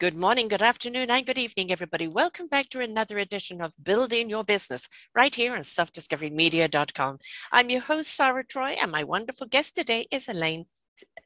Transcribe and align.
Good 0.00 0.16
morning, 0.16 0.48
good 0.48 0.62
afternoon, 0.62 1.10
and 1.10 1.26
good 1.26 1.36
evening, 1.36 1.70
everybody. 1.70 2.08
Welcome 2.08 2.48
back 2.48 2.70
to 2.70 2.80
another 2.80 3.18
edition 3.18 3.60
of 3.60 3.74
Building 3.84 4.30
Your 4.30 4.44
Business 4.44 4.88
right 5.14 5.34
here 5.34 5.52
on 5.52 5.60
selfdiscoverymedia.com. 5.60 7.18
I'm 7.52 7.68
your 7.68 7.82
host, 7.82 8.16
Sarah 8.16 8.42
Troy, 8.42 8.78
and 8.80 8.90
my 8.90 9.04
wonderful 9.04 9.46
guest 9.46 9.76
today 9.76 10.06
is 10.10 10.26
Elaine 10.26 10.64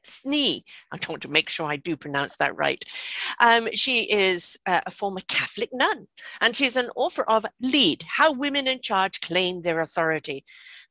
Snee. 0.05 0.63
I 0.91 0.99
want 1.07 1.21
to 1.21 1.29
make 1.29 1.47
sure 1.47 1.67
I 1.67 1.77
do 1.77 1.95
pronounce 1.95 2.35
that 2.35 2.57
right. 2.57 2.83
Um, 3.39 3.69
she 3.73 4.11
is 4.11 4.57
uh, 4.65 4.81
a 4.85 4.91
former 4.91 5.21
Catholic 5.29 5.69
nun, 5.71 6.07
and 6.41 6.53
she's 6.53 6.75
an 6.75 6.89
author 6.97 7.23
of 7.23 7.45
Lead 7.61 8.03
How 8.05 8.33
Women 8.33 8.67
in 8.67 8.81
Charge 8.81 9.21
Claim 9.21 9.61
Their 9.61 9.79
Authority. 9.79 10.43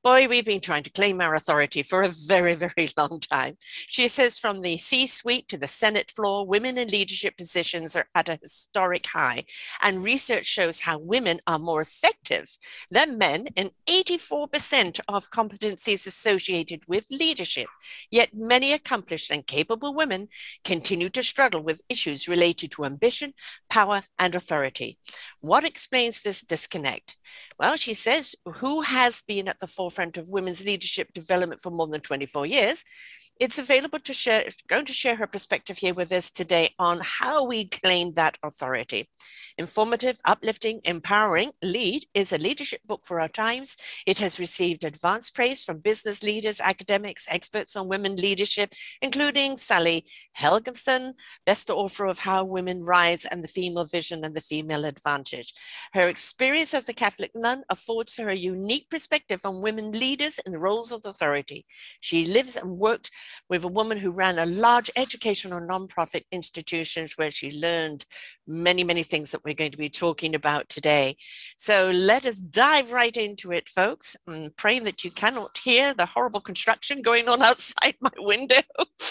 Boy, 0.04 0.28
we've 0.28 0.44
been 0.44 0.60
trying 0.60 0.82
to 0.82 0.90
claim 0.90 1.22
our 1.22 1.34
authority 1.34 1.82
for 1.82 2.02
a 2.02 2.10
very, 2.10 2.52
very 2.52 2.90
long 2.98 3.20
time. 3.20 3.56
She 3.88 4.06
says 4.06 4.38
from 4.38 4.60
the 4.60 4.76
C 4.76 5.06
suite 5.06 5.48
to 5.48 5.56
the 5.56 5.66
Senate 5.66 6.10
floor, 6.10 6.46
women 6.46 6.76
in 6.76 6.88
leadership 6.88 7.38
positions 7.38 7.96
are 7.96 8.06
at 8.14 8.28
a 8.28 8.38
historic 8.42 9.06
high. 9.06 9.44
And 9.80 10.04
research 10.04 10.44
shows 10.44 10.80
how 10.80 10.98
women 10.98 11.40
are 11.46 11.58
more 11.58 11.80
effective 11.80 12.58
than 12.90 13.16
men 13.16 13.46
in 13.56 13.70
84% 13.88 15.00
of 15.08 15.30
competencies 15.30 16.06
associated 16.06 16.82
with 16.86 17.06
leadership. 17.10 17.68
Yet 18.10 18.34
many 18.34 18.74
accomplished 18.74 19.30
and 19.30 19.46
capable 19.46 19.94
women 19.94 20.28
continue 20.64 21.08
to 21.08 21.22
struggle 21.22 21.62
with 21.62 21.80
issues 21.88 22.28
related 22.28 22.72
to 22.72 22.84
ambition, 22.84 23.32
power, 23.70 24.02
and 24.18 24.34
authority. 24.34 24.98
What 25.40 25.64
explains 25.64 26.20
this 26.20 26.42
disconnect? 26.42 27.16
Well, 27.58 27.76
she 27.76 27.94
says, 27.94 28.36
who 28.56 28.82
has 28.82 29.22
been 29.22 29.48
at 29.48 29.60
the 29.60 29.66
forefront 29.66 29.93
of 30.16 30.28
women's 30.28 30.64
leadership 30.64 31.12
development 31.12 31.60
for 31.60 31.70
more 31.70 31.86
than 31.86 32.00
24 32.00 32.46
years? 32.46 32.84
It's 33.40 33.58
available 33.58 33.98
to 33.98 34.12
share, 34.12 34.48
going 34.68 34.84
to 34.84 34.92
share 34.92 35.16
her 35.16 35.26
perspective 35.26 35.78
here 35.78 35.94
with 35.94 36.12
us 36.12 36.30
today 36.30 36.74
on 36.78 37.00
how 37.02 37.44
we 37.44 37.68
claim 37.68 38.12
that 38.14 38.38
authority. 38.42 39.08
Informative, 39.58 40.20
uplifting, 40.24 40.80
empowering, 40.84 41.52
Lead 41.62 42.06
is 42.14 42.32
a 42.32 42.38
leadership 42.38 42.80
book 42.86 43.02
for 43.04 43.20
our 43.20 43.28
times. 43.28 43.76
It 44.06 44.18
has 44.18 44.38
received 44.38 44.84
advanced 44.84 45.34
praise 45.34 45.64
from 45.64 45.78
business 45.78 46.22
leaders, 46.22 46.60
academics, 46.60 47.26
experts 47.28 47.76
on 47.76 47.88
women 47.88 48.16
leadership, 48.16 48.72
including 49.02 49.56
Sally 49.56 50.06
Helgesen, 50.38 51.14
best 51.44 51.70
author 51.70 52.06
of 52.06 52.20
How 52.20 52.44
Women 52.44 52.84
Rise 52.84 53.24
and 53.24 53.42
the 53.42 53.48
Female 53.48 53.84
Vision 53.84 54.24
and 54.24 54.34
the 54.34 54.40
Female 54.40 54.84
Advantage. 54.84 55.54
Her 55.92 56.08
experience 56.08 56.74
as 56.74 56.88
a 56.88 56.92
Catholic 56.92 57.32
nun 57.34 57.64
affords 57.68 58.16
her 58.16 58.28
a 58.28 58.34
unique 58.36 58.90
perspective 58.90 59.40
on 59.44 59.62
women 59.62 59.92
leaders 59.92 60.38
in 60.46 60.52
the 60.52 60.58
roles 60.58 60.92
of 60.92 61.04
authority. 61.04 61.64
She 62.00 62.26
lives 62.26 62.56
and 62.56 62.78
worked 62.78 63.10
with 63.48 63.64
a 63.64 63.68
woman 63.68 63.98
who 63.98 64.10
ran 64.10 64.38
a 64.38 64.46
large 64.46 64.90
educational 64.96 65.60
nonprofit 65.60 66.24
institutions 66.32 67.16
where 67.16 67.30
she 67.30 67.50
learned 67.50 68.04
many, 68.46 68.84
many 68.84 69.02
things 69.02 69.30
that 69.30 69.44
we're 69.44 69.54
going 69.54 69.70
to 69.70 69.78
be 69.78 69.88
talking 69.88 70.34
about 70.34 70.68
today. 70.68 71.16
So 71.56 71.90
let 71.90 72.26
us 72.26 72.38
dive 72.38 72.92
right 72.92 73.16
into 73.16 73.52
it, 73.52 73.68
folks. 73.68 74.16
I'm 74.26 74.50
praying 74.56 74.84
that 74.84 75.04
you 75.04 75.10
cannot 75.10 75.58
hear 75.58 75.94
the 75.94 76.06
horrible 76.06 76.40
construction 76.40 77.02
going 77.02 77.28
on 77.28 77.42
outside 77.50 77.94
my 78.00 78.10
window. 78.18 78.62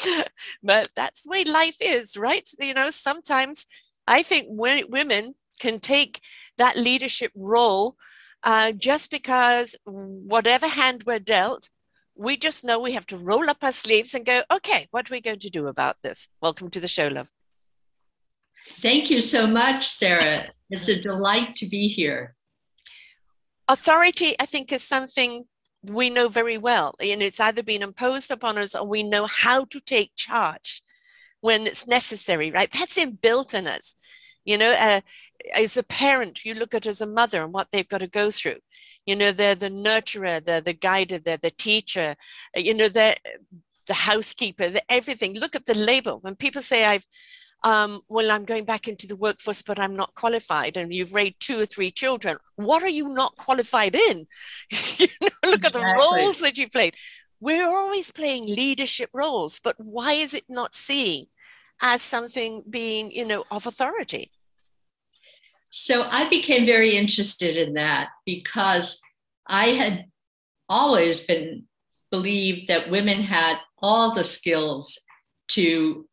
but 0.64 0.90
that's 0.96 1.24
the 1.24 1.30
way 1.30 1.44
life 1.44 1.78
is, 1.80 2.18
right? 2.18 2.48
You 2.60 2.74
know, 2.74 2.90
sometimes 2.90 3.66
I 4.08 4.24
think 4.24 4.48
women 4.50 5.36
can 5.60 5.80
take 5.80 6.22
that 6.58 6.78
leadership 6.78 7.32
role 7.36 7.96
uh, 8.44 8.72
just 8.74 9.10
because 9.10 9.76
whatever 9.86 10.68
hand 10.68 11.04
we're 11.06 11.20
dealt, 11.20 11.70
we 12.16 12.38
just 12.38 12.64
know 12.64 12.80
we 12.80 12.94
have 12.94 13.06
to 13.08 13.18
roll 13.18 13.50
up 13.50 13.64
our 13.64 13.72
sleeves 13.72 14.14
and 14.14 14.26
go, 14.26 14.44
okay, 14.52 14.88
what 14.92 15.10
are 15.10 15.14
we 15.14 15.22
going 15.22 15.40
to 15.40 15.50
do 15.50 15.68
about 15.68 15.98
this? 16.04 16.28
Welcome 16.42 16.70
to 16.72 16.80
the 16.80 16.88
show, 16.88 17.08
love. 17.08 17.32
Thank 18.82 19.10
you 19.10 19.20
so 19.20 19.48
much, 19.48 19.88
Sarah. 19.88 20.50
It's 20.70 20.88
a 20.88 21.02
delight 21.02 21.56
to 21.58 21.66
be 21.66 21.88
here. 21.88 22.36
Authority, 23.68 24.36
I 24.40 24.46
think, 24.46 24.72
is 24.72 24.84
something 24.84 25.46
we 25.84 26.10
know 26.10 26.30
very 26.30 26.58
well. 26.58 26.96
And 27.00 27.22
it's 27.22 27.40
either 27.40 27.64
been 27.64 27.82
imposed 27.82 28.32
upon 28.32 28.58
us 28.58 28.76
or 28.76 28.88
we 28.88 29.04
know 29.04 29.26
how 29.26 29.66
to 29.66 29.80
take 29.80 30.12
charge 30.16 30.82
when 31.42 31.68
it's 31.68 31.88
necessary, 31.88 32.52
right? 32.52 32.72
That's 32.72 32.98
inbuilt 32.98 33.54
in 33.54 33.68
us. 33.68 33.96
You 34.46 34.58
know, 34.58 34.72
uh, 34.72 35.02
as 35.54 35.78
a 35.78 35.84
parent, 35.84 36.46
you 36.46 36.54
look 36.54 36.74
at 36.74 36.86
as 36.86 37.02
a 37.02 37.06
mother 37.06 37.44
and 37.44 37.54
what 37.54 37.68
they've 37.72 37.88
got 37.88 38.00
to 38.00 38.08
go 38.08 38.30
through 38.32 38.58
you 39.06 39.16
know 39.16 39.32
they're 39.32 39.56
the 39.56 39.70
nurturer 39.70 40.44
they're 40.44 40.62
the 40.62 40.74
guider 40.74 41.20
they're 41.20 41.38
the 41.38 41.52
teacher 41.52 42.16
you 42.56 42.74
know 42.74 42.88
they're 42.88 43.16
the 43.88 43.94
housekeeper 43.94 44.70
the 44.70 44.92
everything. 44.92 45.38
Look 45.38 45.56
at 45.56 45.66
the 45.66 45.74
label. 45.74 46.20
When 46.20 46.36
people 46.36 46.62
say 46.62 46.86
i've 46.86 47.08
um, 47.66 48.02
well 48.10 48.30
i'm 48.30 48.44
going 48.44 48.66
back 48.66 48.90
into 48.90 49.08
the 49.08 49.16
workforce 49.16 49.62
but 49.62 49.80
i'm 49.80 49.96
not 49.96 50.16
qualified 50.16 50.76
and 50.76 50.94
you've 50.94 51.14
raised 51.14 51.40
two 51.40 51.62
or 51.62 51.66
three 51.66 51.92
children 51.92 52.36
what 52.58 52.84
are 52.84 52.90
you 52.90 53.08
not 53.08 53.38
qualified 53.38 53.96
in? 53.96 54.28
You 54.98 55.08
know 55.22 55.30
look 55.46 55.64
exactly. 55.64 55.82
at 55.82 55.98
the 55.98 56.04
roles 56.04 56.40
that 56.40 56.58
you 56.58 56.70
played. 56.70 56.96
We're 57.40 57.70
always 57.70 58.12
playing 58.12 58.48
leadership 58.48 59.10
roles 59.14 59.62
but 59.64 59.76
why 59.78 60.14
is 60.14 60.34
it 60.34 60.44
not 60.50 60.76
seen 60.76 61.28
as 61.82 62.02
something 62.02 62.64
being 62.70 63.12
you 63.12 63.26
know 63.26 63.46
of 63.50 63.66
authority 63.66 64.33
so 65.76 66.04
I 66.04 66.30
became 66.30 66.68
very 66.68 66.96
interested 66.96 67.58
in 67.58 67.74
that 67.74 68.10
because 68.28 69.02
I 69.48 69.70
had 69.70 70.06
always 70.70 71.26
been 71.26 71.64
believed 72.12 72.68
that 72.68 72.92
women 72.92 73.24
had 73.24 73.58
all 73.82 74.14
the 74.14 74.24
skills 74.24 75.00
to 75.48 76.08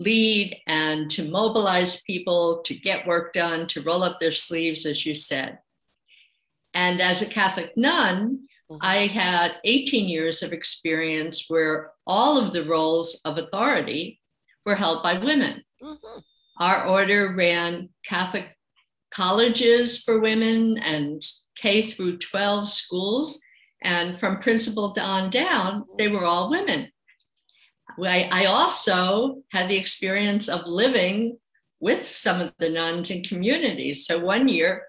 lead 0.00 0.60
and 0.66 1.10
to 1.12 1.30
mobilize 1.30 2.02
people, 2.02 2.60
to 2.66 2.74
get 2.74 3.06
work 3.06 3.32
done, 3.32 3.66
to 3.68 3.80
roll 3.80 4.02
up 4.02 4.20
their 4.20 4.32
sleeves, 4.32 4.84
as 4.84 5.06
you 5.06 5.14
said. 5.14 5.60
And 6.74 7.00
as 7.00 7.22
a 7.22 7.26
Catholic 7.26 7.74
nun, 7.74 8.46
mm-hmm. 8.70 8.76
I 8.82 9.06
had 9.06 9.56
18 9.64 10.10
years 10.10 10.42
of 10.42 10.52
experience 10.52 11.46
where 11.48 11.92
all 12.06 12.36
of 12.36 12.52
the 12.52 12.64
roles 12.64 13.18
of 13.24 13.38
authority 13.38 14.20
were 14.66 14.74
held 14.74 15.02
by 15.02 15.18
women. 15.18 15.64
Mm-hmm. 15.82 16.18
Our 16.60 16.86
order 16.86 17.34
ran 17.34 17.88
Catholic 18.04 18.55
colleges 19.12 20.02
for 20.02 20.20
women 20.20 20.78
and 20.78 21.22
K 21.56 21.86
through 21.86 22.18
12 22.18 22.68
schools. 22.68 23.40
And 23.82 24.18
from 24.18 24.38
principal 24.38 24.94
on 24.98 25.30
down, 25.30 25.84
they 25.98 26.08
were 26.08 26.24
all 26.24 26.50
women. 26.50 26.90
I, 28.04 28.44
also 28.46 29.42
had 29.52 29.68
the 29.68 29.76
experience 29.76 30.48
of 30.48 30.66
living 30.66 31.38
with 31.80 32.06
some 32.06 32.40
of 32.40 32.52
the 32.58 32.68
nuns 32.68 33.10
in 33.10 33.22
communities. 33.22 34.06
So 34.06 34.18
one 34.18 34.48
year, 34.48 34.82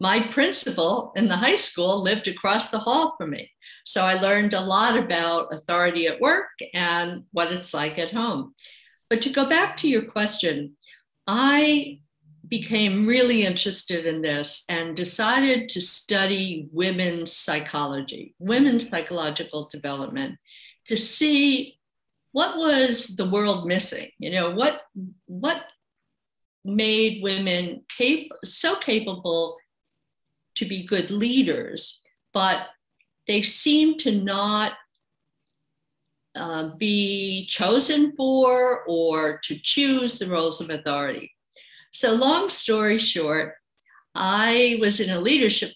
my 0.00 0.26
principal 0.28 1.12
in 1.16 1.28
the 1.28 1.36
high 1.36 1.56
school 1.56 2.02
lived 2.02 2.28
across 2.28 2.70
the 2.70 2.78
hall 2.78 3.14
from 3.16 3.30
me. 3.30 3.50
So 3.84 4.02
I 4.02 4.14
learned 4.14 4.54
a 4.54 4.60
lot 4.60 4.96
about 4.96 5.52
authority 5.52 6.06
at 6.06 6.20
work 6.20 6.48
and 6.72 7.24
what 7.32 7.52
it's 7.52 7.74
like 7.74 7.98
at 7.98 8.12
home. 8.12 8.54
But 9.10 9.22
to 9.22 9.30
go 9.30 9.48
back 9.48 9.76
to 9.78 9.88
your 9.88 10.02
question, 10.02 10.76
I 11.26 12.00
became 12.48 13.06
really 13.06 13.44
interested 13.44 14.06
in 14.06 14.22
this 14.22 14.64
and 14.68 14.96
decided 14.96 15.68
to 15.70 15.80
study 15.80 16.68
women's 16.72 17.32
psychology, 17.32 18.34
women's 18.38 18.88
psychological 18.88 19.68
development, 19.70 20.38
to 20.86 20.96
see 20.96 21.78
what 22.32 22.56
was 22.56 23.08
the 23.16 23.28
world 23.30 23.66
missing. 23.66 24.10
You 24.18 24.32
know, 24.32 24.50
what 24.50 24.82
what 25.26 25.62
made 26.64 27.22
women 27.22 27.84
cap- 27.96 28.38
so 28.42 28.76
capable 28.76 29.56
to 30.56 30.64
be 30.64 30.86
good 30.86 31.10
leaders, 31.10 32.00
but 32.32 32.66
they 33.26 33.42
seem 33.42 33.98
to 33.98 34.12
not 34.12 34.72
uh, 36.36 36.70
be 36.76 37.46
chosen 37.46 38.14
for 38.16 38.84
or 38.86 39.38
to 39.44 39.58
choose 39.62 40.18
the 40.18 40.28
roles 40.28 40.60
of 40.60 40.70
authority. 40.70 41.33
So, 41.94 42.12
long 42.12 42.48
story 42.48 42.98
short, 42.98 43.54
I 44.16 44.78
was 44.80 44.98
in 44.98 45.10
a 45.10 45.20
leadership 45.20 45.70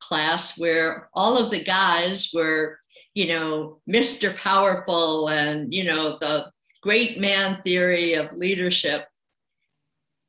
class 0.00 0.58
where 0.58 1.08
all 1.14 1.38
of 1.38 1.52
the 1.52 1.62
guys 1.62 2.30
were, 2.34 2.80
you 3.14 3.28
know, 3.28 3.80
Mr. 3.88 4.36
Powerful 4.36 5.28
and, 5.28 5.72
you 5.72 5.84
know, 5.84 6.18
the 6.20 6.50
great 6.82 7.20
man 7.20 7.62
theory 7.62 8.14
of 8.14 8.32
leadership. 8.32 9.06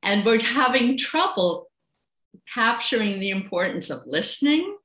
And 0.03 0.23
we're 0.23 0.43
having 0.43 0.95
trouble 0.95 1.71
capturing 2.53 3.19
the 3.19 3.31
importance 3.31 3.89
of 3.89 4.03
listening, 4.05 4.77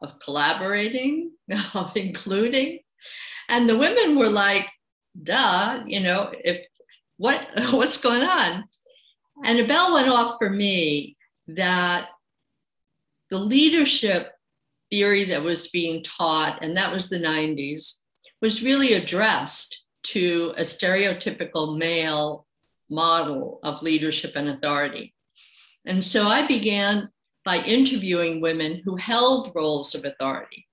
of 0.00 0.18
collaborating, 0.18 1.32
of 1.74 1.92
including. 1.94 2.78
And 3.50 3.68
the 3.68 3.76
women 3.76 4.16
were 4.16 4.30
like, 4.30 4.66
duh, 5.22 5.82
you 5.84 6.00
know, 6.00 6.32
if 6.42 6.64
what 7.18 7.46
what's 7.70 7.98
going 7.98 8.22
on? 8.22 8.64
And 9.42 9.58
a 9.58 9.66
bell 9.66 9.94
went 9.94 10.08
off 10.08 10.36
for 10.38 10.50
me 10.50 11.16
that 11.48 12.08
the 13.30 13.38
leadership 13.38 14.32
theory 14.90 15.24
that 15.24 15.42
was 15.42 15.68
being 15.68 16.04
taught, 16.04 16.62
and 16.62 16.76
that 16.76 16.92
was 16.92 17.08
the 17.08 17.18
90s, 17.18 17.98
was 18.40 18.62
really 18.62 18.92
addressed 18.92 19.84
to 20.04 20.52
a 20.56 20.62
stereotypical 20.62 21.76
male 21.78 22.46
model 22.90 23.58
of 23.64 23.82
leadership 23.82 24.32
and 24.36 24.50
authority. 24.50 25.14
And 25.86 26.04
so 26.04 26.24
I 26.24 26.46
began 26.46 27.10
by 27.44 27.58
interviewing 27.58 28.40
women 28.40 28.80
who 28.84 28.96
held 28.96 29.52
roles 29.54 29.94
of 29.94 30.04
authority. 30.04 30.66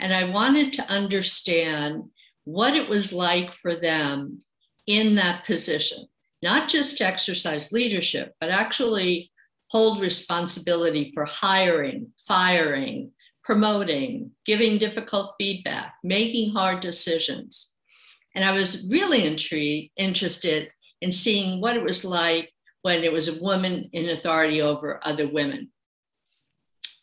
And 0.00 0.12
I 0.12 0.24
wanted 0.24 0.72
to 0.74 0.90
understand 0.90 2.04
what 2.44 2.74
it 2.74 2.88
was 2.88 3.12
like 3.12 3.54
for 3.54 3.74
them 3.74 4.42
in 4.86 5.14
that 5.16 5.44
position, 5.44 6.06
not 6.42 6.68
just 6.68 6.98
to 6.98 7.06
exercise 7.06 7.72
leadership, 7.72 8.34
but 8.40 8.50
actually 8.50 9.30
hold 9.68 10.00
responsibility 10.00 11.10
for 11.14 11.24
hiring, 11.24 12.12
firing, 12.26 13.12
promoting, 13.42 14.30
giving 14.44 14.78
difficult 14.78 15.34
feedback, 15.38 15.94
making 16.02 16.52
hard 16.52 16.80
decisions. 16.80 17.72
And 18.34 18.44
I 18.44 18.52
was 18.52 18.86
really 18.90 19.24
intrigued, 19.24 19.92
interested 19.96 20.70
in 21.00 21.12
seeing 21.12 21.60
what 21.60 21.76
it 21.76 21.82
was 21.82 22.04
like 22.04 22.52
when 22.82 23.02
it 23.02 23.12
was 23.12 23.28
a 23.28 23.42
woman 23.42 23.88
in 23.92 24.08
authority 24.10 24.62
over 24.62 25.00
other 25.02 25.28
women. 25.28 25.70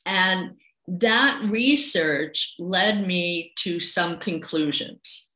And 0.06 0.58
that 0.88 1.42
research 1.46 2.56
led 2.60 3.08
me 3.08 3.54
to 3.60 3.80
some 3.80 4.20
conclusions 4.20 5.30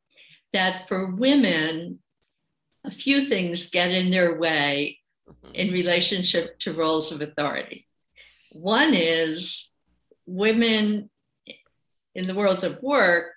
that 0.53 0.87
for 0.87 1.15
women, 1.15 1.99
a 2.87 2.91
few 2.91 3.21
things 3.21 3.69
get 3.69 3.91
in 3.91 4.09
their 4.09 4.39
way 4.39 4.99
in 5.53 5.71
relationship 5.71 6.57
to 6.59 6.73
roles 6.73 7.11
of 7.11 7.21
authority. 7.21 7.85
One 8.51 8.93
is 8.93 9.69
women 10.25 11.09
in 12.15 12.27
the 12.27 12.35
world 12.35 12.63
of 12.63 12.81
work 12.81 13.33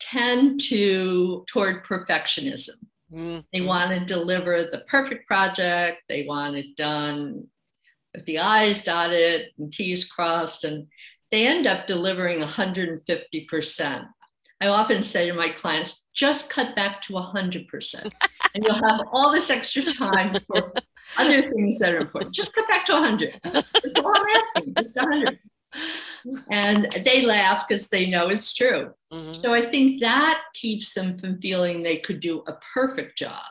tend 0.00 0.60
to 0.60 1.44
toward 1.46 1.84
perfectionism. 1.84 2.76
Mm-hmm. 3.12 3.40
They 3.52 3.60
want 3.60 3.90
to 3.90 4.04
deliver 4.04 4.64
the 4.64 4.84
perfect 4.88 5.26
project. 5.26 6.02
They 6.08 6.26
want 6.26 6.56
it 6.56 6.76
done 6.76 7.46
with 8.14 8.26
the 8.26 8.40
I's 8.40 8.82
dotted 8.82 9.50
and 9.58 9.72
T's 9.72 10.04
crossed, 10.04 10.64
and 10.64 10.88
they 11.30 11.46
end 11.46 11.66
up 11.66 11.86
delivering 11.86 12.40
150%. 12.40 14.08
I 14.60 14.66
often 14.68 15.02
say 15.02 15.28
to 15.28 15.34
my 15.34 15.48
clients, 15.50 16.06
just 16.14 16.50
cut 16.50 16.76
back 16.76 17.02
to 17.02 17.14
100%, 17.14 18.12
and 18.54 18.64
you'll 18.64 18.74
have 18.74 19.00
all 19.12 19.32
this 19.32 19.50
extra 19.50 19.82
time 19.82 20.34
for 20.46 20.72
other 21.18 21.42
things 21.42 21.78
that 21.78 21.94
are 21.94 21.98
important. 21.98 22.34
Just 22.34 22.54
cut 22.54 22.66
back 22.68 22.84
to 22.86 22.92
100. 22.92 23.40
That's 23.42 23.96
all 23.96 24.16
I'm 24.16 24.36
asking, 24.36 24.74
just 24.74 24.96
100 24.96 25.38
and 26.50 26.90
they 27.04 27.24
laugh 27.24 27.66
because 27.66 27.88
they 27.88 28.08
know 28.08 28.28
it's 28.28 28.54
true. 28.54 28.92
Mm-hmm. 29.12 29.40
So 29.42 29.52
I 29.54 29.62
think 29.70 30.00
that 30.00 30.42
keeps 30.54 30.94
them 30.94 31.18
from 31.18 31.40
feeling 31.40 31.82
they 31.82 31.98
could 31.98 32.20
do 32.20 32.42
a 32.46 32.58
perfect 32.74 33.18
job. 33.18 33.44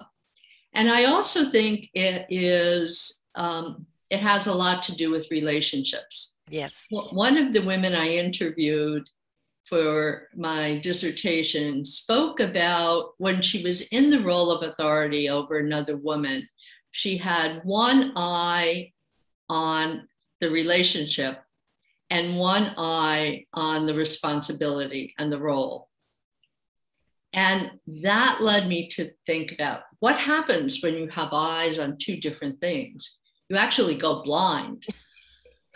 And 0.73 0.89
I 0.89 1.05
also 1.05 1.49
think 1.49 1.89
it 1.93 2.25
is, 2.29 3.23
um, 3.35 3.85
it 4.09 4.19
has 4.19 4.47
a 4.47 4.53
lot 4.53 4.83
to 4.83 4.95
do 4.95 5.11
with 5.11 5.31
relationships. 5.31 6.35
Yes. 6.49 6.87
One 6.89 7.37
of 7.37 7.53
the 7.53 7.65
women 7.65 7.93
I 7.93 8.09
interviewed 8.09 9.07
for 9.71 10.27
my 10.35 10.79
dissertation 10.83 11.85
spoke 11.85 12.41
about 12.41 13.13
when 13.19 13.41
she 13.41 13.63
was 13.63 13.83
in 13.83 14.09
the 14.09 14.21
role 14.21 14.51
of 14.51 14.67
authority 14.67 15.29
over 15.29 15.59
another 15.59 15.95
woman, 15.95 16.45
she 16.91 17.15
had 17.15 17.61
one 17.63 18.11
eye 18.17 18.91
on 19.47 20.05
the 20.41 20.51
relationship 20.51 21.39
and 22.09 22.37
one 22.37 22.73
eye 22.77 23.43
on 23.53 23.85
the 23.85 23.93
responsibility 23.93 25.13
and 25.17 25.31
the 25.31 25.39
role. 25.39 25.87
And 27.31 27.71
that 28.03 28.41
led 28.41 28.67
me 28.67 28.89
to 28.89 29.11
think 29.25 29.53
about 29.53 29.83
what 29.99 30.17
happens 30.17 30.83
when 30.83 30.95
you 30.95 31.07
have 31.07 31.29
eyes 31.31 31.79
on 31.79 31.97
two 31.97 32.17
different 32.17 32.59
things. 32.59 33.15
You 33.47 33.55
actually 33.55 33.97
go 33.97 34.21
blind. 34.21 34.85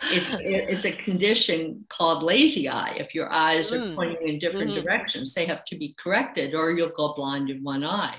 It's, 0.02 0.26
it's 0.40 0.84
a 0.84 0.92
condition 0.92 1.84
called 1.88 2.22
lazy 2.22 2.68
eye. 2.68 2.96
If 2.98 3.14
your 3.14 3.32
eyes 3.32 3.72
are 3.72 3.78
mm. 3.78 3.94
pointing 3.94 4.28
in 4.28 4.38
different 4.38 4.70
mm-hmm. 4.70 4.82
directions, 4.82 5.32
they 5.32 5.46
have 5.46 5.64
to 5.66 5.76
be 5.76 5.94
corrected, 5.98 6.54
or 6.54 6.70
you'll 6.70 6.90
go 6.90 7.14
blind 7.14 7.48
in 7.48 7.62
one 7.62 7.82
eye. 7.82 8.16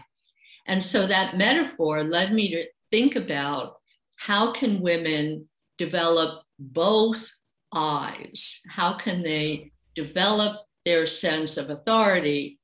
And 0.65 0.83
so 0.83 1.07
that 1.07 1.37
metaphor 1.37 2.03
led 2.03 2.33
me 2.33 2.49
to 2.51 2.65
think 2.89 3.15
about 3.15 3.75
how 4.17 4.51
can 4.51 4.81
women 4.81 5.47
develop 5.77 6.43
both 6.59 7.31
eyes? 7.73 8.59
How 8.67 8.97
can 8.97 9.21
they 9.21 9.71
develop 9.95 10.65
their 10.83 11.05
sense 11.07 11.57
of 11.57 11.69
authority 11.69 12.59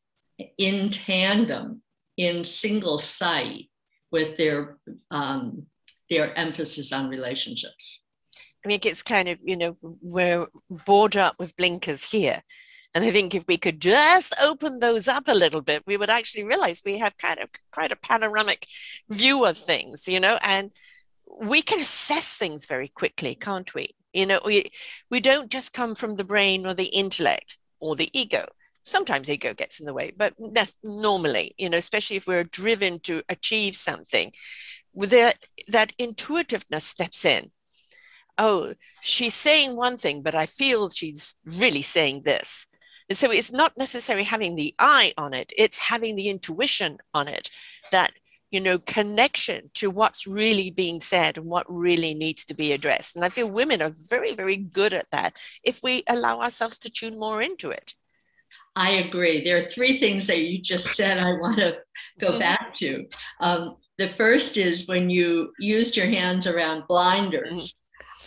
in 0.57 0.89
tandem, 0.89 1.81
in 2.17 2.43
single 2.43 2.97
sight 2.97 3.69
with 4.11 4.37
their 4.37 4.77
um, 5.11 5.67
their 6.09 6.37
emphasis 6.37 6.91
on 6.91 7.09
relationships? 7.09 8.02
I 8.63 8.67
mean, 8.67 8.79
it's 8.83 9.03
kind 9.03 9.29
of 9.29 9.39
you 9.43 9.57
know 9.57 9.77
we're 9.81 10.47
bored 10.69 11.17
up 11.17 11.35
with 11.39 11.57
blinkers 11.57 12.11
here. 12.11 12.43
And 12.95 13.03
I 13.03 13.11
think 13.11 13.33
if 13.33 13.45
we 13.47 13.57
could 13.57 13.81
just 13.81 14.35
open 14.39 14.79
those 14.79 15.07
up 15.07 15.27
a 15.27 15.33
little 15.33 15.61
bit, 15.61 15.83
we 15.87 15.97
would 15.97 16.11
actually 16.11 16.43
realize 16.43 16.83
we 16.85 16.99
have 16.99 17.17
kind 17.17 17.39
of 17.39 17.49
quite 17.71 17.91
a 17.91 17.95
panoramic 17.95 18.67
view 19.09 19.45
of 19.45 19.57
things, 19.57 20.07
you 20.07 20.19
know, 20.19 20.37
and 20.43 20.71
we 21.41 21.61
can 21.63 21.79
assess 21.79 22.35
things 22.35 22.67
very 22.67 22.87
quickly, 22.87 23.35
can't 23.35 23.73
we? 23.73 23.95
You 24.13 24.27
know, 24.27 24.41
we 24.45 24.71
we 25.09 25.19
don't 25.19 25.49
just 25.49 25.73
come 25.73 25.95
from 25.95 26.15
the 26.15 26.23
brain 26.23 26.65
or 26.65 26.73
the 26.75 26.85
intellect 26.85 27.57
or 27.79 27.95
the 27.95 28.09
ego. 28.17 28.45
Sometimes 28.85 29.29
ego 29.29 29.53
gets 29.53 29.79
in 29.79 29.85
the 29.85 29.93
way, 29.93 30.11
but 30.15 30.33
that's 30.51 30.77
normally, 30.83 31.55
you 31.57 31.69
know, 31.69 31.77
especially 31.77 32.17
if 32.17 32.27
we're 32.27 32.43
driven 32.43 32.99
to 33.01 33.23
achieve 33.29 33.75
something, 33.75 34.31
that 34.93 35.39
that 35.67 35.93
intuitiveness 35.97 36.85
steps 36.85 37.25
in. 37.25 37.51
Oh, 38.37 38.73
she's 39.01 39.33
saying 39.33 39.75
one 39.75 39.97
thing, 39.97 40.21
but 40.21 40.35
I 40.35 40.45
feel 40.45 40.89
she's 40.89 41.35
really 41.45 41.81
saying 41.81 42.23
this. 42.23 42.65
And 43.09 43.17
so 43.17 43.29
it's 43.31 43.51
not 43.51 43.77
necessarily 43.77 44.23
having 44.23 44.55
the 44.55 44.73
eye 44.79 45.13
on 45.17 45.33
it, 45.33 45.51
it's 45.57 45.77
having 45.77 46.15
the 46.15 46.29
intuition 46.29 46.97
on 47.13 47.27
it 47.27 47.49
that 47.91 48.13
you 48.53 48.61
know, 48.61 48.77
connection 48.77 49.71
to 49.73 49.89
what's 49.89 50.27
really 50.27 50.69
being 50.69 50.99
said 50.99 51.37
and 51.37 51.47
what 51.47 51.65
really 51.67 52.13
needs 52.13 52.45
to 52.45 52.53
be 52.53 52.71
addressed. 52.71 53.15
And 53.15 53.25
I 53.25 53.29
feel 53.29 53.49
women 53.49 53.81
are 53.81 53.95
very, 53.97 54.35
very 54.35 54.57
good 54.57 54.93
at 54.93 55.07
that 55.11 55.33
if 55.63 55.81
we 55.81 56.03
allow 56.07 56.39
ourselves 56.39 56.77
to 56.79 56.91
tune 56.91 57.17
more 57.17 57.41
into 57.41 57.71
it. 57.71 57.95
I 58.75 58.91
agree. 58.91 59.43
There 59.43 59.57
are 59.57 59.61
three 59.61 59.99
things 59.99 60.27
that 60.27 60.37
you 60.37 60.61
just 60.61 60.95
said 60.95 61.17
I 61.17 61.33
want 61.39 61.57
to 61.57 61.79
go 62.19 62.29
mm-hmm. 62.29 62.39
back 62.39 62.75
to. 62.75 63.07
Um, 63.39 63.77
the 63.97 64.09
first 64.09 64.57
is 64.57 64.87
when 64.87 65.09
you 65.09 65.51
used 65.57 65.97
your 65.97 66.07
hands 66.07 66.45
around 66.45 66.83
blinders. 66.87 67.73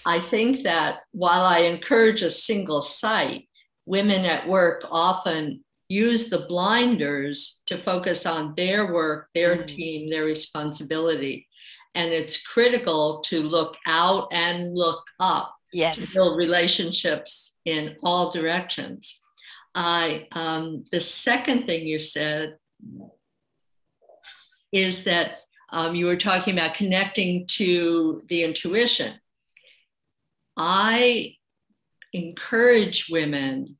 I 0.07 0.21
think 0.21 0.63
that 0.63 1.01
while 1.11 1.45
I 1.45 1.61
encourage 1.61 2.23
a 2.23 2.31
single 2.31 2.81
sight, 2.81 3.49
women 3.87 4.25
at 4.25 4.49
work 4.49 4.85
often 4.89 5.65
use 5.89 6.31
the 6.31 6.47
blinders 6.49 7.61
to 7.67 7.77
focus 7.79 8.25
on 8.25 8.55
their 8.57 8.93
work, 8.93 9.29
their 9.35 9.57
mm. 9.57 9.67
team, 9.67 10.09
their 10.09 10.25
responsibility. 10.25 11.47
And 11.97 12.13
it's 12.13 12.47
critical 12.47 13.21
to 13.27 13.41
look 13.41 13.77
out 13.87 14.29
and 14.33 14.75
look 14.75 15.05
up 15.19 15.55
yes. 15.73 15.97
to 15.97 16.15
build 16.15 16.39
relationships 16.39 17.57
in 17.65 17.97
all 18.03 18.31
directions. 18.31 19.21
I 19.75 20.29
um, 20.33 20.85
the 20.93 21.01
second 21.01 21.67
thing 21.67 21.87
you 21.87 21.99
said 21.99 22.57
is 24.73 25.05
that 25.05 25.41
um, 25.71 25.95
you 25.95 26.07
were 26.07 26.17
talking 26.17 26.55
about 26.55 26.75
connecting 26.75 27.47
to 27.49 28.23
the 28.29 28.45
intuition. 28.45 29.15
I 30.57 31.37
encourage 32.13 33.09
women 33.11 33.77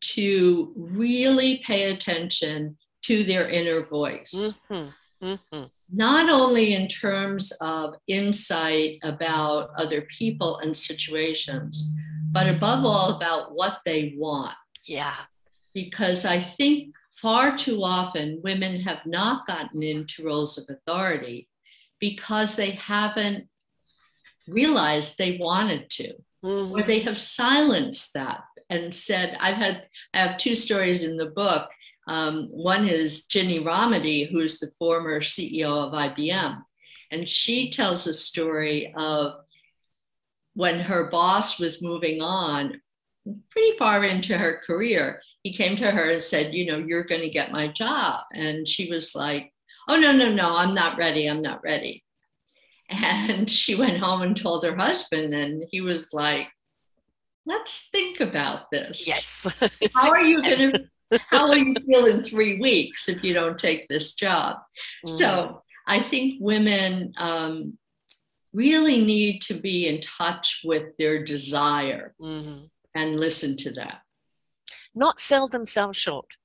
to 0.00 0.72
really 0.76 1.62
pay 1.64 1.92
attention 1.92 2.76
to 3.02 3.24
their 3.24 3.48
inner 3.48 3.84
voice. 3.84 4.58
Mm-hmm. 4.70 5.26
Mm-hmm. 5.26 5.64
Not 5.94 6.30
only 6.30 6.74
in 6.74 6.88
terms 6.88 7.52
of 7.60 7.94
insight 8.06 8.98
about 9.02 9.70
other 9.76 10.02
people 10.02 10.58
and 10.58 10.76
situations, 10.76 11.84
but 12.32 12.48
above 12.48 12.84
all 12.84 13.16
about 13.16 13.54
what 13.54 13.80
they 13.84 14.14
want. 14.16 14.54
Yeah. 14.84 15.14
Because 15.74 16.24
I 16.24 16.40
think 16.40 16.94
far 17.12 17.56
too 17.56 17.82
often 17.82 18.40
women 18.42 18.80
have 18.80 19.04
not 19.06 19.46
gotten 19.46 19.82
into 19.82 20.24
roles 20.24 20.58
of 20.58 20.64
authority 20.68 21.48
because 22.00 22.56
they 22.56 22.72
haven't 22.72 23.46
realized 24.48 25.18
they 25.18 25.38
wanted 25.38 25.88
to, 25.90 26.14
mm-hmm. 26.44 26.74
or 26.74 26.82
they 26.82 27.00
have 27.00 27.18
silenced 27.18 28.14
that 28.14 28.42
and 28.70 28.94
said, 28.94 29.36
I've 29.40 29.56
had, 29.56 29.86
I 30.14 30.18
have 30.18 30.36
two 30.36 30.54
stories 30.54 31.04
in 31.04 31.16
the 31.16 31.30
book. 31.30 31.68
Um, 32.08 32.48
one 32.50 32.88
is 32.88 33.26
Ginny 33.26 33.60
Rometty, 33.60 34.30
who's 34.30 34.58
the 34.58 34.70
former 34.78 35.20
CEO 35.20 35.68
of 35.68 35.92
IBM. 35.92 36.60
And 37.10 37.28
she 37.28 37.70
tells 37.70 38.06
a 38.06 38.14
story 38.14 38.92
of 38.96 39.34
when 40.54 40.80
her 40.80 41.10
boss 41.10 41.58
was 41.58 41.82
moving 41.82 42.20
on, 42.20 42.80
pretty 43.50 43.76
far 43.78 44.04
into 44.04 44.36
her 44.36 44.60
career, 44.66 45.20
he 45.42 45.52
came 45.52 45.76
to 45.76 45.90
her 45.90 46.10
and 46.10 46.22
said, 46.22 46.54
You 46.54 46.66
know, 46.66 46.78
you're 46.78 47.04
going 47.04 47.20
to 47.20 47.30
get 47.30 47.52
my 47.52 47.68
job. 47.68 48.24
And 48.34 48.66
she 48.66 48.90
was 48.90 49.14
like, 49.14 49.52
Oh, 49.88 49.96
no, 49.96 50.12
no, 50.12 50.32
no, 50.32 50.54
I'm 50.54 50.74
not 50.74 50.98
ready. 50.98 51.28
I'm 51.28 51.42
not 51.42 51.62
ready. 51.62 52.01
And 52.90 53.48
she 53.50 53.74
went 53.74 53.98
home 53.98 54.22
and 54.22 54.36
told 54.36 54.64
her 54.64 54.76
husband, 54.76 55.32
and 55.32 55.64
he 55.70 55.80
was 55.80 56.12
like, 56.12 56.48
Let's 57.44 57.88
think 57.90 58.20
about 58.20 58.70
this. 58.70 59.06
Yes. 59.06 59.46
How 59.94 60.10
are 60.10 60.24
you 60.24 60.42
going 60.42 60.72
to? 61.10 61.18
How 61.28 61.48
will 61.48 61.56
you 61.56 61.74
feel 61.86 62.06
in 62.06 62.22
three 62.22 62.60
weeks 62.60 63.08
if 63.08 63.24
you 63.24 63.34
don't 63.34 63.58
take 63.58 63.88
this 63.88 64.14
job? 64.14 64.58
Mm. 65.04 65.18
So 65.18 65.60
I 65.86 66.00
think 66.00 66.36
women 66.40 67.12
um, 67.16 67.78
really 68.52 69.04
need 69.04 69.40
to 69.42 69.54
be 69.54 69.88
in 69.88 70.00
touch 70.00 70.60
with 70.64 70.96
their 70.98 71.24
desire 71.24 72.14
mm-hmm. 72.20 72.64
and 72.94 73.20
listen 73.20 73.56
to 73.58 73.72
that. 73.72 74.02
Not 74.94 75.20
sell 75.20 75.48
themselves 75.48 75.98
short. 75.98 76.36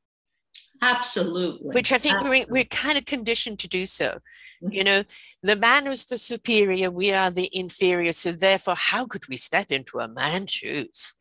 Absolutely. 0.82 1.74
Which 1.74 1.92
I 1.92 1.98
think 1.98 2.16
Absolutely. 2.16 2.46
we're, 2.46 2.54
we're 2.54 2.66
kind 2.66 2.98
of 2.98 3.06
conditioned 3.06 3.60
to 3.60 3.68
do 3.68 3.86
so. 3.86 4.20
Mm-hmm. 4.64 4.72
You 4.72 4.84
know, 4.84 5.04
the 5.44 5.56
man 5.56 5.88
is 5.88 6.06
the 6.06 6.18
superior, 6.18 6.92
we 6.92 7.12
are 7.12 7.32
the 7.32 7.50
inferior. 7.52 8.12
So 8.12 8.32
therefore, 8.32 8.76
how 8.76 9.06
could 9.06 9.28
we 9.28 9.38
step 9.38 9.72
into 9.72 10.00
a 10.00 10.08
man's 10.08 10.52
shoes? 10.52 11.14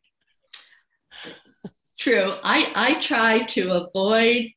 True. 1.98 2.34
I, 2.42 2.72
I 2.74 2.94
try 3.00 3.44
to 3.44 3.72
avoid, 3.72 4.50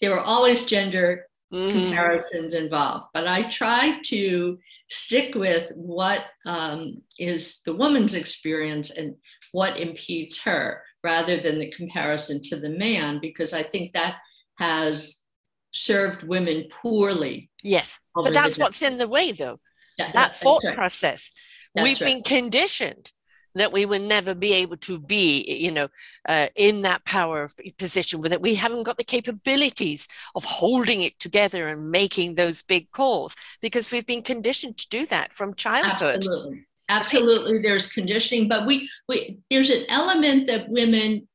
there 0.00 0.10
were 0.10 0.20
always 0.20 0.64
gender 0.64 1.26
mm-hmm. 1.52 1.78
comparisons 1.78 2.54
involved, 2.54 3.06
but 3.12 3.26
I 3.26 3.48
try 3.48 3.98
to 4.06 4.58
stick 4.88 5.34
with 5.34 5.70
what 5.74 6.20
um, 6.46 7.02
is 7.18 7.60
the 7.64 7.74
woman's 7.74 8.14
experience 8.14 8.90
and 8.90 9.16
what 9.52 9.78
impedes 9.78 10.40
her 10.42 10.82
rather 11.02 11.38
than 11.38 11.58
the 11.58 11.70
comparison 11.70 12.40
to 12.42 12.56
the 12.56 12.70
man, 12.70 13.18
because 13.20 13.52
I 13.52 13.62
think 13.62 13.92
that 13.92 14.16
has 14.58 15.22
served 15.72 16.22
women 16.22 16.68
poorly. 16.70 17.50
Yes, 17.62 17.98
but 18.14 18.32
that's 18.32 18.58
what's 18.58 18.82
in 18.82 18.98
the 18.98 19.08
way, 19.08 19.32
though. 19.32 19.58
That, 19.98 20.14
that 20.14 20.34
thought 20.36 20.62
right. 20.64 20.74
process. 20.74 21.32
That's 21.74 21.84
We've 21.84 22.00
right. 22.00 22.14
been 22.14 22.22
conditioned 22.22 23.12
that 23.54 23.72
we 23.72 23.84
will 23.84 24.00
never 24.00 24.34
be 24.34 24.52
able 24.54 24.76
to 24.78 24.98
be, 24.98 25.44
you 25.60 25.70
know, 25.70 25.88
uh, 26.28 26.48
in 26.56 26.82
that 26.82 27.04
power 27.04 27.48
position, 27.78 28.20
that 28.22 28.40
we 28.40 28.54
haven't 28.54 28.84
got 28.84 28.96
the 28.96 29.04
capabilities 29.04 30.08
of 30.34 30.44
holding 30.44 31.02
it 31.02 31.18
together 31.18 31.68
and 31.68 31.90
making 31.90 32.34
those 32.34 32.62
big 32.62 32.90
calls 32.90 33.34
because 33.60 33.90
we've 33.90 34.06
been 34.06 34.22
conditioned 34.22 34.78
to 34.78 34.88
do 34.88 35.06
that 35.06 35.32
from 35.32 35.54
childhood. 35.54 36.16
Absolutely. 36.16 36.66
Absolutely, 36.92 37.62
there's 37.62 37.86
conditioning, 37.86 38.48
but 38.48 38.66
we, 38.66 38.88
we 39.08 39.38
there's 39.50 39.70
an 39.70 39.84
element 39.88 40.46
that 40.48 40.68
women 40.68 41.26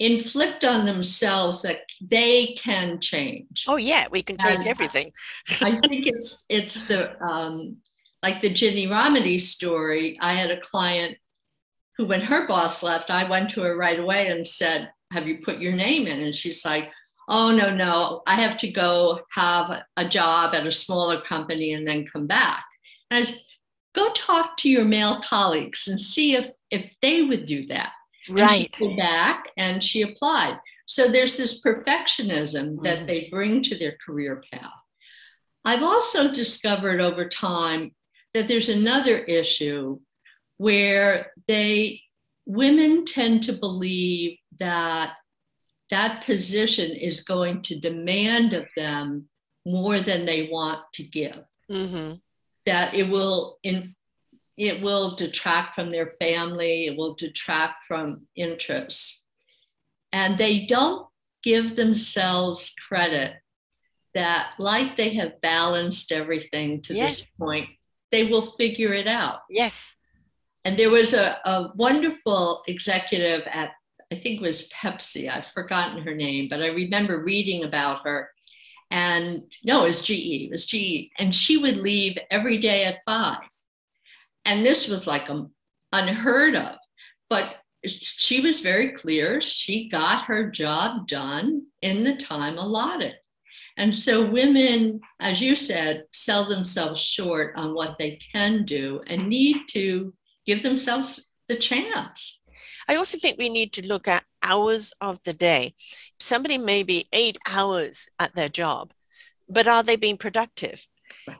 inflict 0.00 0.64
on 0.64 0.86
themselves 0.86 1.60
that 1.62 1.82
they 2.00 2.54
can 2.58 2.98
change. 3.00 3.66
Oh 3.68 3.76
yeah, 3.76 4.06
we 4.10 4.22
can 4.22 4.36
change 4.38 4.64
and 4.64 4.66
everything. 4.66 5.12
I 5.60 5.72
think 5.72 6.06
it's 6.06 6.44
it's 6.48 6.88
the 6.88 7.22
um, 7.22 7.76
like 8.22 8.40
the 8.40 8.52
Ginny 8.52 8.86
Rometty 8.88 9.40
story. 9.40 10.18
I 10.20 10.32
had 10.32 10.50
a 10.50 10.60
client 10.60 11.16
who, 11.96 12.06
when 12.06 12.22
her 12.22 12.48
boss 12.48 12.82
left, 12.82 13.10
I 13.10 13.28
went 13.28 13.50
to 13.50 13.62
her 13.62 13.76
right 13.76 14.00
away 14.00 14.28
and 14.28 14.46
said, 14.46 14.90
"Have 15.12 15.28
you 15.28 15.38
put 15.44 15.60
your 15.60 15.74
name 15.74 16.06
in?" 16.06 16.20
And 16.20 16.34
she's 16.34 16.64
like, 16.64 16.90
"Oh 17.28 17.54
no, 17.54 17.72
no, 17.72 18.22
I 18.26 18.36
have 18.36 18.56
to 18.58 18.72
go 18.72 19.20
have 19.32 19.84
a 19.96 20.08
job 20.08 20.54
at 20.54 20.66
a 20.66 20.72
smaller 20.72 21.20
company 21.20 21.74
and 21.74 21.86
then 21.86 22.06
come 22.06 22.26
back." 22.26 22.64
And 23.10 23.18
I 23.18 23.20
was, 23.20 23.44
go 23.94 24.10
talk 24.12 24.56
to 24.58 24.68
your 24.68 24.84
male 24.84 25.20
colleagues 25.20 25.88
and 25.88 25.98
see 25.98 26.34
if 26.34 26.50
if 26.70 26.94
they 27.02 27.22
would 27.22 27.46
do 27.46 27.66
that. 27.66 27.92
Right. 28.28 28.74
And 28.80 28.96
back 28.96 29.50
and 29.56 29.82
she 29.82 30.02
applied. 30.02 30.58
So 30.86 31.08
there's 31.08 31.36
this 31.36 31.62
perfectionism 31.62 32.76
mm. 32.76 32.84
that 32.84 33.06
they 33.06 33.28
bring 33.30 33.62
to 33.62 33.76
their 33.76 33.96
career 34.04 34.42
path. 34.52 34.82
I've 35.64 35.82
also 35.82 36.32
discovered 36.32 37.00
over 37.00 37.28
time 37.28 37.94
that 38.34 38.46
there's 38.48 38.68
another 38.68 39.18
issue 39.18 39.98
where 40.58 41.32
they 41.48 42.02
women 42.46 43.04
tend 43.04 43.44
to 43.44 43.52
believe 43.52 44.38
that 44.58 45.14
that 45.90 46.24
position 46.24 46.90
is 46.90 47.20
going 47.20 47.62
to 47.62 47.80
demand 47.80 48.52
of 48.52 48.68
them 48.76 49.28
more 49.66 50.00
than 50.00 50.24
they 50.24 50.48
want 50.50 50.80
to 50.94 51.02
give. 51.02 51.44
Mm-hmm 51.70 52.14
that 52.70 52.94
it 52.94 53.08
will 53.08 53.58
in 53.64 53.92
it 54.56 54.80
will 54.80 55.16
detract 55.16 55.74
from 55.74 55.90
their 55.90 56.12
family, 56.20 56.86
it 56.86 56.96
will 56.96 57.14
detract 57.14 57.84
from 57.84 58.26
interests. 58.36 59.26
And 60.12 60.38
they 60.38 60.66
don't 60.66 61.06
give 61.42 61.74
themselves 61.74 62.74
credit 62.88 63.32
that, 64.14 64.52
like 64.58 64.96
they 64.96 65.14
have 65.14 65.40
balanced 65.40 66.12
everything 66.12 66.82
to 66.82 66.94
yes. 66.94 67.20
this 67.20 67.26
point, 67.40 67.70
they 68.12 68.24
will 68.30 68.52
figure 68.58 68.92
it 68.92 69.06
out. 69.06 69.40
Yes. 69.48 69.96
And 70.66 70.78
there 70.78 70.90
was 70.90 71.14
a, 71.14 71.38
a 71.46 71.70
wonderful 71.74 72.62
executive 72.68 73.46
at, 73.46 73.70
I 74.12 74.16
think 74.16 74.40
it 74.40 74.42
was 74.42 74.68
Pepsi, 74.68 75.34
I've 75.34 75.46
forgotten 75.46 76.02
her 76.02 76.14
name, 76.14 76.48
but 76.50 76.62
I 76.62 76.68
remember 76.68 77.24
reading 77.24 77.64
about 77.64 78.06
her 78.06 78.30
and 78.90 79.44
no, 79.62 79.84
it 79.84 79.88
was 79.88 80.02
GE, 80.02 80.46
it 80.46 80.50
was 80.50 80.66
GE. 80.66 81.10
And 81.18 81.34
she 81.34 81.58
would 81.58 81.76
leave 81.76 82.18
every 82.30 82.58
day 82.58 82.84
at 82.84 83.04
five. 83.04 83.48
And 84.44 84.64
this 84.64 84.88
was 84.88 85.06
like 85.06 85.28
a, 85.28 85.46
unheard 85.92 86.56
of. 86.56 86.76
But 87.28 87.56
she 87.86 88.40
was 88.40 88.60
very 88.60 88.92
clear. 88.92 89.40
She 89.40 89.88
got 89.88 90.24
her 90.24 90.50
job 90.50 91.06
done 91.06 91.66
in 91.82 92.04
the 92.04 92.16
time 92.16 92.58
allotted. 92.58 93.14
And 93.76 93.94
so 93.94 94.28
women, 94.28 95.00
as 95.20 95.40
you 95.40 95.54
said, 95.54 96.04
sell 96.12 96.46
themselves 96.46 97.00
short 97.00 97.54
on 97.56 97.74
what 97.74 97.96
they 97.98 98.18
can 98.32 98.64
do 98.64 99.00
and 99.06 99.28
need 99.28 99.68
to 99.70 100.12
give 100.46 100.62
themselves 100.62 101.32
the 101.48 101.56
chance. 101.56 102.39
I 102.90 102.96
also 102.96 103.18
think 103.18 103.38
we 103.38 103.48
need 103.48 103.72
to 103.74 103.86
look 103.86 104.08
at 104.08 104.24
hours 104.42 104.92
of 105.00 105.22
the 105.22 105.32
day. 105.32 105.74
Somebody 106.18 106.58
may 106.58 106.82
be 106.82 107.06
eight 107.12 107.38
hours 107.46 108.08
at 108.18 108.34
their 108.34 108.48
job, 108.48 108.92
but 109.48 109.68
are 109.68 109.84
they 109.84 109.94
being 109.94 110.16
productive? 110.16 110.88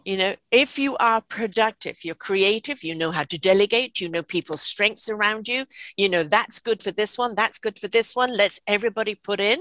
You 0.04 0.16
know, 0.16 0.36
if 0.52 0.78
you 0.78 0.96
are 0.98 1.20
productive, 1.20 2.04
you're 2.04 2.14
creative, 2.14 2.84
you 2.84 2.94
know 2.94 3.10
how 3.10 3.24
to 3.24 3.36
delegate, 3.36 3.98
you 3.98 4.08
know 4.08 4.22
people's 4.22 4.62
strengths 4.62 5.08
around 5.08 5.48
you, 5.48 5.64
you 5.96 6.08
know, 6.08 6.22
that's 6.22 6.60
good 6.60 6.84
for 6.84 6.92
this 6.92 7.18
one, 7.18 7.34
that's 7.34 7.58
good 7.58 7.80
for 7.80 7.88
this 7.88 8.14
one, 8.14 8.36
let's 8.36 8.60
everybody 8.68 9.16
put 9.16 9.40
in. 9.40 9.58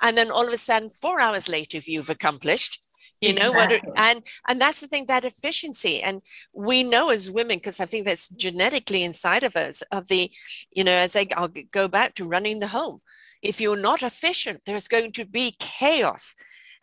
And 0.00 0.16
then 0.16 0.30
all 0.30 0.46
of 0.46 0.54
a 0.54 0.56
sudden, 0.56 0.88
four 0.88 1.20
hours 1.20 1.48
later, 1.48 1.76
if 1.76 1.86
you've 1.86 2.08
accomplished 2.08 2.82
you 3.20 3.32
know 3.32 3.50
exactly. 3.50 3.80
what 3.84 3.98
and 3.98 4.22
and 4.48 4.60
that's 4.60 4.80
the 4.80 4.86
thing 4.86 5.06
that 5.06 5.24
efficiency 5.24 6.02
and 6.02 6.22
we 6.52 6.82
know 6.82 7.10
as 7.10 7.30
women 7.30 7.56
because 7.56 7.80
i 7.80 7.86
think 7.86 8.04
that's 8.04 8.28
genetically 8.28 9.02
inside 9.02 9.42
of 9.42 9.56
us 9.56 9.82
of 9.90 10.08
the 10.08 10.30
you 10.70 10.84
know 10.84 10.92
as 10.92 11.16
I, 11.16 11.26
i'll 11.36 11.52
go 11.70 11.88
back 11.88 12.14
to 12.14 12.28
running 12.28 12.60
the 12.60 12.68
home 12.68 13.00
if 13.42 13.60
you're 13.60 13.76
not 13.76 14.02
efficient 14.02 14.62
there's 14.66 14.88
going 14.88 15.12
to 15.12 15.24
be 15.24 15.56
chaos 15.58 16.34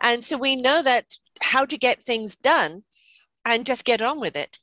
and 0.02 0.24
so 0.24 0.38
we 0.38 0.56
know 0.56 0.82
that 0.82 1.18
how 1.42 1.66
to 1.66 1.78
get 1.78 2.04
things 2.04 2.36
done 2.36 2.84
and 3.46 3.66
just 3.66 3.86
get 3.86 4.02
on 4.02 4.20
with 4.20 4.36
it 4.36 4.60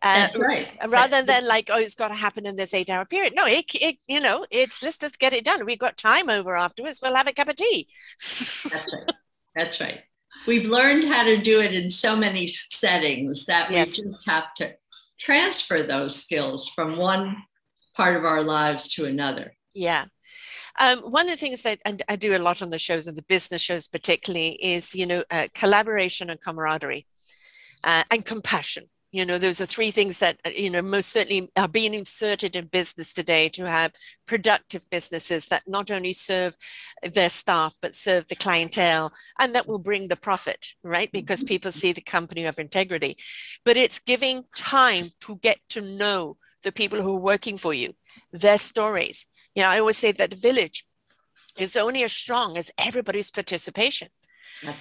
uh, 0.00 0.14
That's 0.14 0.38
right. 0.38 0.68
Rather 0.86 1.24
than 1.24 1.48
like, 1.48 1.70
oh, 1.72 1.78
it's 1.80 1.96
got 1.96 2.06
to 2.06 2.14
happen 2.14 2.46
in 2.46 2.54
this 2.54 2.72
eight 2.72 2.88
hour 2.88 3.04
period. 3.04 3.32
No, 3.34 3.46
it, 3.48 3.64
it, 3.74 3.96
you 4.06 4.20
know, 4.20 4.46
it's 4.48 4.80
let's 4.80 4.96
just 4.96 5.18
get 5.18 5.32
it 5.32 5.44
done. 5.44 5.66
We've 5.66 5.76
got 5.76 5.96
time 5.96 6.30
over 6.30 6.54
afterwards. 6.56 7.00
We'll 7.02 7.16
have 7.16 7.26
a 7.26 7.32
cup 7.32 7.48
of 7.48 7.56
tea. 7.56 7.88
That's 8.16 8.86
right. 8.92 9.16
That's 9.56 9.80
right 9.80 10.04
we've 10.46 10.66
learned 10.66 11.04
how 11.04 11.24
to 11.24 11.40
do 11.40 11.60
it 11.60 11.74
in 11.74 11.90
so 11.90 12.16
many 12.16 12.48
settings 12.70 13.46
that 13.46 13.70
yes. 13.70 13.96
we 13.96 14.04
just 14.04 14.28
have 14.28 14.54
to 14.54 14.74
transfer 15.18 15.82
those 15.82 16.16
skills 16.16 16.68
from 16.68 16.98
one 16.98 17.36
part 17.96 18.16
of 18.16 18.24
our 18.24 18.42
lives 18.42 18.88
to 18.88 19.06
another. 19.06 19.56
Yeah. 19.74 20.06
Um, 20.78 20.98
one 21.00 21.26
of 21.26 21.32
the 21.32 21.36
things 21.36 21.62
that 21.62 21.80
I 22.08 22.14
do 22.14 22.36
a 22.36 22.38
lot 22.38 22.62
on 22.62 22.70
the 22.70 22.78
shows 22.78 23.08
and 23.08 23.16
the 23.16 23.22
business 23.22 23.60
shows 23.60 23.88
particularly 23.88 24.50
is, 24.62 24.94
you 24.94 25.06
know, 25.06 25.24
uh, 25.30 25.48
collaboration 25.52 26.30
and 26.30 26.40
camaraderie 26.40 27.04
uh, 27.82 28.04
and 28.10 28.24
compassion. 28.24 28.84
You 29.10 29.24
know 29.24 29.38
those 29.38 29.60
are 29.60 29.66
three 29.66 29.90
things 29.90 30.18
that 30.18 30.38
uh, 30.44 30.50
you 30.50 30.70
know 30.70 30.82
most 30.82 31.10
certainly 31.10 31.50
are 31.56 31.68
being 31.68 31.94
inserted 31.94 32.54
in 32.56 32.66
business 32.66 33.12
today 33.12 33.48
to 33.48 33.68
have 33.68 33.92
productive 34.26 34.88
businesses 34.90 35.46
that 35.46 35.62
not 35.66 35.90
only 35.90 36.12
serve 36.12 36.56
their 37.02 37.30
staff 37.30 37.76
but 37.80 37.94
serve 37.94 38.26
the 38.28 38.36
clientele 38.36 39.12
and 39.38 39.54
that 39.54 39.66
will 39.66 39.78
bring 39.78 40.08
the 40.08 40.16
profit 40.16 40.66
right? 40.82 41.10
Because 41.12 41.40
mm-hmm. 41.40 41.48
people 41.48 41.72
see 41.72 41.92
the 41.92 42.00
company 42.00 42.44
of 42.44 42.58
integrity. 42.58 43.16
But 43.64 43.76
it's 43.76 43.98
giving 43.98 44.44
time 44.56 45.10
to 45.22 45.36
get 45.36 45.58
to 45.70 45.80
know 45.80 46.36
the 46.62 46.72
people 46.72 47.00
who 47.02 47.16
are 47.16 47.20
working 47.20 47.58
for 47.58 47.72
you 47.74 47.94
their 48.32 48.58
stories. 48.58 49.26
You 49.54 49.62
know 49.62 49.70
i 49.70 49.78
always 49.80 49.98
say 49.98 50.12
that 50.12 50.30
the 50.30 50.36
village 50.36 50.84
is 51.58 51.76
only 51.76 52.04
as 52.04 52.12
strong 52.12 52.56
as 52.56 52.70
everybody's 52.78 53.30
participation 53.30 54.08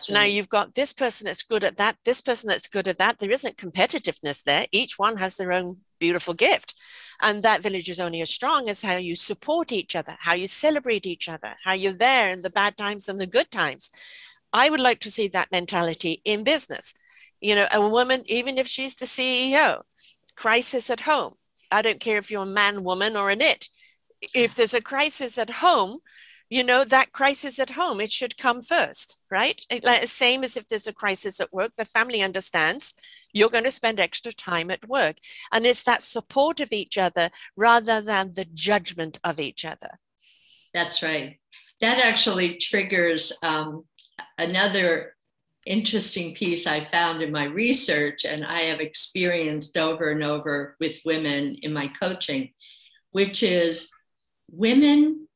Now 0.09 0.23
you've 0.23 0.49
got 0.49 0.73
this 0.73 0.93
person 0.93 1.25
that's 1.25 1.43
good 1.43 1.63
at 1.63 1.77
that, 1.77 1.97
this 2.03 2.21
person 2.21 2.47
that's 2.47 2.67
good 2.67 2.87
at 2.87 2.97
that. 2.97 3.19
There 3.19 3.31
isn't 3.31 3.57
competitiveness 3.57 4.43
there. 4.43 4.67
Each 4.71 4.97
one 4.97 5.17
has 5.17 5.35
their 5.35 5.51
own 5.51 5.77
beautiful 5.99 6.33
gift. 6.33 6.75
And 7.21 7.43
that 7.43 7.61
village 7.61 7.89
is 7.89 7.99
only 7.99 8.21
as 8.21 8.29
strong 8.29 8.69
as 8.69 8.81
how 8.81 8.97
you 8.97 9.15
support 9.15 9.71
each 9.71 9.95
other, 9.95 10.15
how 10.19 10.33
you 10.33 10.47
celebrate 10.47 11.05
each 11.05 11.27
other, 11.29 11.55
how 11.63 11.73
you're 11.73 11.93
there 11.93 12.29
in 12.29 12.41
the 12.41 12.49
bad 12.49 12.77
times 12.77 13.09
and 13.09 13.19
the 13.19 13.27
good 13.27 13.51
times. 13.51 13.91
I 14.53 14.69
would 14.69 14.79
like 14.79 14.99
to 15.01 15.11
see 15.11 15.27
that 15.29 15.51
mentality 15.51 16.21
in 16.23 16.43
business. 16.43 16.93
You 17.41 17.55
know, 17.55 17.67
a 17.71 17.87
woman, 17.87 18.23
even 18.25 18.57
if 18.57 18.67
she's 18.67 18.95
the 18.95 19.05
CEO, 19.05 19.81
crisis 20.35 20.89
at 20.89 21.01
home. 21.01 21.35
I 21.71 21.81
don't 21.81 21.99
care 21.99 22.17
if 22.17 22.31
you're 22.31 22.43
a 22.43 22.45
man, 22.45 22.83
woman, 22.83 23.17
or 23.17 23.29
an 23.29 23.41
it. 23.41 23.69
If 24.33 24.55
there's 24.55 24.73
a 24.73 24.81
crisis 24.81 25.37
at 25.37 25.49
home, 25.49 25.99
you 26.49 26.63
know 26.63 26.83
that 26.83 27.11
crisis 27.11 27.59
at 27.59 27.71
home 27.71 27.99
it 27.99 28.11
should 28.11 28.37
come 28.37 28.61
first 28.61 29.19
right? 29.29 29.61
It, 29.69 29.83
like, 29.83 30.07
same 30.07 30.43
as 30.43 30.55
if 30.55 30.67
there's 30.67 30.87
a 30.87 30.93
crisis 30.93 31.39
at 31.39 31.53
work 31.53 31.73
the 31.77 31.85
family 31.85 32.21
understands 32.21 32.93
you're 33.37 33.49
going 33.49 33.63
to 33.63 33.71
spend 33.71 33.99
extra 33.99 34.31
time 34.31 34.71
at 34.71 34.87
work. 34.87 35.17
And 35.51 35.65
it's 35.65 35.83
that 35.83 36.03
support 36.03 36.59
of 36.59 36.73
each 36.73 36.97
other 36.97 37.29
rather 37.55 38.01
than 38.01 38.33
the 38.33 38.45
judgment 38.45 39.19
of 39.23 39.39
each 39.39 39.63
other. 39.63 39.99
That's 40.73 41.03
right. 41.03 41.39
That 41.81 41.99
actually 42.03 42.57
triggers 42.57 43.33
um, 43.43 43.85
another 44.37 45.13
interesting 45.65 46.33
piece 46.33 46.65
i 46.65 46.85
found 46.85 47.21
in 47.21 47.29
my 47.29 47.43
research 47.43 48.23
and 48.23 48.45
i 48.45 48.61
have 48.61 48.79
experienced 48.79 49.75
over 49.75 50.11
and 50.11 50.23
over 50.23 50.77
with 50.79 50.97
women 51.03 51.57
in 51.61 51.73
my 51.73 51.89
coaching 52.01 52.49
which 53.11 53.43
is 53.43 53.91
women 54.49 55.26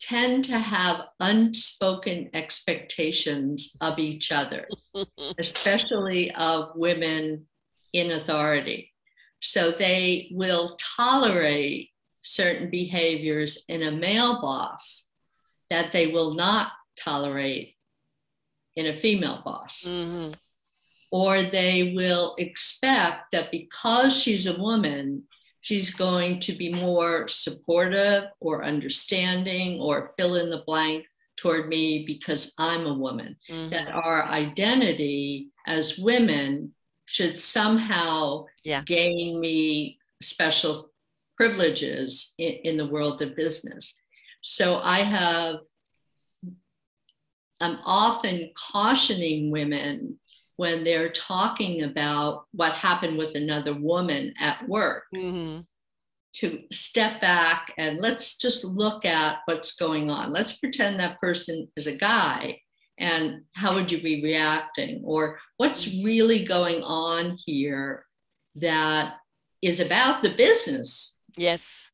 tend 0.00 0.44
to 0.44 0.58
have 0.58 1.06
unspoken 1.20 2.30
expectations 2.34 3.76
of 3.80 3.98
each 3.98 4.30
other, 4.32 4.66
especially 5.38 6.30
of 6.34 6.70
women 6.74 7.46
in 7.92 8.12
authority. 8.12 8.92
So 9.40 9.70
they 9.70 10.28
will 10.32 10.76
tolerate 10.96 11.90
certain 12.22 12.70
behaviors 12.70 13.64
in 13.68 13.82
a 13.82 13.92
male 13.92 14.40
boss 14.40 15.06
that 15.70 15.92
they 15.92 16.08
will 16.08 16.34
not 16.34 16.72
tolerate 16.98 17.74
in 18.76 18.86
a 18.86 18.92
female 18.92 19.42
boss. 19.44 19.84
Mm-hmm. 19.86 20.34
Or 21.10 21.42
they 21.42 21.94
will 21.96 22.34
expect 22.38 23.32
that 23.32 23.50
because 23.50 24.20
she's 24.20 24.46
a 24.46 24.60
woman, 24.60 25.24
she's 25.60 25.90
going 25.94 26.40
to 26.40 26.52
be 26.52 26.72
more 26.72 27.28
supportive 27.28 28.24
or 28.40 28.64
understanding 28.64 29.80
or 29.80 30.12
fill 30.16 30.36
in 30.36 30.50
the 30.50 30.62
blank 30.66 31.04
toward 31.36 31.68
me 31.68 32.04
because 32.06 32.54
I'm 32.58 32.86
a 32.86 32.94
woman. 32.94 33.36
Mm-hmm. 33.50 33.70
That 33.70 33.92
our 33.92 34.24
identity 34.24 35.50
as 35.66 35.98
women 35.98 36.74
should 37.06 37.38
somehow 37.38 38.44
yeah. 38.64 38.82
gain 38.84 39.40
me 39.40 39.98
special 40.20 40.90
privileges 41.36 42.34
in, 42.38 42.52
in 42.64 42.76
the 42.76 42.88
world 42.88 43.22
of 43.22 43.36
business. 43.36 43.94
So 44.42 44.80
I 44.82 44.98
have, 44.98 45.56
I'm 47.60 47.78
often 47.84 48.50
cautioning 48.54 49.50
women 49.50 50.18
when 50.58 50.82
they're 50.82 51.10
talking 51.10 51.84
about 51.84 52.44
what 52.50 52.72
happened 52.72 53.16
with 53.16 53.36
another 53.36 53.74
woman 53.74 54.34
at 54.40 54.68
work 54.68 55.04
mm-hmm. 55.14 55.60
to 56.34 56.58
step 56.72 57.20
back 57.20 57.72
and 57.78 57.98
let's 57.98 58.36
just 58.38 58.64
look 58.64 59.04
at 59.04 59.38
what's 59.44 59.76
going 59.76 60.10
on. 60.10 60.32
Let's 60.32 60.58
pretend 60.58 60.98
that 60.98 61.20
person 61.20 61.68
is 61.76 61.86
a 61.86 61.96
guy 61.96 62.58
and 62.98 63.42
how 63.54 63.72
would 63.74 63.92
you 63.92 64.02
be 64.02 64.20
reacting? 64.20 65.02
Or 65.04 65.38
what's 65.58 65.94
really 66.02 66.44
going 66.44 66.82
on 66.82 67.36
here 67.46 68.04
that 68.56 69.14
is 69.62 69.78
about 69.78 70.24
the 70.24 70.34
business? 70.34 71.16
Yes. 71.36 71.92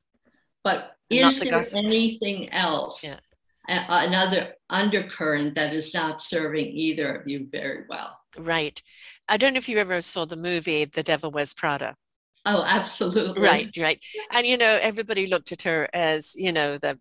But 0.62 0.92
is 1.11 1.38
the 1.38 1.44
there 1.44 1.55
gossip. 1.59 1.81
anything 1.81 2.50
else? 2.50 3.05
Yeah. 3.05 3.85
another 3.90 4.55
undercurrent 4.74 5.54
that 5.54 5.72
is 5.72 5.94
not 5.94 6.20
serving 6.20 6.66
either 6.66 7.14
of 7.14 7.28
you 7.28 7.46
very 7.50 7.84
well. 7.88 8.18
Right. 8.38 8.82
I 9.28 9.37
don't 9.37 9.54
know 9.54 9.58
if 9.58 9.68
you 9.68 9.78
ever 9.78 10.02
saw 10.02 10.24
the 10.24 10.37
movie 10.37 10.84
The 10.84 11.02
Devil 11.02 11.30
Wears 11.30 11.54
Prada. 11.54 11.96
Oh, 12.44 12.64
absolutely. 12.66 13.42
Right, 13.42 13.74
right. 13.78 14.00
And 14.30 14.46
you 14.46 14.58
know, 14.58 14.78
everybody 14.82 15.26
looked 15.26 15.52
at 15.52 15.62
her 15.62 15.88
as, 15.94 16.34
you 16.34 16.52
know, 16.52 16.76
the 16.76 16.98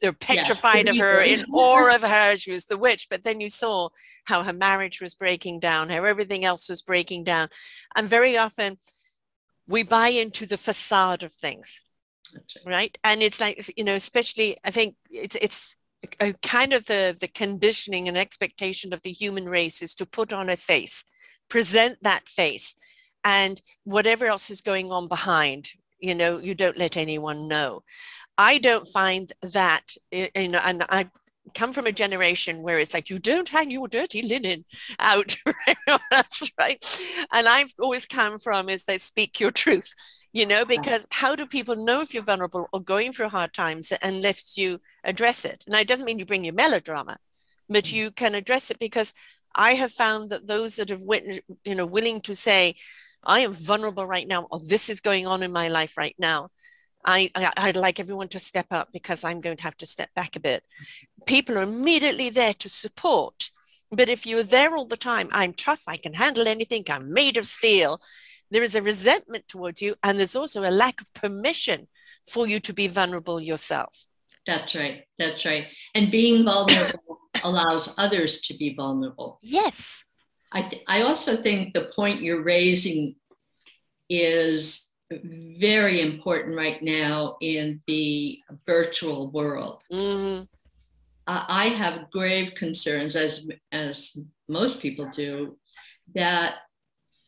they're 0.00 0.14
petrified 0.14 0.86
yes, 0.86 0.94
of 0.94 0.98
her, 0.98 1.20
in 1.20 1.44
awe 1.52 1.94
of 1.94 2.02
her. 2.02 2.36
She 2.36 2.52
was 2.52 2.64
the 2.64 2.78
witch. 2.78 3.08
But 3.10 3.22
then 3.22 3.40
you 3.40 3.50
saw 3.50 3.90
how 4.24 4.42
her 4.42 4.52
marriage 4.52 5.00
was 5.00 5.14
breaking 5.14 5.60
down, 5.60 5.90
how 5.90 6.04
everything 6.04 6.42
else 6.42 6.70
was 6.70 6.80
breaking 6.80 7.24
down. 7.24 7.48
And 7.94 8.08
very 8.08 8.36
often 8.38 8.78
we 9.66 9.82
buy 9.82 10.08
into 10.08 10.46
the 10.46 10.56
facade 10.56 11.22
of 11.22 11.34
things. 11.34 11.82
Right. 12.34 12.74
right. 12.74 12.98
And 13.04 13.22
it's 13.22 13.40
like, 13.40 13.70
you 13.76 13.84
know, 13.84 13.94
especially 13.94 14.56
I 14.64 14.70
think 14.70 14.94
it's 15.10 15.36
it's 15.40 15.76
a 16.18 16.32
kind 16.42 16.72
of 16.72 16.86
the, 16.86 17.16
the 17.18 17.28
conditioning 17.28 18.08
and 18.08 18.16
expectation 18.16 18.92
of 18.92 19.02
the 19.02 19.12
human 19.12 19.48
race 19.48 19.82
is 19.82 19.94
to 19.96 20.06
put 20.06 20.32
on 20.32 20.48
a 20.48 20.56
face, 20.56 21.04
present 21.48 21.98
that 22.02 22.28
face, 22.28 22.74
and 23.24 23.60
whatever 23.84 24.26
else 24.26 24.50
is 24.50 24.62
going 24.62 24.90
on 24.90 25.08
behind, 25.08 25.68
you 25.98 26.14
know, 26.14 26.38
you 26.38 26.54
don't 26.54 26.78
let 26.78 26.96
anyone 26.96 27.48
know. 27.48 27.82
I 28.38 28.58
don't 28.58 28.88
find 28.88 29.32
that, 29.42 29.94
you 30.10 30.48
know, 30.48 30.60
and 30.64 30.84
I 30.88 31.10
come 31.54 31.72
from 31.72 31.86
a 31.86 31.92
generation 31.92 32.62
where 32.62 32.78
it's 32.78 32.94
like 32.94 33.10
you 33.10 33.18
don't 33.18 33.48
hang 33.48 33.70
your 33.70 33.88
dirty 33.88 34.22
linen 34.22 34.64
out. 34.98 35.36
That's 36.10 36.50
right. 36.58 36.82
And 37.32 37.48
i've 37.48 37.74
always 37.78 38.06
come 38.06 38.38
from 38.38 38.68
is 38.68 38.84
they 38.84 38.98
speak 38.98 39.40
your 39.40 39.50
truth 39.50 39.92
you 40.32 40.46
know 40.46 40.64
because 40.64 41.06
how 41.10 41.34
do 41.34 41.46
people 41.46 41.76
know 41.76 42.00
if 42.00 42.14
you're 42.14 42.22
vulnerable 42.22 42.68
or 42.72 42.80
going 42.80 43.12
through 43.12 43.28
hard 43.28 43.52
times 43.52 43.92
unless 44.02 44.56
you 44.56 44.80
address 45.04 45.44
it? 45.44 45.64
Now 45.66 45.80
it 45.80 45.88
doesn't 45.88 46.06
mean 46.06 46.18
you 46.18 46.26
bring 46.26 46.44
your 46.44 46.54
melodrama 46.54 47.18
but 47.70 47.84
mm. 47.84 47.92
you 47.92 48.10
can 48.10 48.34
address 48.34 48.70
it 48.70 48.78
because 48.78 49.14
i 49.54 49.74
have 49.74 49.92
found 49.92 50.28
that 50.28 50.46
those 50.46 50.76
that 50.76 50.90
have 50.90 51.02
you 51.64 51.74
know 51.74 51.86
willing 51.86 52.20
to 52.20 52.34
say 52.34 52.74
i 53.24 53.40
am 53.40 53.54
vulnerable 53.54 54.06
right 54.06 54.28
now 54.28 54.46
or 54.50 54.60
this 54.60 54.90
is 54.90 55.00
going 55.00 55.26
on 55.26 55.42
in 55.42 55.52
my 55.52 55.68
life 55.68 55.96
right 55.96 56.16
now 56.18 56.50
I, 57.02 57.30
I 57.34 57.64
would 57.64 57.78
like 57.78 57.98
everyone 57.98 58.28
to 58.28 58.38
step 58.38 58.66
up 58.70 58.88
because 58.92 59.24
i'm 59.24 59.40
going 59.40 59.56
to 59.56 59.62
have 59.62 59.76
to 59.78 59.86
step 59.86 60.10
back 60.14 60.36
a 60.36 60.40
bit. 60.40 60.62
People 61.24 61.56
are 61.56 61.62
immediately 61.62 62.28
there 62.28 62.52
to 62.52 62.68
support 62.68 63.50
but 63.90 64.10
if 64.10 64.26
you're 64.26 64.42
there 64.42 64.76
all 64.76 64.84
the 64.84 64.98
time 64.98 65.30
i'm 65.32 65.54
tough 65.54 65.82
i 65.86 65.96
can 65.96 66.12
handle 66.12 66.46
anything 66.46 66.84
i'm 66.90 67.10
made 67.10 67.38
of 67.38 67.46
steel 67.46 68.00
there 68.50 68.62
is 68.62 68.74
a 68.74 68.82
resentment 68.82 69.46
towards 69.48 69.80
you, 69.80 69.94
and 70.02 70.18
there's 70.18 70.36
also 70.36 70.62
a 70.62 70.70
lack 70.70 71.00
of 71.00 71.12
permission 71.14 71.88
for 72.28 72.46
you 72.46 72.60
to 72.60 72.72
be 72.72 72.86
vulnerable 72.86 73.40
yourself. 73.40 74.06
That's 74.46 74.74
right. 74.74 75.04
That's 75.18 75.44
right. 75.44 75.66
And 75.94 76.10
being 76.10 76.44
vulnerable 76.44 77.18
allows 77.44 77.94
others 77.98 78.40
to 78.42 78.54
be 78.54 78.74
vulnerable. 78.74 79.38
Yes. 79.42 80.04
I, 80.52 80.62
th- 80.62 80.82
I 80.88 81.02
also 81.02 81.36
think 81.36 81.72
the 81.72 81.90
point 81.94 82.22
you're 82.22 82.42
raising 82.42 83.14
is 84.08 84.90
very 85.10 86.00
important 86.00 86.56
right 86.56 86.82
now 86.82 87.36
in 87.40 87.80
the 87.86 88.38
virtual 88.66 89.30
world. 89.30 89.82
Mm-hmm. 89.92 90.44
Uh, 91.26 91.44
I 91.48 91.66
have 91.66 92.10
grave 92.10 92.54
concerns, 92.54 93.14
as, 93.14 93.48
as 93.70 94.16
most 94.48 94.80
people 94.80 95.08
do, 95.14 95.56
that 96.14 96.54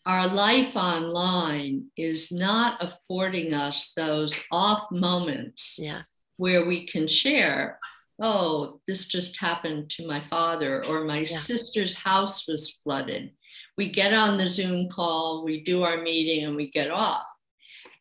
our 0.05 0.27
life 0.27 0.75
online 0.75 1.87
is 1.97 2.33
not 2.33 2.83
affording 2.83 3.55
us 3.55 3.93
those 3.97 4.39
off 4.51 4.85
moments 4.91 5.79
yeah. 5.79 6.03
where 6.37 6.67
we 6.67 6.87
can 6.87 7.07
share 7.07 7.79
oh 8.21 8.81
this 8.89 9.07
just 9.07 9.41
happened 9.41 9.89
to 9.89 10.07
my 10.07 10.21
father 10.29 10.85
or 10.85 11.05
my 11.05 11.21
yeah. 11.21 11.37
sister's 11.37 11.95
house 11.95 12.49
was 12.49 12.79
flooded 12.83 13.31
we 13.79 13.89
get 13.89 14.13
on 14.13 14.39
the 14.39 14.49
zoom 14.49 14.89
call 14.89 15.45
we 15.45 15.63
do 15.63 15.83
our 15.83 16.01
meeting 16.01 16.45
and 16.45 16.57
we 16.57 16.71
get 16.71 16.91
off 16.91 17.27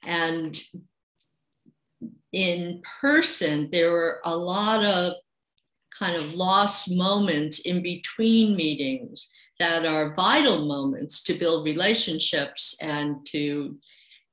and 0.03 0.59
in 2.33 2.81
person 2.99 3.69
there 3.71 3.91
were 3.91 4.21
a 4.25 4.35
lot 4.35 4.83
of 4.83 5.13
kind 5.97 6.15
of 6.15 6.33
lost 6.33 6.89
moments 6.91 7.59
in 7.59 7.83
between 7.83 8.55
meetings 8.55 9.29
that 9.61 9.85
are 9.85 10.15
vital 10.15 10.65
moments 10.65 11.21
to 11.21 11.35
build 11.35 11.65
relationships 11.65 12.75
and 12.81 13.23
to 13.27 13.77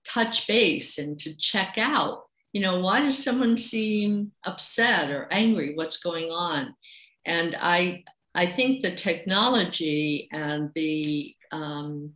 touch 0.07 0.47
base 0.47 0.97
and 0.97 1.19
to 1.19 1.37
check 1.37 1.75
out. 1.77 2.23
You 2.55 2.63
know 2.63 2.81
why 2.81 3.01
does 3.01 3.23
someone 3.23 3.59
seem 3.59 4.33
upset 4.47 5.11
or 5.11 5.29
angry? 5.31 5.75
What's 5.75 5.99
going 5.99 6.31
on? 6.31 6.75
And 7.27 7.57
i 7.61 8.05
i 8.35 8.47
think 8.47 8.83
the 8.83 8.95
technology 8.95 10.29
and 10.33 10.71
the 10.75 11.35
um, 11.53 12.15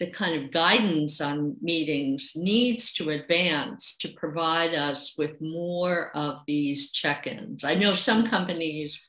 the 0.00 0.10
kind 0.10 0.34
of 0.42 0.50
guidance 0.50 1.20
on 1.20 1.56
meetings 1.60 2.32
needs 2.34 2.92
to 2.94 3.10
advance 3.10 3.96
to 3.98 4.08
provide 4.22 4.74
us 4.74 5.16
with 5.18 5.40
more 5.40 6.10
of 6.16 6.40
these 6.46 6.90
check-ins. 6.92 7.62
I 7.62 7.74
know 7.74 7.94
some 7.94 8.28
companies 8.28 9.06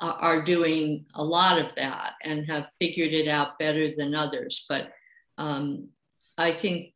are 0.00 0.42
doing 0.42 1.06
a 1.14 1.24
lot 1.24 1.58
of 1.58 1.74
that 1.76 2.14
and 2.22 2.48
have 2.50 2.68
figured 2.80 3.12
it 3.12 3.28
out 3.28 3.58
better 3.58 3.94
than 3.94 4.14
others 4.14 4.66
but 4.68 4.90
um, 5.38 5.88
i 6.36 6.50
think 6.52 6.94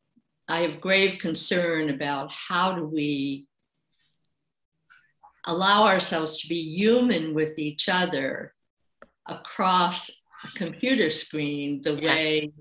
I 0.49 0.63
have 0.63 0.81
grave 0.81 1.19
concern 1.19 1.91
about 1.91 2.33
how 2.33 2.75
do 2.75 2.85
we 2.85 3.47
allow 5.45 5.87
ourselves 5.87 6.41
to 6.41 6.49
be 6.49 6.75
human 6.75 7.35
with 7.35 7.59
each 7.59 7.89
other 7.89 8.55
across 9.27 10.11
a 10.45 10.57
computer 10.57 11.11
screen 11.11 11.83
the 11.83 11.97
way 11.97 12.53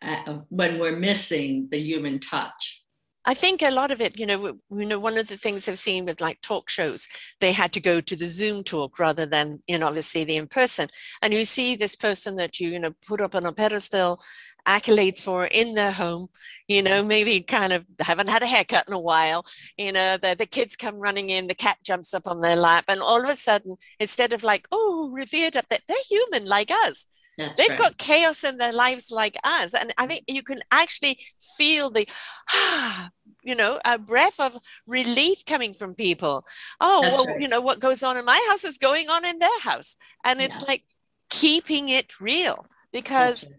uh, 0.00 0.38
when 0.48 0.78
we're 0.80 0.96
missing 0.96 1.68
the 1.70 1.78
human 1.78 2.18
touch. 2.18 2.81
I 3.24 3.34
think 3.34 3.62
a 3.62 3.70
lot 3.70 3.92
of 3.92 4.00
it, 4.00 4.18
you 4.18 4.26
know, 4.26 4.58
you 4.70 4.86
know, 4.86 4.98
one 4.98 5.16
of 5.16 5.28
the 5.28 5.36
things 5.36 5.68
I've 5.68 5.78
seen 5.78 6.06
with 6.06 6.20
like 6.20 6.40
talk 6.40 6.68
shows, 6.68 7.06
they 7.40 7.52
had 7.52 7.72
to 7.74 7.80
go 7.80 8.00
to 8.00 8.16
the 8.16 8.26
Zoom 8.26 8.64
talk 8.64 8.98
rather 8.98 9.26
than, 9.26 9.62
you 9.68 9.78
know, 9.78 9.86
obviously 9.86 10.24
the 10.24 10.36
in 10.36 10.48
person. 10.48 10.88
And 11.22 11.32
you 11.32 11.44
see 11.44 11.76
this 11.76 11.94
person 11.94 12.34
that 12.36 12.58
you, 12.58 12.70
you 12.70 12.80
know, 12.80 12.94
put 13.06 13.20
up 13.20 13.36
on 13.36 13.46
a 13.46 13.52
pedestal 13.52 14.20
accolades 14.66 15.22
for 15.22 15.44
in 15.46 15.74
their 15.74 15.92
home, 15.92 16.28
you 16.66 16.82
know, 16.82 17.02
maybe 17.02 17.40
kind 17.40 17.72
of 17.72 17.86
haven't 18.00 18.28
had 18.28 18.42
a 18.42 18.46
haircut 18.46 18.88
in 18.88 18.94
a 18.94 19.00
while, 19.00 19.44
you 19.76 19.92
know, 19.92 20.16
the, 20.16 20.34
the 20.36 20.46
kids 20.46 20.74
come 20.74 20.96
running 20.96 21.30
in, 21.30 21.46
the 21.46 21.54
cat 21.54 21.78
jumps 21.84 22.14
up 22.14 22.26
on 22.26 22.40
their 22.40 22.56
lap, 22.56 22.84
and 22.88 23.00
all 23.00 23.22
of 23.22 23.28
a 23.28 23.36
sudden, 23.36 23.76
instead 24.00 24.32
of 24.32 24.42
like, 24.42 24.66
oh, 24.72 25.10
revered 25.12 25.56
up 25.56 25.68
that 25.68 25.82
they're 25.86 25.96
human 26.08 26.44
like 26.46 26.70
us. 26.70 27.06
That's 27.38 27.54
They've 27.56 27.70
right. 27.70 27.78
got 27.78 27.98
chaos 27.98 28.44
in 28.44 28.58
their 28.58 28.72
lives 28.72 29.10
like 29.10 29.36
us. 29.42 29.74
And 29.74 29.92
I 29.96 30.06
think 30.06 30.24
you 30.28 30.42
can 30.42 30.60
actually 30.70 31.18
feel 31.56 31.90
the, 31.90 32.06
ah, 32.50 33.10
you 33.42 33.54
know, 33.54 33.80
a 33.84 33.98
breath 33.98 34.38
of 34.38 34.56
relief 34.86 35.44
coming 35.46 35.74
from 35.74 35.94
people. 35.94 36.44
Oh, 36.80 37.02
That's 37.02 37.14
well, 37.14 37.26
right. 37.26 37.40
you 37.40 37.48
know, 37.48 37.60
what 37.60 37.80
goes 37.80 38.02
on 38.02 38.16
in 38.16 38.24
my 38.24 38.44
house 38.48 38.64
is 38.64 38.78
going 38.78 39.08
on 39.08 39.24
in 39.24 39.38
their 39.38 39.60
house. 39.60 39.96
And 40.24 40.40
it's 40.40 40.60
yeah. 40.60 40.68
like 40.68 40.82
keeping 41.30 41.88
it 41.88 42.20
real 42.20 42.66
because 42.92 43.44
right 43.44 43.56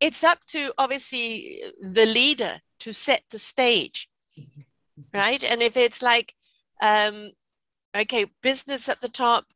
it's 0.00 0.24
up 0.24 0.44
to 0.46 0.72
obviously 0.78 1.62
the 1.80 2.06
leader 2.06 2.60
to 2.80 2.92
set 2.92 3.22
the 3.30 3.38
stage 3.38 4.08
right 5.14 5.44
and 5.44 5.62
if 5.62 5.76
it's 5.76 6.02
like 6.02 6.34
um 6.82 7.30
okay 7.96 8.26
business 8.42 8.88
at 8.88 9.00
the 9.00 9.08
top 9.08 9.46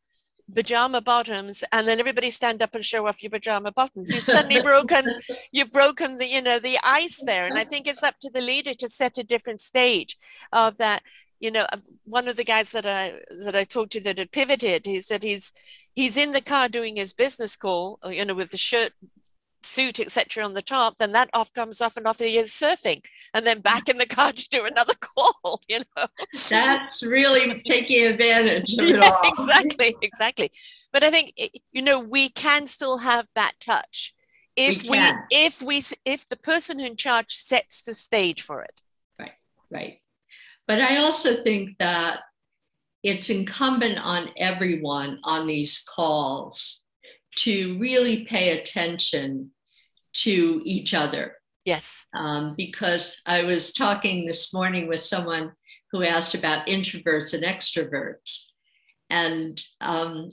pajama 0.54 1.00
bottoms 1.00 1.64
and 1.72 1.86
then 1.88 1.98
everybody 2.00 2.30
stand 2.30 2.62
up 2.62 2.74
and 2.74 2.84
show 2.84 3.06
off 3.06 3.22
your 3.22 3.30
pajama 3.30 3.72
bottoms. 3.72 4.12
You've 4.12 4.22
suddenly 4.22 4.60
broken 4.62 5.20
you've 5.52 5.72
broken 5.72 6.16
the 6.16 6.26
you 6.26 6.42
know 6.42 6.58
the 6.58 6.78
ice 6.82 7.18
there 7.24 7.46
and 7.46 7.58
i 7.58 7.64
think 7.64 7.86
it's 7.86 8.02
up 8.02 8.18
to 8.20 8.30
the 8.30 8.40
leader 8.40 8.74
to 8.74 8.88
set 8.88 9.18
a 9.18 9.24
different 9.24 9.60
stage 9.60 10.18
of 10.52 10.78
that. 10.78 11.02
You 11.40 11.50
know 11.50 11.66
uh, 11.72 11.78
one 12.04 12.28
of 12.28 12.36
the 12.36 12.44
guys 12.44 12.70
that 12.70 12.86
i 12.86 13.14
that 13.44 13.56
i 13.56 13.64
talked 13.64 13.90
to 13.92 14.00
that 14.02 14.18
had 14.18 14.30
pivoted 14.30 14.86
he 14.86 15.00
said 15.00 15.24
he's 15.24 15.52
he's 15.92 16.16
in 16.16 16.30
the 16.30 16.40
car 16.40 16.68
doing 16.68 16.94
his 16.94 17.12
business 17.12 17.56
call 17.56 17.98
you 18.08 18.24
know 18.24 18.34
with 18.34 18.52
the 18.52 18.56
shirt 18.56 18.92
suit, 19.66 20.00
etc., 20.00 20.44
on 20.44 20.54
the 20.54 20.62
top, 20.62 20.98
then 20.98 21.12
that 21.12 21.30
off 21.32 21.52
comes 21.52 21.80
off 21.80 21.96
and 21.96 22.06
off 22.06 22.18
he 22.18 22.38
is 22.38 22.50
surfing, 22.50 23.02
and 23.34 23.46
then 23.46 23.60
back 23.60 23.88
in 23.88 23.98
the 23.98 24.06
car 24.06 24.32
to 24.32 24.48
do 24.48 24.64
another 24.64 24.94
call. 25.00 25.60
You 25.68 25.80
know, 25.96 26.06
that's 26.48 27.02
really 27.02 27.60
taking 27.62 28.06
advantage 28.06 28.74
of 28.78 28.84
it 28.84 28.96
yeah, 29.02 29.10
all. 29.10 29.20
Exactly, 29.24 29.96
exactly. 30.02 30.50
But 30.92 31.04
I 31.04 31.10
think 31.10 31.32
eh, 31.38 31.48
you 31.72 31.82
know 31.82 32.00
we 32.00 32.28
can 32.28 32.66
still 32.66 32.98
have 32.98 33.26
that 33.34 33.54
touch 33.60 34.14
if 34.56 34.82
we, 34.84 34.90
we 34.90 35.10
if 35.30 35.62
we 35.62 35.82
if 36.04 36.28
the 36.28 36.36
person 36.36 36.80
in 36.80 36.96
charge 36.96 37.34
sets 37.34 37.82
the 37.82 37.94
stage 37.94 38.42
for 38.42 38.62
it. 38.62 38.80
Right, 39.18 39.32
right. 39.70 39.98
But 40.66 40.80
I 40.80 40.98
also 40.98 41.42
think 41.42 41.78
that 41.78 42.20
it's 43.02 43.30
incumbent 43.30 43.98
on 44.04 44.30
everyone 44.36 45.18
on 45.24 45.46
these 45.46 45.84
calls 45.84 46.81
to 47.36 47.78
really 47.78 48.24
pay 48.24 48.58
attention 48.58 49.50
to 50.14 50.60
each 50.64 50.94
other. 50.94 51.36
Yes. 51.64 52.06
Um, 52.14 52.54
because 52.56 53.20
I 53.24 53.44
was 53.44 53.72
talking 53.72 54.26
this 54.26 54.52
morning 54.52 54.88
with 54.88 55.00
someone 55.00 55.52
who 55.90 56.02
asked 56.02 56.34
about 56.34 56.66
introverts 56.66 57.34
and 57.34 57.44
extroverts. 57.44 58.46
And 59.10 59.60
um, 59.80 60.32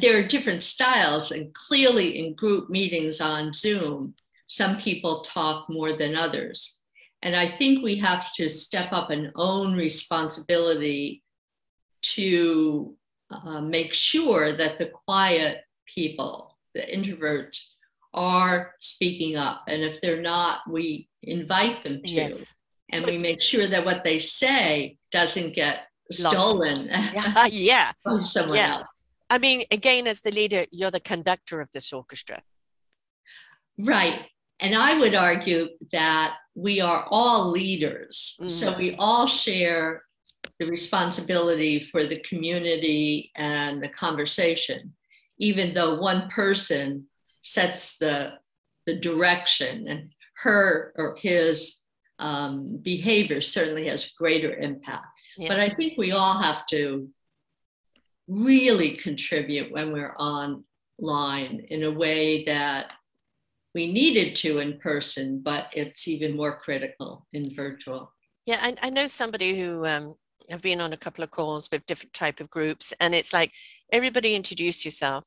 there 0.00 0.18
are 0.18 0.26
different 0.26 0.64
styles, 0.64 1.30
and 1.30 1.54
clearly 1.54 2.18
in 2.18 2.34
group 2.34 2.68
meetings 2.68 3.20
on 3.20 3.52
Zoom, 3.52 4.14
some 4.46 4.78
people 4.78 5.22
talk 5.22 5.66
more 5.68 5.92
than 5.92 6.16
others. 6.16 6.80
And 7.22 7.36
I 7.36 7.46
think 7.46 7.82
we 7.82 7.96
have 7.96 8.32
to 8.34 8.48
step 8.48 8.92
up 8.92 9.10
and 9.10 9.30
own 9.36 9.74
responsibility 9.74 11.22
to 12.14 12.96
uh, 13.30 13.60
make 13.60 13.92
sure 13.92 14.52
that 14.52 14.78
the 14.78 14.86
quiet 14.86 15.62
people, 15.86 16.56
the 16.74 16.82
introverts, 16.82 17.72
are 18.14 18.74
speaking 18.80 19.36
up. 19.36 19.62
And 19.68 19.82
if 19.82 20.00
they're 20.00 20.22
not, 20.22 20.60
we 20.68 21.08
invite 21.22 21.82
them 21.82 22.02
to. 22.02 22.10
Yes. 22.10 22.44
And 22.90 23.04
we 23.04 23.18
make 23.18 23.42
sure 23.42 23.66
that 23.66 23.84
what 23.84 24.02
they 24.02 24.18
say 24.18 24.96
doesn't 25.12 25.54
get 25.54 25.80
Lost. 26.20 26.36
stolen. 26.36 26.88
Yeah. 27.14 27.46
yeah. 27.46 27.92
from 28.02 28.22
someone 28.22 28.56
yeah. 28.56 28.76
else. 28.76 29.08
I 29.30 29.36
mean, 29.36 29.64
again, 29.70 30.06
as 30.06 30.20
the 30.20 30.30
leader, 30.30 30.64
you're 30.70 30.90
the 30.90 31.00
conductor 31.00 31.60
of 31.60 31.70
this 31.72 31.92
orchestra. 31.92 32.42
Right. 33.78 34.20
And 34.60 34.74
I 34.74 34.98
would 34.98 35.14
argue 35.14 35.68
that 35.92 36.36
we 36.54 36.80
are 36.80 37.06
all 37.10 37.50
leaders. 37.50 38.36
Mm. 38.40 38.50
So 38.50 38.76
we 38.76 38.96
all 38.98 39.26
share 39.26 40.02
the 40.58 40.66
responsibility 40.66 41.82
for 41.82 42.04
the 42.04 42.20
community 42.20 43.30
and 43.36 43.82
the 43.82 43.88
conversation, 43.88 44.92
even 45.38 45.74
though 45.74 46.00
one 46.00 46.28
person 46.28 47.06
sets 47.42 47.96
the, 47.98 48.34
the 48.86 48.96
direction 48.96 49.86
and 49.88 50.10
her 50.36 50.92
or 50.96 51.16
his 51.20 51.80
um, 52.18 52.78
behavior 52.82 53.40
certainly 53.40 53.86
has 53.86 54.12
greater 54.12 54.54
impact. 54.56 55.06
Yeah. 55.36 55.48
But 55.48 55.60
I 55.60 55.70
think 55.70 55.96
we 55.96 56.12
all 56.12 56.40
have 56.40 56.66
to 56.66 57.08
really 58.26 58.96
contribute 58.96 59.72
when 59.72 59.92
we're 59.92 60.16
online 60.16 61.66
in 61.70 61.84
a 61.84 61.90
way 61.90 62.44
that 62.44 62.92
we 63.74 63.92
needed 63.92 64.34
to 64.36 64.58
in 64.58 64.78
person, 64.78 65.40
but 65.40 65.68
it's 65.72 66.08
even 66.08 66.36
more 66.36 66.58
critical 66.58 67.26
in 67.32 67.48
virtual. 67.54 68.12
Yeah, 68.46 68.58
I, 68.60 68.74
I 68.82 68.90
know 68.90 69.06
somebody 69.06 69.58
who 69.60 69.86
um, 69.86 70.14
I've 70.52 70.62
been 70.62 70.80
on 70.80 70.92
a 70.92 70.96
couple 70.96 71.24
of 71.24 71.30
calls 71.30 71.68
with 71.70 71.86
different 71.86 72.12
type 72.12 72.40
of 72.40 72.50
groups, 72.50 72.92
and 73.00 73.14
it's 73.14 73.32
like 73.32 73.52
everybody 73.92 74.34
introduce 74.34 74.84
yourself, 74.84 75.24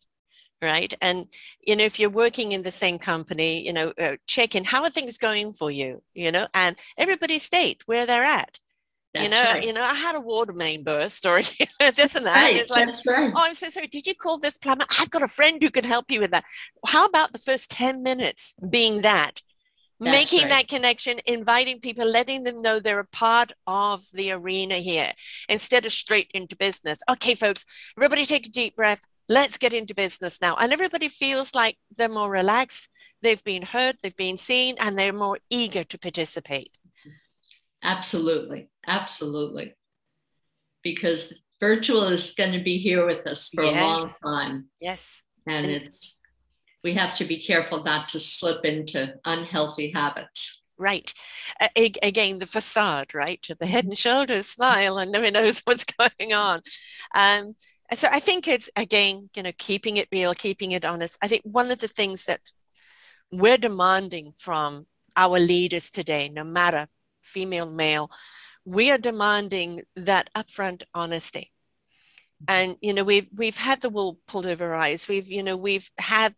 right? 0.61 0.93
And 1.01 1.27
you 1.65 1.75
know, 1.75 1.83
if 1.83 1.99
you're 1.99 2.09
working 2.09 2.51
in 2.51 2.63
the 2.63 2.71
same 2.71 2.99
company, 2.99 3.65
you 3.65 3.73
know, 3.73 3.93
uh, 3.99 4.17
check 4.27 4.55
in 4.55 4.63
how 4.63 4.83
are 4.83 4.89
things 4.89 5.17
going 5.17 5.53
for 5.53 5.71
you, 5.71 6.01
you 6.13 6.31
know, 6.31 6.47
and 6.53 6.75
everybody 6.97 7.39
state 7.39 7.83
where 7.85 8.05
they're 8.05 8.23
at. 8.23 8.59
That's 9.13 9.23
you 9.25 9.29
know, 9.29 9.43
right. 9.43 9.63
you 9.65 9.73
know, 9.73 9.83
I 9.83 9.93
had 9.93 10.15
a 10.15 10.21
water 10.21 10.53
main 10.53 10.83
burst 10.83 11.25
or 11.25 11.41
this 11.41 11.67
That's 11.79 12.15
and 12.15 12.25
that. 12.25 12.43
Right. 12.43 12.55
It's 12.55 12.69
like, 12.69 12.87
right. 13.05 13.33
oh, 13.35 13.41
I'm 13.41 13.53
so 13.53 13.67
sorry. 13.67 13.87
Did 13.87 14.07
you 14.07 14.15
call 14.15 14.39
this 14.39 14.57
plumber? 14.57 14.85
I've 14.99 15.09
got 15.09 15.21
a 15.21 15.27
friend 15.27 15.61
who 15.61 15.69
can 15.69 15.83
help 15.83 16.09
you 16.09 16.21
with 16.21 16.31
that. 16.31 16.45
How 16.85 17.05
about 17.05 17.33
the 17.33 17.39
first 17.39 17.69
10 17.71 18.03
minutes 18.03 18.53
being 18.69 19.01
that? 19.01 19.41
That's 20.01 20.17
making 20.17 20.49
right. 20.49 20.49
that 20.49 20.67
connection, 20.67 21.19
inviting 21.27 21.79
people, 21.79 22.07
letting 22.07 22.43
them 22.43 22.61
know 22.61 22.79
they're 22.79 22.99
a 22.99 23.05
part 23.05 23.53
of 23.67 24.03
the 24.13 24.31
arena 24.31 24.79
here 24.79 25.13
instead 25.47 25.85
of 25.85 25.91
straight 25.91 26.31
into 26.33 26.57
business. 26.57 26.99
Okay, 27.07 27.35
folks, 27.35 27.63
everybody 27.95 28.25
take 28.25 28.47
a 28.47 28.49
deep 28.49 28.75
breath. 28.75 29.05
Let's 29.29 29.57
get 29.57 29.75
into 29.75 29.93
business 29.93 30.41
now. 30.41 30.55
And 30.55 30.73
everybody 30.73 31.07
feels 31.07 31.53
like 31.53 31.77
they're 31.95 32.09
more 32.09 32.31
relaxed, 32.31 32.89
they've 33.21 33.43
been 33.43 33.61
heard, 33.61 33.97
they've 34.01 34.17
been 34.17 34.37
seen, 34.37 34.75
and 34.79 34.97
they're 34.97 35.13
more 35.13 35.37
eager 35.51 35.83
to 35.83 35.99
participate. 35.99 36.75
Absolutely. 37.83 38.71
Absolutely. 38.87 39.75
Because 40.83 41.31
virtual 41.59 42.07
is 42.07 42.33
going 42.35 42.53
to 42.53 42.63
be 42.63 42.79
here 42.79 43.05
with 43.05 43.27
us 43.27 43.49
for 43.49 43.63
yes. 43.63 43.75
a 43.75 43.85
long 43.85 44.13
time. 44.23 44.65
Yes. 44.81 45.21
And, 45.47 45.67
and 45.67 45.75
it's 45.75 46.19
we 46.83 46.93
have 46.93 47.13
to 47.15 47.25
be 47.25 47.37
careful 47.37 47.83
not 47.83 48.09
to 48.09 48.19
slip 48.19 48.65
into 48.65 49.15
unhealthy 49.25 49.91
habits. 49.91 50.61
Right. 50.77 51.13
Uh, 51.59 51.67
again, 51.75 52.39
the 52.39 52.47
facade, 52.47 53.13
right? 53.13 53.45
The 53.59 53.67
head 53.67 53.85
and 53.85 53.97
shoulders 53.97 54.47
smile 54.47 54.97
and 54.97 55.11
nobody 55.11 55.31
knows 55.31 55.59
what's 55.65 55.83
going 55.83 56.33
on. 56.33 56.61
Um, 57.13 57.53
so 57.93 58.07
I 58.11 58.19
think 58.19 58.47
it's 58.47 58.69
again, 58.75 59.29
you 59.35 59.43
know, 59.43 59.51
keeping 59.57 59.97
it 59.97 60.07
real, 60.11 60.33
keeping 60.33 60.71
it 60.71 60.85
honest. 60.85 61.17
I 61.21 61.27
think 61.27 61.43
one 61.43 61.69
of 61.69 61.79
the 61.79 61.87
things 61.87 62.23
that 62.23 62.51
we're 63.31 63.57
demanding 63.57 64.33
from 64.37 64.87
our 65.15 65.39
leaders 65.39 65.91
today, 65.91 66.29
no 66.29 66.43
matter 66.43 66.87
female, 67.21 67.69
male, 67.69 68.09
we 68.65 68.91
are 68.91 68.97
demanding 68.97 69.83
that 69.95 70.29
upfront 70.35 70.83
honesty. 70.93 71.51
And 72.47 72.77
you 72.81 72.93
know, 72.93 73.03
we've 73.03 73.27
we've 73.35 73.57
had 73.57 73.81
the 73.81 73.89
wool 73.89 74.19
pulled 74.27 74.47
over 74.47 74.73
our 74.73 74.79
eyes. 74.79 75.07
We've, 75.07 75.29
you 75.29 75.43
know, 75.43 75.55
we've 75.55 75.91
had 75.99 76.33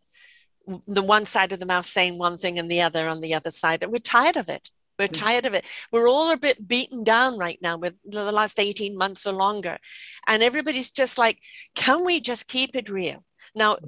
the 0.86 1.02
one 1.02 1.26
side 1.26 1.52
of 1.52 1.60
the 1.60 1.66
mouth 1.66 1.86
saying 1.86 2.18
one 2.18 2.38
thing 2.38 2.58
and 2.58 2.70
the 2.70 2.82
other 2.82 3.08
on 3.08 3.20
the 3.20 3.34
other 3.34 3.50
side, 3.50 3.82
and 3.82 3.92
we're 3.92 3.98
tired 3.98 4.36
of 4.36 4.48
it. 4.48 4.70
We're 4.98 5.08
mm. 5.08 5.20
tired 5.20 5.46
of 5.46 5.54
it. 5.54 5.64
We're 5.90 6.08
all 6.08 6.30
a 6.30 6.36
bit 6.36 6.68
beaten 6.68 7.04
down 7.04 7.38
right 7.38 7.58
now 7.60 7.76
with 7.76 7.94
the 8.04 8.30
last 8.32 8.60
18 8.60 8.96
months 8.96 9.26
or 9.26 9.32
longer. 9.32 9.78
And 10.26 10.42
everybody's 10.42 10.90
just 10.90 11.18
like, 11.18 11.38
can 11.74 12.04
we 12.04 12.20
just 12.20 12.48
keep 12.48 12.76
it 12.76 12.88
real? 12.88 13.24
Now, 13.54 13.78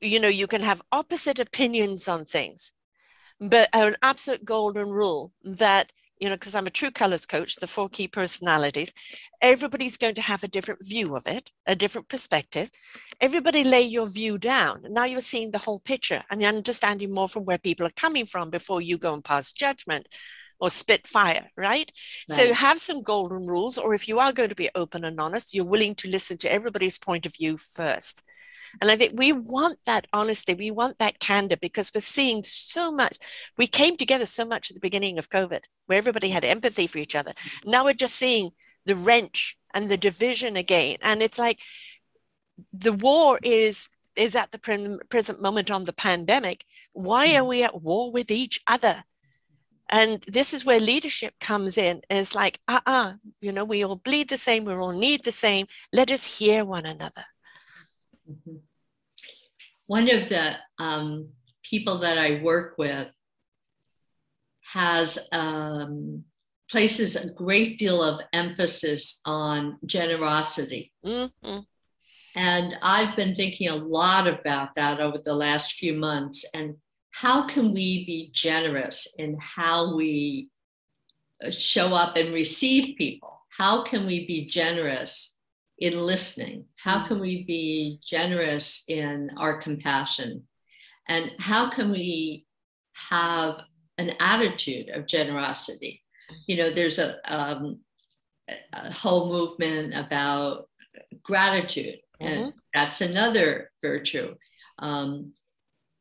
you 0.00 0.18
know, 0.18 0.28
you 0.28 0.46
can 0.46 0.62
have 0.62 0.82
opposite 0.90 1.38
opinions 1.38 2.08
on 2.08 2.24
things, 2.24 2.72
but 3.40 3.68
an 3.72 3.96
absolute 4.02 4.44
golden 4.44 4.88
rule 4.88 5.32
that 5.42 5.92
you 6.18 6.28
know, 6.28 6.36
because 6.36 6.54
I'm 6.54 6.66
a 6.66 6.70
true 6.70 6.90
colors 6.90 7.26
coach, 7.26 7.56
the 7.56 7.66
four 7.66 7.88
key 7.88 8.08
personalities, 8.08 8.92
everybody's 9.40 9.96
going 9.96 10.14
to 10.14 10.22
have 10.22 10.44
a 10.44 10.48
different 10.48 10.86
view 10.86 11.16
of 11.16 11.26
it, 11.26 11.50
a 11.66 11.74
different 11.74 12.08
perspective. 12.08 12.70
Everybody 13.20 13.64
lay 13.64 13.82
your 13.82 14.06
view 14.06 14.38
down. 14.38 14.84
Now 14.88 15.04
you're 15.04 15.20
seeing 15.20 15.50
the 15.50 15.58
whole 15.58 15.80
picture 15.80 16.22
and 16.30 16.40
you're 16.40 16.52
understanding 16.52 17.12
more 17.12 17.28
from 17.28 17.44
where 17.44 17.58
people 17.58 17.86
are 17.86 17.90
coming 17.90 18.26
from 18.26 18.50
before 18.50 18.80
you 18.80 18.96
go 18.96 19.12
and 19.12 19.24
pass 19.24 19.52
judgment 19.52 20.08
or 20.60 20.70
spit 20.70 21.06
fire, 21.06 21.50
right? 21.56 21.90
right? 22.30 22.36
So 22.36 22.54
have 22.54 22.80
some 22.80 23.02
golden 23.02 23.46
rules, 23.46 23.76
or 23.76 23.92
if 23.92 24.08
you 24.08 24.18
are 24.20 24.32
going 24.32 24.48
to 24.48 24.54
be 24.54 24.70
open 24.74 25.04
and 25.04 25.20
honest, 25.20 25.52
you're 25.52 25.64
willing 25.64 25.94
to 25.96 26.08
listen 26.08 26.38
to 26.38 26.52
everybody's 26.52 26.98
point 26.98 27.26
of 27.26 27.34
view 27.34 27.56
first. 27.56 28.22
And 28.80 28.90
I 28.90 28.96
think 28.96 29.12
we 29.16 29.32
want 29.32 29.78
that 29.86 30.06
honesty, 30.12 30.54
we 30.54 30.70
want 30.70 30.98
that 30.98 31.20
candor 31.20 31.56
because 31.56 31.92
we're 31.94 32.00
seeing 32.00 32.42
so 32.42 32.90
much. 32.90 33.18
We 33.56 33.66
came 33.66 33.96
together 33.96 34.26
so 34.26 34.44
much 34.44 34.70
at 34.70 34.74
the 34.74 34.80
beginning 34.80 35.18
of 35.18 35.30
COVID 35.30 35.64
where 35.86 35.98
everybody 35.98 36.30
had 36.30 36.44
empathy 36.44 36.86
for 36.86 36.98
each 36.98 37.14
other. 37.14 37.32
Now 37.64 37.84
we're 37.84 37.94
just 37.94 38.16
seeing 38.16 38.50
the 38.86 38.96
wrench 38.96 39.56
and 39.72 39.90
the 39.90 39.96
division 39.96 40.56
again. 40.56 40.98
And 41.02 41.22
it's 41.22 41.38
like 41.38 41.60
the 42.72 42.92
war 42.92 43.38
is 43.42 43.88
is 44.16 44.36
at 44.36 44.52
the 44.52 45.00
present 45.08 45.42
moment 45.42 45.70
on 45.72 45.84
the 45.84 45.92
pandemic. 45.92 46.64
Why 46.92 47.34
are 47.34 47.44
we 47.44 47.64
at 47.64 47.82
war 47.82 48.12
with 48.12 48.30
each 48.30 48.60
other? 48.64 49.02
And 49.88 50.24
this 50.28 50.54
is 50.54 50.64
where 50.64 50.80
leadership 50.80 51.34
comes 51.40 51.76
in. 51.76 52.00
It's 52.08 52.34
like, 52.34 52.60
uh 52.68 52.80
uh-uh, 52.86 52.92
uh 52.92 53.12
you 53.40 53.52
know, 53.52 53.64
we 53.64 53.84
all 53.84 53.96
bleed 53.96 54.30
the 54.30 54.38
same, 54.38 54.64
we 54.64 54.72
all 54.74 54.92
need 54.92 55.24
the 55.24 55.32
same. 55.32 55.66
Let 55.92 56.10
us 56.10 56.38
hear 56.38 56.64
one 56.64 56.86
another. 56.86 57.24
Mm-hmm. 58.30 58.56
One 59.86 60.10
of 60.10 60.28
the 60.28 60.54
um, 60.78 61.28
people 61.62 61.98
that 61.98 62.18
I 62.18 62.42
work 62.42 62.78
with 62.78 63.08
has 64.62 65.18
um, 65.32 66.24
places 66.70 67.16
a 67.16 67.32
great 67.34 67.78
deal 67.78 68.02
of 68.02 68.20
emphasis 68.32 69.20
on 69.24 69.78
generosity. 69.84 70.92
Mm-hmm. 71.04 71.58
And 72.36 72.76
I've 72.82 73.16
been 73.16 73.34
thinking 73.34 73.68
a 73.68 73.76
lot 73.76 74.26
about 74.26 74.74
that 74.74 75.00
over 75.00 75.18
the 75.18 75.34
last 75.34 75.74
few 75.74 75.92
months. 75.92 76.44
And 76.54 76.76
how 77.12 77.46
can 77.46 77.72
we 77.72 78.04
be 78.04 78.30
generous 78.32 79.14
in 79.18 79.38
how 79.40 79.94
we 79.94 80.48
uh, 81.44 81.50
show 81.50 81.88
up 81.94 82.16
and 82.16 82.34
receive 82.34 82.96
people? 82.96 83.40
How 83.56 83.84
can 83.84 84.06
we 84.06 84.26
be 84.26 84.48
generous 84.48 85.38
in 85.78 85.96
listening? 85.96 86.64
How 86.84 86.98
mm. 86.98 87.08
can 87.08 87.20
we 87.20 87.44
be 87.44 87.98
generous 88.06 88.84
in 88.88 89.30
our 89.38 89.56
compassion? 89.56 90.42
And 91.08 91.34
how 91.38 91.70
can 91.70 91.90
we 91.90 92.46
have 93.08 93.62
an 93.96 94.10
attitude 94.20 94.90
of 94.90 95.06
generosity? 95.06 96.02
You 96.46 96.58
know, 96.58 96.70
there's 96.70 96.98
a, 96.98 97.16
um, 97.24 97.80
a 98.74 98.92
whole 98.92 99.32
movement 99.32 99.94
about 99.94 100.68
gratitude, 101.22 102.00
and 102.20 102.46
mm-hmm. 102.46 102.58
that's 102.74 103.00
another 103.00 103.70
virtue. 103.82 104.34
Um, 104.78 105.32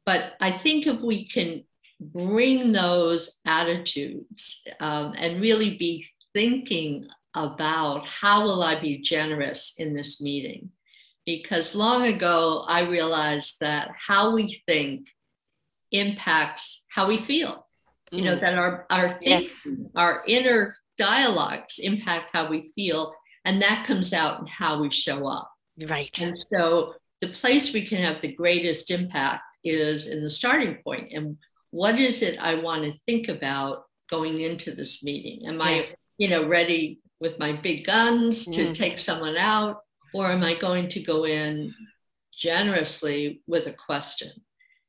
but 0.05 0.33
I 0.41 0.51
think 0.51 0.85
if 0.85 0.99
we 0.99 1.27
can 1.27 1.63
bring 2.01 2.73
those 2.73 3.39
attitudes 3.45 4.65
um, 4.81 5.13
and 5.17 5.41
really 5.41 5.77
be 5.77 6.05
thinking 6.33 7.05
about 7.35 8.05
how 8.05 8.43
will 8.43 8.61
I 8.61 8.79
be 8.79 8.99
generous 8.99 9.75
in 9.77 9.95
this 9.95 10.21
meeting? 10.21 10.69
Because 11.25 11.75
long 11.75 12.03
ago, 12.03 12.63
I 12.67 12.81
realized 12.81 13.57
that 13.61 13.91
how 13.95 14.33
we 14.35 14.61
think 14.67 15.07
impacts 15.91 16.85
how 16.89 17.07
we 17.07 17.17
feel. 17.17 17.65
Mm. 18.11 18.17
You 18.17 18.23
know, 18.25 18.35
mm. 18.35 18.41
that 18.41 18.53
our, 18.53 18.85
our 18.89 19.09
thinking, 19.19 19.29
yes. 19.29 19.67
our 19.95 20.23
inner 20.27 20.75
dialogues 20.97 21.79
impact 21.79 22.31
how 22.33 22.49
we 22.49 22.71
feel, 22.75 23.13
and 23.45 23.61
that 23.61 23.85
comes 23.87 24.13
out 24.13 24.39
in 24.41 24.47
how 24.47 24.81
we 24.81 24.89
show 24.91 25.25
up. 25.25 25.49
Right. 25.87 26.17
And 26.21 26.37
so 26.37 26.95
the 27.21 27.29
place 27.29 27.73
we 27.73 27.85
can 27.85 27.99
have 27.99 28.21
the 28.21 28.33
greatest 28.33 28.91
impact 28.91 29.43
is 29.63 30.07
in 30.07 30.23
the 30.23 30.29
starting 30.29 30.77
point. 30.83 31.13
And 31.13 31.37
what 31.71 31.97
is 31.97 32.21
it 32.21 32.37
I 32.39 32.55
want 32.55 32.83
to 32.83 32.99
think 33.07 33.29
about 33.29 33.83
going 34.09 34.41
into 34.41 34.75
this 34.75 35.03
meeting? 35.03 35.47
Am 35.47 35.57
yeah. 35.57 35.63
I, 35.63 35.95
you 36.17 36.29
know, 36.29 36.47
ready 36.47 36.99
with 37.23 37.39
my 37.39 37.53
big 37.53 37.85
guns 37.85 38.43
to 38.43 38.65
mm. 38.65 38.75
take 38.75 38.99
someone 38.99 39.37
out, 39.37 39.77
or 40.13 40.27
am 40.27 40.43
I 40.43 40.55
going 40.55 40.89
to 40.89 40.99
go 40.99 41.25
in 41.25 41.73
generously 42.37 43.41
with 43.47 43.65
a 43.65 43.73
question? 43.73 44.29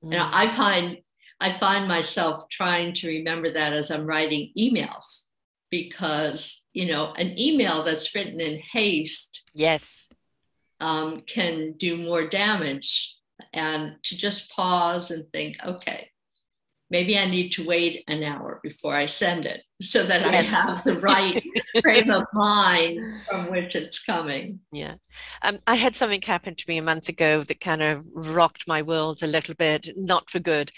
Mm. 0.04 0.14
And 0.14 0.20
I 0.20 0.48
find 0.48 0.98
I 1.40 1.50
find 1.52 1.86
myself 1.86 2.48
trying 2.48 2.92
to 2.94 3.08
remember 3.08 3.50
that 3.50 3.72
as 3.72 3.90
I'm 3.92 4.04
writing 4.04 4.50
emails, 4.58 5.26
because 5.70 6.64
you 6.72 6.86
know 6.88 7.12
an 7.12 7.38
email 7.38 7.84
that's 7.84 8.12
written 8.16 8.40
in 8.40 8.58
haste, 8.58 9.48
yes, 9.54 10.08
um, 10.80 11.20
can 11.20 11.74
do 11.78 11.96
more 11.96 12.26
damage. 12.26 13.16
And 13.52 13.96
to 14.04 14.16
just 14.16 14.50
pause 14.50 15.10
and 15.12 15.24
think, 15.32 15.56
okay, 15.64 16.08
maybe 16.94 17.18
I 17.18 17.24
need 17.24 17.50
to 17.54 17.66
wait 17.66 18.04
an 18.06 18.22
hour 18.22 18.60
before 18.62 18.94
I 18.94 19.06
send 19.06 19.46
it 19.46 19.64
so 19.82 20.04
that 20.04 20.20
yes. 20.20 20.32
I 20.32 20.42
have 20.42 20.84
the 20.84 21.00
right 21.00 21.42
frame 21.82 22.08
of 22.08 22.24
mind 22.32 23.00
from 23.28 23.50
which 23.50 23.74
it's 23.74 23.98
coming. 23.98 24.60
Yeah. 24.70 24.94
Um, 25.42 25.58
I 25.66 25.74
had 25.74 25.96
something 25.96 26.22
happen 26.22 26.54
to 26.54 26.64
me 26.68 26.78
a 26.78 26.82
month 26.82 27.08
ago 27.08 27.42
that 27.42 27.58
kind 27.60 27.82
of 27.82 28.06
rocked 28.14 28.68
my 28.68 28.80
world 28.80 29.24
a 29.24 29.26
little 29.26 29.56
bit, 29.56 29.88
not 29.96 30.30
for 30.30 30.38
good. 30.38 30.70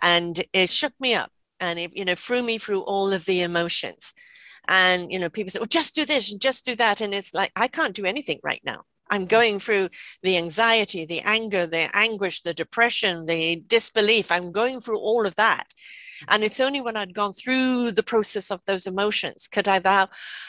And 0.00 0.44
it 0.52 0.70
shook 0.70 0.92
me 1.00 1.12
up 1.16 1.32
and 1.58 1.76
it, 1.80 1.90
you 1.92 2.04
know, 2.04 2.14
threw 2.14 2.44
me 2.44 2.58
through 2.58 2.82
all 2.82 3.12
of 3.12 3.24
the 3.24 3.40
emotions. 3.40 4.12
And, 4.68 5.10
you 5.10 5.18
know, 5.18 5.28
people 5.28 5.50
say, 5.50 5.58
well, 5.58 5.66
just 5.66 5.96
do 5.96 6.04
this 6.04 6.30
and 6.30 6.40
just 6.40 6.64
do 6.64 6.76
that. 6.76 7.00
And 7.00 7.12
it's 7.12 7.34
like, 7.34 7.50
I 7.56 7.66
can't 7.66 7.96
do 7.96 8.04
anything 8.04 8.38
right 8.44 8.62
now. 8.64 8.84
I'm 9.10 9.26
going 9.26 9.60
through 9.60 9.90
the 10.22 10.36
anxiety, 10.36 11.04
the 11.04 11.20
anger, 11.20 11.66
the 11.66 11.88
anguish, 11.94 12.42
the 12.42 12.54
depression, 12.54 13.26
the 13.26 13.62
disbelief. 13.66 14.32
I'm 14.32 14.52
going 14.52 14.80
through 14.80 14.98
all 14.98 15.26
of 15.26 15.34
that. 15.36 15.66
And 16.28 16.42
it's 16.42 16.60
only 16.60 16.80
when 16.80 16.96
I'd 16.96 17.14
gone 17.14 17.32
through 17.32 17.92
the 17.92 18.02
process 18.02 18.50
of 18.50 18.64
those 18.64 18.86
emotions 18.86 19.48
could 19.48 19.68
I 19.68 19.78
thou, 19.78 20.08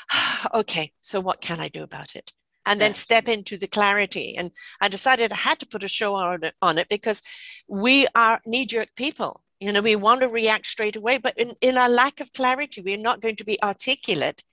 okay, 0.54 0.94
so 1.02 1.20
what 1.20 1.41
can 1.41 1.60
I 1.60 1.68
do 1.68 1.84
about 1.84 2.15
it? 2.15 2.32
And 2.68 2.82
then 2.82 2.96
step 2.96 3.28
into 3.28 3.58
the 3.58 3.68
clarity. 3.68 4.36
And 4.36 4.50
I 4.82 4.88
decided 4.88 5.32
I 5.32 5.36
had 5.36 5.60
to 5.60 5.68
put 5.68 5.84
a 5.84 5.88
show 5.88 6.15
on 6.15 6.44
it, 6.44 6.56
on 6.63 6.80
it 6.80 6.89
because 6.89 7.22
we 7.68 8.08
are 8.15 8.41
knee 8.46 8.65
jerk 8.65 8.89
people. 8.96 9.41
You 9.60 9.72
know, 9.72 9.82
we 9.82 9.96
want 9.96 10.22
to 10.22 10.28
react 10.28 10.65
straight 10.65 10.96
away, 10.96 11.20
but 11.20 11.38
in, 11.38 11.54
in 11.62 11.78
our 11.78 11.88
lack 11.88 12.20
of 12.20 12.34
clarity, 12.34 12.82
we're 12.82 12.98
not 12.98 13.22
going 13.22 13.36
to 13.36 13.46
be 13.46 13.62
articulate 13.62 14.44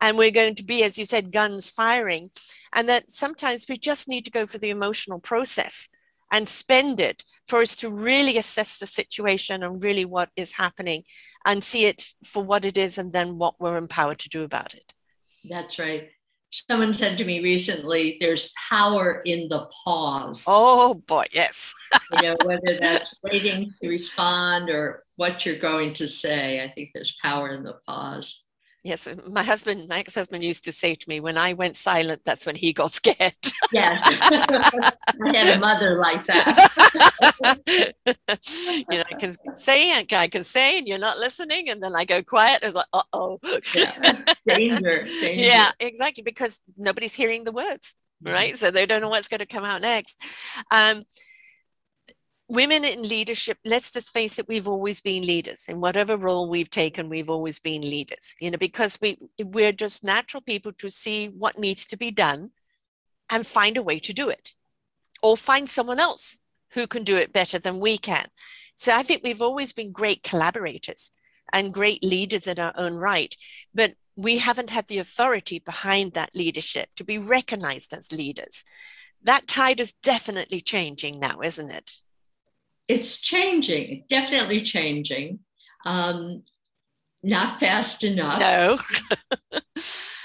and 0.00 0.18
we're 0.18 0.30
going 0.30 0.54
to 0.56 0.64
be, 0.64 0.82
as 0.82 0.98
you 0.98 1.04
said, 1.04 1.32
guns 1.32 1.70
firing. 1.70 2.30
And 2.72 2.88
that 2.88 3.10
sometimes 3.10 3.66
we 3.68 3.76
just 3.76 4.08
need 4.08 4.24
to 4.26 4.30
go 4.30 4.46
for 4.46 4.58
the 4.58 4.70
emotional 4.70 5.18
process 5.18 5.88
and 6.30 6.48
spend 6.48 7.00
it 7.00 7.24
for 7.46 7.60
us 7.60 7.76
to 7.76 7.88
really 7.88 8.36
assess 8.36 8.78
the 8.78 8.86
situation 8.86 9.62
and 9.62 9.82
really 9.82 10.04
what 10.04 10.30
is 10.36 10.52
happening 10.52 11.04
and 11.44 11.62
see 11.62 11.86
it 11.86 12.04
for 12.24 12.42
what 12.42 12.64
it 12.64 12.76
is 12.76 12.98
and 12.98 13.12
then 13.12 13.38
what 13.38 13.54
we're 13.60 13.76
empowered 13.76 14.18
to 14.18 14.28
do 14.28 14.42
about 14.42 14.74
it. 14.74 14.92
That's 15.48 15.78
right. 15.78 16.10
Someone 16.50 16.94
said 16.94 17.18
to 17.18 17.24
me 17.24 17.42
recently, 17.42 18.16
there's 18.20 18.52
power 18.70 19.22
in 19.24 19.48
the 19.48 19.68
pause. 19.84 20.44
Oh 20.46 20.94
boy, 20.94 21.24
yes. 21.32 21.74
you 22.12 22.22
know, 22.22 22.36
whether 22.44 22.78
that's 22.80 23.18
waiting 23.22 23.72
to 23.82 23.88
respond 23.88 24.70
or 24.70 25.02
what 25.16 25.44
you're 25.44 25.58
going 25.58 25.92
to 25.94 26.08
say, 26.08 26.62
I 26.62 26.70
think 26.70 26.90
there's 26.94 27.16
power 27.22 27.50
in 27.50 27.62
the 27.62 27.74
pause. 27.86 28.45
Yes, 28.86 29.08
my 29.28 29.42
husband, 29.42 29.88
my 29.88 29.98
ex-husband 29.98 30.44
used 30.44 30.64
to 30.66 30.70
say 30.70 30.94
to 30.94 31.08
me, 31.08 31.18
when 31.18 31.36
I 31.36 31.54
went 31.54 31.74
silent, 31.74 32.22
that's 32.24 32.46
when 32.46 32.54
he 32.54 32.72
got 32.72 32.92
scared. 33.00 33.34
Yes. 33.72 34.00
I 34.22 35.36
had 35.36 35.56
a 35.56 35.58
mother 35.58 35.96
like 35.98 36.24
that. 36.26 36.46
you 38.88 38.98
know, 38.98 39.04
I 39.10 39.14
can 39.18 39.32
say, 39.56 39.92
I 39.92 40.28
can 40.28 40.44
say, 40.44 40.78
and 40.78 40.86
you're 40.86 40.98
not 40.98 41.18
listening. 41.18 41.68
And 41.68 41.82
then 41.82 41.96
I 41.96 42.04
go 42.04 42.22
quiet. 42.22 42.60
It's 42.62 42.76
like, 42.76 42.86
uh-oh. 42.92 43.40
yeah. 43.74 44.22
Danger, 44.46 45.02
danger. 45.02 45.42
Yeah, 45.42 45.70
exactly. 45.80 46.22
Because 46.22 46.60
nobody's 46.76 47.14
hearing 47.14 47.42
the 47.42 47.52
words. 47.52 47.96
mm-hmm. 48.24 48.34
right? 48.34 48.56
So 48.56 48.70
they 48.70 48.86
don't 48.86 49.00
know 49.00 49.08
what's 49.08 49.28
going 49.28 49.40
to 49.40 49.46
come 49.46 49.64
out 49.64 49.82
next. 49.82 50.16
Um, 50.70 51.02
women 52.48 52.84
in 52.84 53.02
leadership, 53.02 53.58
let's 53.64 53.90
just 53.90 54.12
face 54.12 54.38
it, 54.38 54.48
we've 54.48 54.68
always 54.68 55.00
been 55.00 55.26
leaders. 55.26 55.64
In 55.68 55.80
whatever 55.80 56.16
role 56.16 56.48
we've 56.48 56.70
taken, 56.70 57.08
we've 57.08 57.30
always 57.30 57.58
been 57.58 57.82
leaders, 57.82 58.34
you 58.40 58.50
know, 58.50 58.58
because 58.58 58.98
we, 59.00 59.18
we're 59.38 59.72
just 59.72 60.04
natural 60.04 60.40
people 60.40 60.72
to 60.74 60.90
see 60.90 61.26
what 61.26 61.58
needs 61.58 61.86
to 61.86 61.96
be 61.96 62.10
done 62.10 62.50
and 63.30 63.46
find 63.46 63.76
a 63.76 63.82
way 63.82 63.98
to 63.98 64.12
do 64.12 64.28
it 64.28 64.54
or 65.22 65.36
find 65.36 65.68
someone 65.68 65.98
else 65.98 66.38
who 66.70 66.86
can 66.86 67.02
do 67.02 67.16
it 67.16 67.32
better 67.32 67.58
than 67.58 67.80
we 67.80 67.98
can. 67.98 68.28
So 68.74 68.92
I 68.92 69.02
think 69.02 69.22
we've 69.22 69.42
always 69.42 69.72
been 69.72 69.90
great 69.90 70.22
collaborators 70.22 71.10
and 71.52 71.72
great 71.72 72.04
leaders 72.04 72.46
in 72.46 72.58
our 72.58 72.72
own 72.76 72.94
right, 72.94 73.34
but 73.74 73.94
we 74.14 74.38
haven't 74.38 74.70
had 74.70 74.86
the 74.86 74.98
authority 74.98 75.58
behind 75.58 76.12
that 76.12 76.34
leadership 76.34 76.90
to 76.96 77.04
be 77.04 77.18
recognized 77.18 77.92
as 77.92 78.12
leaders. 78.12 78.64
That 79.22 79.46
tide 79.46 79.80
is 79.80 79.94
definitely 79.94 80.60
changing 80.60 81.18
now, 81.18 81.40
isn't 81.40 81.70
it? 81.70 81.90
It's 82.88 83.20
changing, 83.20 84.04
definitely 84.08 84.60
changing. 84.62 85.40
Um, 85.84 86.42
not 87.22 87.58
fast 87.58 88.04
enough. 88.04 88.38
No. 88.38 88.78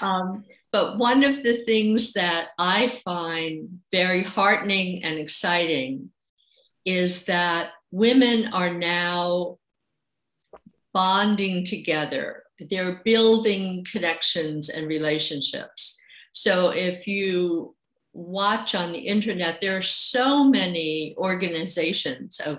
um, 0.00 0.44
but 0.70 0.98
one 0.98 1.24
of 1.24 1.42
the 1.42 1.64
things 1.64 2.12
that 2.14 2.48
I 2.58 2.88
find 2.88 3.80
very 3.90 4.22
heartening 4.22 5.04
and 5.04 5.18
exciting 5.18 6.10
is 6.84 7.26
that 7.26 7.70
women 7.90 8.52
are 8.52 8.72
now 8.72 9.58
bonding 10.94 11.64
together. 11.64 12.44
They're 12.58 13.00
building 13.04 13.84
connections 13.90 14.68
and 14.68 14.86
relationships. 14.86 15.98
So 16.32 16.70
if 16.70 17.06
you 17.06 17.74
watch 18.12 18.74
on 18.74 18.92
the 18.92 18.98
internet, 18.98 19.60
there 19.60 19.76
are 19.76 19.82
so 19.82 20.44
many 20.44 21.14
organizations 21.18 22.40
of 22.40 22.58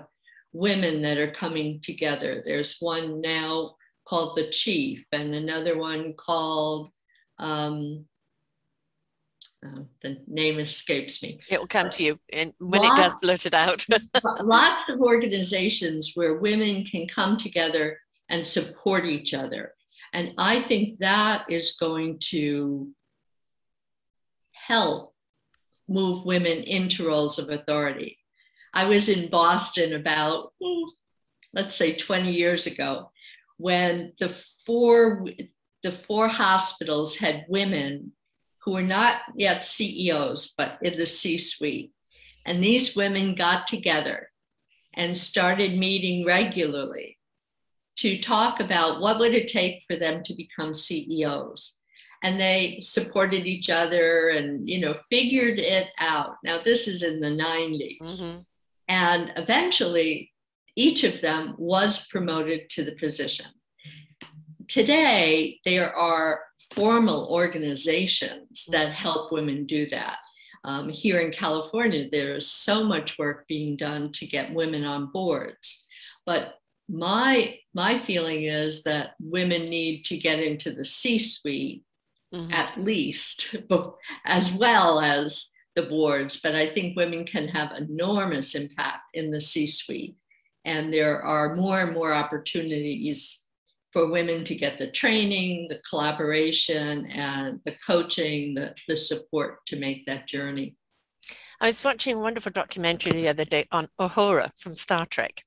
women 0.52 1.02
that 1.02 1.18
are 1.18 1.30
coming 1.32 1.80
together. 1.80 2.42
There's 2.44 2.78
one 2.80 3.20
now 3.20 3.76
called 4.04 4.36
The 4.36 4.50
Chief, 4.50 5.04
and 5.12 5.34
another 5.34 5.78
one 5.78 6.14
called 6.14 6.90
um, 7.38 8.04
uh, 9.64 9.80
the 10.02 10.22
name 10.26 10.58
escapes 10.58 11.22
me. 11.22 11.40
It 11.48 11.58
will 11.58 11.66
come 11.66 11.88
to 11.90 12.02
you 12.02 12.18
and 12.32 12.52
when 12.58 12.82
lots, 12.82 12.98
it 12.98 13.02
does, 13.02 13.20
blurt 13.20 13.46
it 13.46 13.54
out. 13.54 13.84
lots 14.42 14.90
of 14.90 15.00
organizations 15.00 16.12
where 16.14 16.34
women 16.34 16.84
can 16.84 17.08
come 17.08 17.38
together 17.38 17.98
and 18.28 18.44
support 18.44 19.06
each 19.06 19.32
other. 19.32 19.72
And 20.12 20.34
I 20.36 20.60
think 20.60 20.98
that 20.98 21.46
is 21.48 21.76
going 21.80 22.18
to 22.30 22.88
help 24.52 25.13
move 25.88 26.24
women 26.24 26.58
into 26.62 27.06
roles 27.06 27.38
of 27.38 27.50
authority. 27.50 28.18
I 28.72 28.86
was 28.86 29.08
in 29.08 29.30
Boston 29.30 29.94
about, 29.94 30.52
let's 31.52 31.76
say, 31.76 31.94
20 31.94 32.32
years 32.32 32.66
ago 32.66 33.10
when 33.56 34.12
the 34.18 34.28
four 34.66 35.26
the 35.82 35.92
four 35.92 36.28
hospitals 36.28 37.18
had 37.18 37.44
women 37.46 38.12
who 38.64 38.72
were 38.72 38.82
not 38.82 39.20
yet 39.36 39.66
CEOs, 39.66 40.54
but 40.56 40.78
in 40.82 40.98
the 40.98 41.06
C 41.06 41.36
suite. 41.36 41.92
And 42.46 42.64
these 42.64 42.96
women 42.96 43.34
got 43.34 43.66
together 43.66 44.30
and 44.94 45.16
started 45.16 45.78
meeting 45.78 46.24
regularly 46.24 47.18
to 47.96 48.18
talk 48.18 48.60
about 48.60 49.00
what 49.00 49.18
would 49.18 49.34
it 49.34 49.46
take 49.46 49.82
for 49.86 49.96
them 49.96 50.22
to 50.24 50.34
become 50.34 50.72
CEOs. 50.72 51.73
And 52.24 52.40
they 52.40 52.80
supported 52.80 53.46
each 53.46 53.70
other 53.70 54.30
and, 54.30 54.68
you 54.68 54.80
know, 54.80 54.96
figured 55.10 55.60
it 55.60 55.92
out. 55.98 56.36
Now, 56.42 56.58
this 56.58 56.88
is 56.88 57.02
in 57.04 57.20
the 57.20 57.28
90s. 57.28 58.00
Mm-hmm. 58.00 58.40
And 58.88 59.32
eventually, 59.36 60.32
each 60.74 61.04
of 61.04 61.20
them 61.20 61.54
was 61.58 62.06
promoted 62.06 62.68
to 62.70 62.84
the 62.84 62.96
position. 62.96 63.46
Today, 64.66 65.60
there 65.64 65.94
are 65.94 66.40
formal 66.72 67.28
organizations 67.30 68.64
that 68.70 68.94
help 68.94 69.30
women 69.30 69.66
do 69.66 69.86
that. 69.90 70.16
Um, 70.64 70.88
here 70.88 71.20
in 71.20 71.30
California, 71.30 72.08
there 72.10 72.34
is 72.34 72.50
so 72.50 72.84
much 72.84 73.18
work 73.18 73.46
being 73.46 73.76
done 73.76 74.10
to 74.12 74.26
get 74.26 74.54
women 74.54 74.84
on 74.84 75.10
boards. 75.12 75.86
But 76.26 76.54
my 76.88 77.58
my 77.74 77.96
feeling 77.98 78.44
is 78.44 78.82
that 78.82 79.14
women 79.20 79.68
need 79.68 80.04
to 80.04 80.16
get 80.16 80.38
into 80.38 80.72
the 80.72 80.84
C-suite 80.84 81.83
mm-hmm. 82.34 82.52
at 82.52 82.76
least, 82.78 83.56
as 84.24 84.52
well 84.52 85.00
as 85.00 85.50
the 85.74 85.82
boards. 85.82 86.40
But 86.42 86.54
I 86.54 86.68
think 86.68 86.96
women 86.96 87.24
can 87.24 87.48
have 87.48 87.78
enormous 87.78 88.54
impact 88.54 89.02
in 89.14 89.30
the 89.30 89.40
C-suite, 89.40 90.16
and 90.64 90.92
there 90.92 91.22
are 91.22 91.54
more 91.54 91.80
and 91.80 91.92
more 91.92 92.12
opportunities 92.12 93.40
for 93.92 94.10
women 94.10 94.42
to 94.44 94.56
get 94.56 94.76
the 94.76 94.90
training, 94.90 95.68
the 95.68 95.80
collaboration, 95.88 97.06
and 97.10 97.60
the 97.64 97.76
coaching, 97.86 98.54
the, 98.54 98.74
the 98.88 98.96
support 98.96 99.64
to 99.66 99.76
make 99.76 100.04
that 100.06 100.26
journey. 100.26 100.76
I 101.60 101.68
was 101.68 101.84
watching 101.84 102.16
a 102.16 102.18
wonderful 102.18 102.50
documentary 102.50 103.12
the 103.12 103.28
other 103.28 103.44
day 103.44 103.68
on 103.70 103.88
Uhura 104.00 104.50
from 104.58 104.74
Star 104.74 105.06
Trek. 105.06 105.44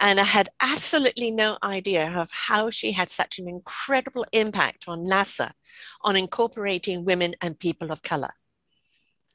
And 0.00 0.18
I 0.18 0.24
had 0.24 0.48
absolutely 0.60 1.30
no 1.30 1.56
idea 1.62 2.10
of 2.18 2.30
how 2.30 2.70
she 2.70 2.92
had 2.92 3.10
such 3.10 3.38
an 3.38 3.48
incredible 3.48 4.26
impact 4.32 4.84
on 4.88 5.06
NASA 5.06 5.52
on 6.02 6.16
incorporating 6.16 7.04
women 7.04 7.34
and 7.40 7.58
people 7.58 7.92
of 7.92 8.02
color. 8.02 8.34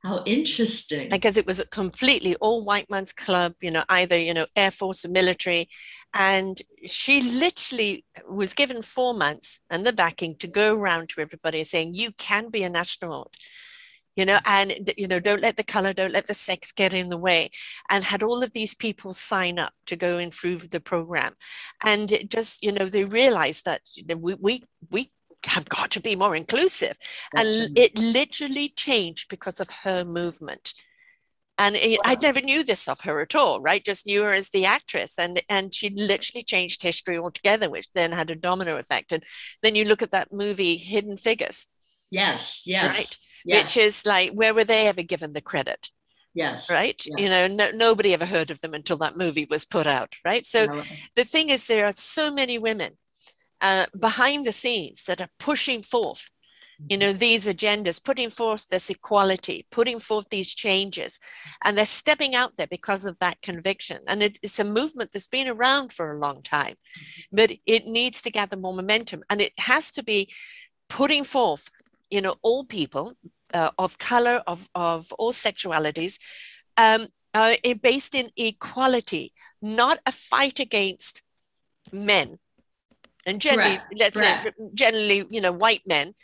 How 0.03 0.23
interesting. 0.25 1.09
Because 1.09 1.35
it 1.35 1.45
was 1.45 1.59
a 1.59 1.65
completely 1.65 2.35
all 2.35 2.63
white 2.63 2.89
man's 2.89 3.11
club, 3.11 3.55
you 3.61 3.69
know, 3.69 3.83
either, 3.89 4.17
you 4.17 4.33
know, 4.33 4.45
Air 4.55 4.71
Force 4.71 5.03
or 5.03 5.09
military. 5.09 5.67
And 6.13 6.61
she 6.85 7.21
literally 7.21 8.05
was 8.29 8.53
given 8.53 8.81
four 8.81 9.13
months 9.13 9.59
and 9.69 9.85
the 9.85 9.91
backing 9.91 10.37
to 10.37 10.47
go 10.47 10.73
around 10.73 11.09
to 11.09 11.21
everybody 11.21 11.63
saying, 11.65 11.95
you 11.95 12.11
can 12.13 12.49
be 12.49 12.63
an 12.63 12.77
astronaut 12.77 13.35
you 14.19 14.25
know, 14.25 14.39
and 14.43 14.91
you 14.97 15.07
know, 15.07 15.21
don't 15.21 15.41
let 15.41 15.55
the 15.55 15.63
color, 15.63 15.93
don't 15.93 16.11
let 16.11 16.27
the 16.27 16.33
sex 16.33 16.73
get 16.73 16.93
in 16.93 17.07
the 17.07 17.17
way, 17.17 17.51
and 17.89 18.03
had 18.03 18.21
all 18.21 18.43
of 18.43 18.51
these 18.51 18.73
people 18.75 19.13
sign 19.13 19.57
up 19.57 19.71
to 19.85 19.95
go 19.95 20.17
and 20.17 20.33
through 20.33 20.57
the 20.57 20.81
program, 20.81 21.35
and 21.85 22.27
just 22.27 22.61
you 22.61 22.73
know, 22.73 22.89
they 22.89 23.05
realized 23.05 23.63
that 23.63 23.81
you 23.95 24.03
know, 24.05 24.17
we 24.17 24.33
we 24.35 24.63
we 24.91 25.11
have 25.45 25.69
got 25.69 25.89
to 25.91 26.01
be 26.01 26.17
more 26.17 26.35
inclusive. 26.35 26.97
and 27.33 27.77
it 27.77 27.97
literally 27.97 28.67
changed 28.67 29.29
because 29.29 29.61
of 29.61 29.69
her 29.83 30.03
movement. 30.03 30.73
And 31.57 31.77
it, 31.77 32.01
I 32.03 32.15
never 32.15 32.41
knew 32.41 32.65
this 32.65 32.89
of 32.89 33.01
her 33.01 33.21
at 33.21 33.35
all, 33.35 33.61
right? 33.61 33.83
Just 33.83 34.05
knew 34.05 34.23
her 34.23 34.33
as 34.33 34.49
the 34.49 34.65
actress, 34.65 35.17
and 35.17 35.41
and 35.47 35.73
she 35.73 35.89
literally 35.91 36.43
changed 36.43 36.83
history 36.83 37.17
altogether, 37.17 37.69
which 37.69 37.89
then 37.93 38.11
had 38.11 38.29
a 38.31 38.35
domino 38.35 38.75
effect. 38.77 39.13
And 39.13 39.23
then 39.63 39.75
you 39.75 39.85
look 39.85 40.01
at 40.01 40.11
that 40.11 40.33
movie, 40.33 40.75
Hidden 40.75 41.15
Figures. 41.15 41.67
Yes, 42.11 42.63
yes, 42.65 42.97
right, 42.97 43.17
yes. 43.45 43.63
which 43.63 43.77
is 43.77 44.05
like, 44.05 44.31
where 44.31 44.53
were 44.53 44.63
they 44.63 44.87
ever 44.87 45.03
given 45.03 45.33
the 45.33 45.41
credit? 45.41 45.89
Yes. 46.33 46.69
Right. 46.69 47.01
Yes. 47.05 47.19
You 47.19 47.29
know, 47.29 47.47
no, 47.47 47.71
nobody 47.71 48.13
ever 48.13 48.25
heard 48.25 48.51
of 48.51 48.61
them 48.61 48.73
until 48.73 48.97
that 48.97 49.17
movie 49.17 49.47
was 49.49 49.65
put 49.65 49.87
out. 49.87 50.15
Right. 50.23 50.45
So 50.45 50.65
no. 50.65 50.83
the 51.15 51.25
thing 51.25 51.49
is, 51.49 51.65
there 51.65 51.85
are 51.85 51.91
so 51.91 52.31
many 52.31 52.57
women 52.57 52.97
uh, 53.61 53.87
behind 53.99 54.45
the 54.45 54.51
scenes 54.51 55.03
that 55.03 55.21
are 55.21 55.29
pushing 55.39 55.81
forth 55.81 56.29
you 56.87 56.97
know 56.97 57.11
these 57.11 57.45
agendas 57.45 58.01
putting 58.03 58.29
forth 58.29 58.67
this 58.69 58.89
equality 58.89 59.65
putting 59.69 59.99
forth 59.99 60.27
these 60.29 60.53
changes 60.53 61.19
and 61.63 61.77
they're 61.77 61.85
stepping 61.85 62.35
out 62.35 62.53
there 62.55 62.67
because 62.67 63.05
of 63.05 63.17
that 63.19 63.41
conviction 63.41 63.99
and 64.07 64.23
it, 64.23 64.39
it's 64.41 64.59
a 64.59 64.63
movement 64.63 65.11
that's 65.11 65.27
been 65.27 65.47
around 65.47 65.91
for 65.91 66.09
a 66.09 66.17
long 66.17 66.41
time 66.41 66.75
but 67.31 67.51
it 67.65 67.85
needs 67.85 68.21
to 68.21 68.31
gather 68.31 68.55
more 68.55 68.73
momentum 68.73 69.23
and 69.29 69.41
it 69.41 69.51
has 69.57 69.91
to 69.91 70.03
be 70.03 70.31
putting 70.87 71.23
forth 71.23 71.69
you 72.09 72.21
know 72.21 72.35
all 72.41 72.63
people 72.65 73.13
uh, 73.53 73.71
of 73.77 73.97
color 73.97 74.43
of, 74.47 74.69
of 74.75 75.11
all 75.13 75.31
sexualities 75.31 76.17
um, 76.77 77.07
uh, 77.33 77.55
based 77.81 78.15
in 78.15 78.29
equality 78.37 79.33
not 79.61 79.99
a 80.05 80.11
fight 80.11 80.59
against 80.59 81.21
men. 81.91 82.39
And 83.25 83.41
generally 83.41 83.77
Correct. 83.77 83.93
let's 83.97 84.17
Correct. 84.17 84.55
say 84.57 84.69
generally 84.73 85.25
you 85.29 85.41
know 85.41 85.51
white 85.51 85.83
men 85.85 86.15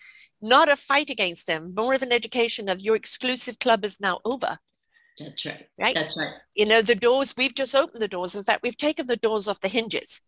not 0.42 0.70
a 0.70 0.76
fight 0.76 1.10
against 1.10 1.48
them 1.48 1.74
more 1.76 1.94
of 1.94 2.02
an 2.02 2.12
education 2.12 2.70
of 2.70 2.82
your 2.82 2.96
exclusive 2.96 3.60
club 3.60 3.84
is 3.86 4.00
now 4.00 4.20
over. 4.26 4.60
That's 5.20 5.46
right. 5.46 5.68
Right? 5.80 5.96
That's 5.96 6.18
right. 6.18 6.34
You 6.56 6.66
know 6.66 6.82
the 6.82 6.96
doors 6.96 7.36
we've 7.38 7.56
just 7.56 7.76
opened 7.76 8.02
the 8.02 8.08
doors. 8.08 8.36
In 8.36 8.44
fact 8.44 8.64
we've 8.64 8.78
taken 8.78 9.08
the 9.08 9.18
doors 9.18 9.48
off 9.48 9.60
the 9.60 9.68
hinges 9.68 10.22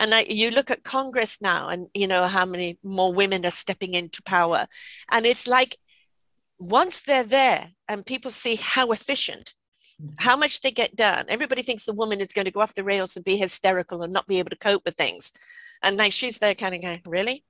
and 0.00 0.12
I, 0.12 0.22
you 0.22 0.50
look 0.50 0.70
at 0.70 0.82
congress 0.82 1.38
now 1.40 1.68
and 1.68 1.86
you 1.94 2.08
know 2.08 2.26
how 2.26 2.44
many 2.44 2.78
more 2.82 3.12
women 3.12 3.46
are 3.46 3.50
stepping 3.50 3.94
into 3.94 4.22
power 4.22 4.66
and 5.10 5.24
it's 5.26 5.46
like 5.46 5.76
once 6.58 7.00
they're 7.00 7.22
there 7.22 7.70
and 7.88 8.04
people 8.04 8.32
see 8.32 8.56
how 8.56 8.90
efficient 8.90 9.54
mm-hmm. 10.02 10.14
how 10.18 10.36
much 10.36 10.60
they 10.62 10.72
get 10.72 10.96
done 10.96 11.26
everybody 11.28 11.62
thinks 11.62 11.84
the 11.84 11.92
woman 11.92 12.20
is 12.20 12.32
going 12.32 12.46
to 12.46 12.50
go 12.50 12.60
off 12.60 12.74
the 12.74 12.84
rails 12.84 13.14
and 13.14 13.24
be 13.24 13.36
hysterical 13.36 14.02
and 14.02 14.12
not 14.12 14.26
be 14.26 14.40
able 14.40 14.50
to 14.50 14.56
cope 14.56 14.82
with 14.84 14.96
things 14.96 15.30
And 15.82 15.96
like 15.96 16.12
she's 16.12 16.38
there 16.38 16.54
kind 16.54 16.74
of 16.74 16.82
going, 16.82 17.00
really? 17.06 17.44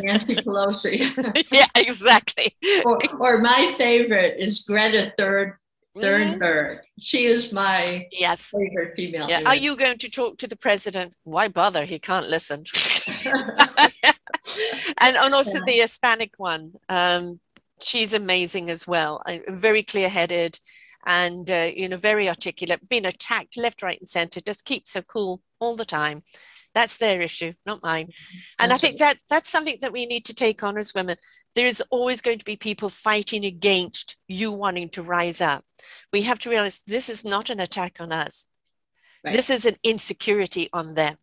Nancy 0.00 0.36
Pelosi. 0.46 1.44
yeah, 1.52 1.66
exactly. 1.74 2.56
or, 2.84 2.98
or, 3.18 3.38
my 3.38 3.74
favorite 3.76 4.40
is 4.40 4.60
Greta 4.60 5.12
Third 5.18 5.56
Thunberg. 5.96 6.40
Mm-hmm. 6.40 7.00
She 7.00 7.26
is 7.26 7.52
my 7.52 8.06
yes 8.12 8.42
favorite 8.44 8.94
female. 8.96 9.28
Yeah. 9.28 9.42
Are 9.44 9.56
you 9.56 9.76
going 9.76 9.98
to 9.98 10.10
talk 10.10 10.38
to 10.38 10.46
the 10.46 10.56
president? 10.56 11.14
Why 11.24 11.48
bother? 11.48 11.84
He 11.84 11.98
can't 11.98 12.28
listen. 12.28 12.64
and, 13.24 15.16
and 15.16 15.34
also 15.34 15.58
yeah. 15.58 15.64
the 15.66 15.78
Hispanic 15.80 16.34
one. 16.36 16.74
Um, 16.88 17.40
she's 17.82 18.12
amazing 18.12 18.70
as 18.70 18.86
well. 18.86 19.22
Very 19.48 19.82
clear-headed 19.82 20.58
and 21.06 21.50
uh, 21.50 21.70
you 21.74 21.88
know 21.88 21.96
very 21.96 22.28
articulate. 22.28 22.88
Being 22.88 23.06
attacked 23.06 23.56
left, 23.56 23.82
right, 23.82 23.98
and 23.98 24.08
center. 24.08 24.40
Just 24.40 24.64
keeps 24.64 24.94
her 24.94 25.02
cool 25.02 25.40
all 25.58 25.76
the 25.76 25.84
time. 25.84 26.22
That's 26.72 26.98
their 26.98 27.20
issue, 27.20 27.54
not 27.66 27.82
mine. 27.82 28.06
Mm-hmm. 28.06 28.38
And 28.60 28.72
I 28.72 28.76
think 28.78 28.98
that 28.98 29.18
that's 29.28 29.48
something 29.48 29.78
that 29.80 29.92
we 29.92 30.06
need 30.06 30.24
to 30.26 30.34
take 30.34 30.62
on 30.62 30.78
as 30.78 30.94
women. 30.94 31.16
There 31.54 31.66
is 31.66 31.82
always 31.90 32.20
going 32.20 32.38
to 32.38 32.44
be 32.44 32.56
people 32.56 32.88
fighting 32.88 33.44
against 33.44 34.16
you 34.28 34.52
wanting 34.52 34.88
to 34.90 35.02
rise 35.02 35.40
up. 35.40 35.64
We 36.12 36.22
have 36.22 36.38
to 36.40 36.50
realize 36.50 36.82
this 36.86 37.08
is 37.08 37.24
not 37.24 37.50
an 37.50 37.60
attack 37.60 37.96
on 38.00 38.12
us. 38.12 38.46
Right. 39.24 39.34
This 39.34 39.50
is 39.50 39.66
an 39.66 39.76
insecurity 39.82 40.68
on 40.72 40.94
them. 40.94 41.16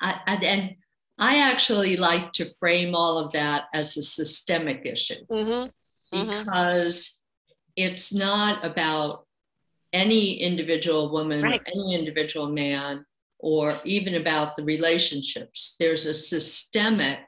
I, 0.00 0.38
and 0.42 0.76
I 1.18 1.50
actually 1.50 1.96
like 1.96 2.32
to 2.34 2.44
frame 2.44 2.94
all 2.94 3.18
of 3.18 3.32
that 3.32 3.64
as 3.74 3.96
a 3.96 4.02
systemic 4.02 4.86
issue 4.86 5.26
mm-hmm. 5.30 6.16
mm-hmm. 6.16 6.44
because 6.44 7.20
it's 7.76 8.12
not 8.12 8.64
about 8.64 9.26
any 9.92 10.34
individual 10.34 11.10
woman 11.10 11.42
right. 11.42 11.60
or 11.60 11.64
any 11.66 11.94
individual 11.94 12.48
man 12.48 13.04
or 13.38 13.80
even 13.84 14.14
about 14.14 14.56
the 14.56 14.64
relationships. 14.64 15.76
There's 15.78 16.06
a 16.06 16.14
systemic 16.14 17.20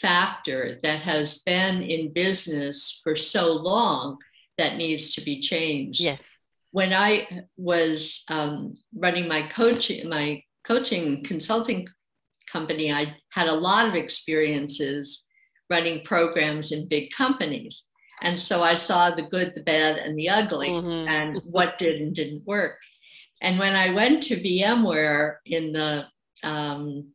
factor 0.00 0.78
that 0.82 1.00
has 1.00 1.40
been 1.40 1.82
in 1.82 2.12
business 2.12 3.00
for 3.02 3.16
so 3.16 3.52
long 3.52 4.18
that 4.58 4.76
needs 4.76 5.14
to 5.14 5.20
be 5.20 5.40
changed. 5.40 6.00
Yes. 6.00 6.38
When 6.72 6.92
I 6.92 7.44
was 7.56 8.24
um, 8.28 8.76
running 8.94 9.28
my 9.28 9.48
coaching, 9.48 10.08
my 10.08 10.42
coaching 10.66 11.22
consulting 11.24 11.88
company, 12.50 12.92
I 12.92 13.16
had 13.30 13.48
a 13.48 13.54
lot 13.54 13.88
of 13.88 13.94
experiences 13.94 15.24
running 15.70 16.04
programs 16.04 16.72
in 16.72 16.88
big 16.88 17.10
companies. 17.10 17.84
And 18.22 18.38
so 18.38 18.62
I 18.62 18.74
saw 18.74 19.10
the 19.10 19.22
good, 19.22 19.54
the 19.54 19.62
bad, 19.62 19.96
and 19.98 20.18
the 20.18 20.30
ugly, 20.30 20.68
mm-hmm. 20.68 21.08
and 21.08 21.42
what 21.50 21.78
did 21.78 22.00
and 22.00 22.14
didn't 22.14 22.46
work. 22.46 22.78
And 23.42 23.58
when 23.58 23.74
I 23.74 23.92
went 23.92 24.22
to 24.24 24.36
VMware 24.36 25.36
in 25.44 25.72
the 25.72 26.06
um, 26.42 27.12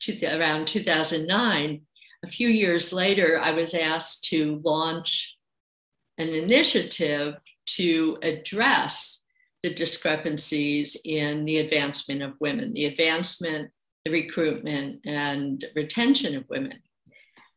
two, 0.00 0.18
around 0.24 0.66
2009, 0.66 1.82
a 2.22 2.28
few 2.28 2.48
years 2.48 2.92
later, 2.92 3.40
I 3.40 3.52
was 3.52 3.74
asked 3.74 4.24
to 4.24 4.60
launch 4.64 5.36
an 6.18 6.28
initiative 6.28 7.34
to 7.76 8.18
address 8.22 9.22
the 9.62 9.74
discrepancies 9.74 10.96
in 11.04 11.44
the 11.44 11.58
advancement 11.58 12.22
of 12.22 12.34
women, 12.40 12.72
the 12.74 12.86
advancement, 12.86 13.70
the 14.04 14.10
recruitment, 14.10 15.00
and 15.06 15.64
retention 15.74 16.36
of 16.36 16.48
women. 16.48 16.80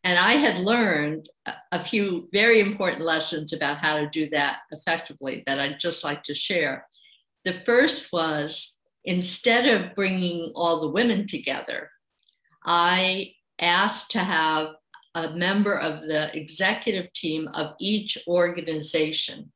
And 0.05 0.19
I 0.19 0.33
had 0.33 0.59
learned 0.59 1.29
a 1.71 1.83
few 1.83 2.27
very 2.33 2.59
important 2.59 3.03
lessons 3.03 3.53
about 3.53 3.77
how 3.77 3.97
to 3.97 4.09
do 4.09 4.29
that 4.29 4.59
effectively 4.71 5.43
that 5.45 5.59
I'd 5.59 5.79
just 5.79 6.03
like 6.03 6.23
to 6.23 6.35
share. 6.35 6.85
The 7.45 7.61
first 7.65 8.11
was 8.11 8.77
instead 9.05 9.65
of 9.67 9.95
bringing 9.95 10.51
all 10.55 10.81
the 10.81 10.91
women 10.91 11.25
together, 11.25 11.89
I 12.65 13.33
asked 13.63 14.11
to 14.11 14.19
have 14.19 14.75
a 15.15 15.31
member 15.31 15.77
of 15.77 16.01
the 16.01 16.35
executive 16.35 17.11
team 17.13 17.47
of 17.53 17.75
each 17.79 18.17
organization, 18.27 19.51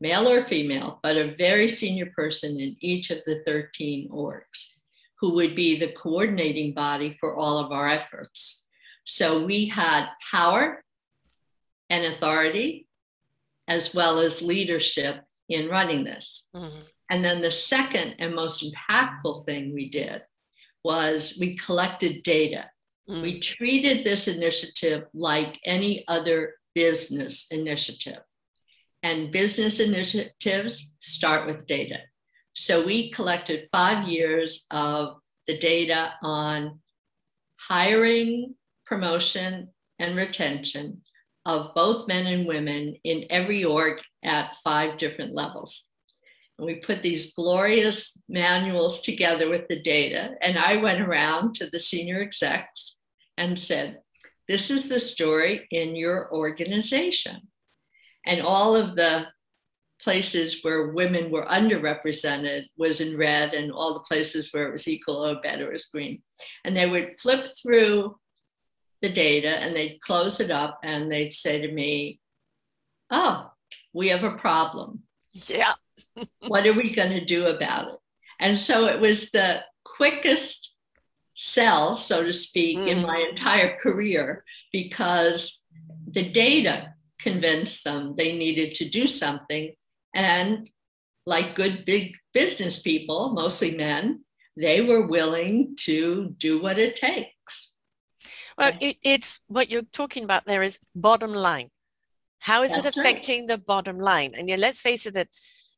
male 0.00 0.28
or 0.28 0.44
female, 0.44 1.00
but 1.02 1.16
a 1.16 1.34
very 1.36 1.68
senior 1.68 2.06
person 2.14 2.58
in 2.60 2.76
each 2.80 3.10
of 3.10 3.24
the 3.24 3.42
13 3.46 4.08
orgs, 4.10 4.74
who 5.20 5.34
would 5.34 5.54
be 5.54 5.78
the 5.78 5.92
coordinating 5.92 6.74
body 6.74 7.16
for 7.18 7.36
all 7.36 7.58
of 7.58 7.72
our 7.72 7.88
efforts. 7.88 8.66
So 9.04 9.44
we 9.44 9.66
had 9.66 10.08
power 10.30 10.84
and 11.88 12.04
authority, 12.04 12.88
as 13.68 13.94
well 13.94 14.18
as 14.18 14.42
leadership 14.42 15.22
in 15.48 15.68
running 15.68 16.04
this. 16.04 16.48
Mm-hmm. 16.54 16.80
And 17.10 17.24
then 17.24 17.40
the 17.40 17.52
second 17.52 18.16
and 18.18 18.34
most 18.34 18.64
impactful 18.64 19.44
thing 19.44 19.72
we 19.72 19.88
did 19.88 20.22
was 20.82 21.36
we 21.40 21.56
collected 21.56 22.22
data. 22.22 22.66
Mm. 23.08 23.22
We 23.22 23.40
treated 23.40 24.04
this 24.04 24.28
initiative 24.28 25.04
like 25.14 25.58
any 25.64 26.04
other 26.08 26.54
business 26.74 27.46
initiative. 27.50 28.20
And 29.02 29.30
business 29.30 29.78
initiatives 29.78 30.94
start 31.00 31.46
with 31.46 31.66
data. 31.66 31.98
So 32.54 32.84
we 32.84 33.10
collected 33.10 33.68
five 33.70 34.08
years 34.08 34.66
of 34.70 35.18
the 35.46 35.58
data 35.58 36.14
on 36.22 36.80
hiring, 37.56 38.54
promotion, 38.84 39.68
and 39.98 40.16
retention 40.16 41.02
of 41.44 41.74
both 41.74 42.08
men 42.08 42.26
and 42.26 42.46
women 42.46 42.96
in 43.04 43.26
every 43.30 43.64
org 43.64 44.00
at 44.24 44.56
five 44.64 44.98
different 44.98 45.32
levels. 45.32 45.84
And 46.58 46.66
we 46.66 46.76
put 46.76 47.02
these 47.02 47.34
glorious 47.34 48.18
manuals 48.28 49.00
together 49.02 49.48
with 49.48 49.68
the 49.68 49.80
data. 49.80 50.30
And 50.40 50.58
I 50.58 50.78
went 50.78 51.02
around 51.02 51.54
to 51.56 51.70
the 51.70 51.78
senior 51.78 52.20
execs 52.20 52.95
and 53.36 53.58
said, 53.58 54.00
This 54.48 54.70
is 54.70 54.88
the 54.88 55.00
story 55.00 55.66
in 55.70 55.96
your 55.96 56.32
organization. 56.32 57.40
And 58.26 58.40
all 58.40 58.76
of 58.76 58.96
the 58.96 59.26
places 60.02 60.62
where 60.62 60.88
women 60.88 61.30
were 61.30 61.46
underrepresented 61.46 62.64
was 62.76 63.00
in 63.00 63.16
red, 63.16 63.54
and 63.54 63.72
all 63.72 63.94
the 63.94 64.00
places 64.00 64.52
where 64.52 64.68
it 64.68 64.72
was 64.72 64.88
equal 64.88 65.26
or 65.26 65.40
better 65.40 65.70
was 65.70 65.86
green. 65.86 66.22
And 66.64 66.76
they 66.76 66.88
would 66.88 67.18
flip 67.18 67.46
through 67.62 68.16
the 69.02 69.12
data 69.12 69.62
and 69.62 69.76
they'd 69.76 70.00
close 70.00 70.40
it 70.40 70.50
up 70.50 70.80
and 70.82 71.10
they'd 71.10 71.32
say 71.32 71.60
to 71.60 71.72
me, 71.72 72.20
Oh, 73.10 73.50
we 73.92 74.08
have 74.08 74.24
a 74.24 74.36
problem. 74.36 75.02
Yeah 75.32 75.74
what 76.48 76.66
are 76.66 76.72
we 76.72 76.94
going 76.94 77.10
to 77.10 77.24
do 77.24 77.46
about 77.46 77.88
it? 77.88 77.98
And 78.40 78.58
so 78.58 78.86
it 78.86 79.00
was 79.00 79.30
the 79.30 79.60
quickest 79.84 80.65
sell, 81.36 81.94
so 81.94 82.24
to 82.24 82.32
speak, 82.32 82.78
mm. 82.78 82.88
in 82.88 83.02
my 83.02 83.24
entire 83.30 83.76
career 83.76 84.44
because 84.72 85.62
the 86.08 86.28
data 86.30 86.94
convinced 87.20 87.84
them 87.84 88.14
they 88.16 88.36
needed 88.36 88.74
to 88.74 88.88
do 88.88 89.06
something. 89.06 89.74
And 90.14 90.70
like 91.26 91.54
good 91.54 91.84
big 91.84 92.14
business 92.32 92.80
people, 92.80 93.32
mostly 93.34 93.76
men, 93.76 94.24
they 94.56 94.80
were 94.80 95.06
willing 95.06 95.76
to 95.80 96.34
do 96.38 96.62
what 96.62 96.78
it 96.78 96.96
takes. 96.96 97.72
Well, 98.56 98.72
it, 98.80 98.96
it's 99.02 99.40
what 99.48 99.68
you're 99.68 99.82
talking 99.82 100.24
about 100.24 100.46
there 100.46 100.62
is 100.62 100.78
bottom 100.94 101.34
line. 101.34 101.70
How 102.38 102.62
is 102.62 102.74
That's 102.74 102.86
it 102.86 102.96
affecting 102.96 103.40
right. 103.40 103.48
the 103.48 103.58
bottom 103.58 103.98
line? 103.98 104.34
And 104.36 104.48
yeah, 104.48 104.56
let's 104.56 104.80
face 104.80 105.04
it, 105.04 105.14
that 105.14 105.28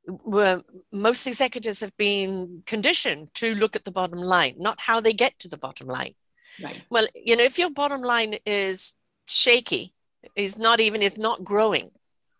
were 0.08 0.62
most 0.92 1.26
executives 1.26 1.80
have 1.80 1.96
been 1.96 2.62
conditioned 2.66 3.28
to 3.34 3.54
look 3.54 3.76
at 3.76 3.84
the 3.84 3.90
bottom 3.90 4.18
line, 4.18 4.54
not 4.58 4.80
how 4.80 5.00
they 5.00 5.12
get 5.12 5.38
to 5.40 5.48
the 5.48 5.58
bottom 5.58 5.86
line. 5.86 6.14
Right. 6.62 6.82
Well, 6.90 7.06
you 7.14 7.36
know, 7.36 7.44
if 7.44 7.58
your 7.58 7.70
bottom 7.70 8.02
line 8.02 8.36
is 8.46 8.94
shaky, 9.26 9.94
is 10.34 10.58
not 10.58 10.80
even 10.80 11.02
is 11.02 11.18
not 11.18 11.44
growing, 11.44 11.90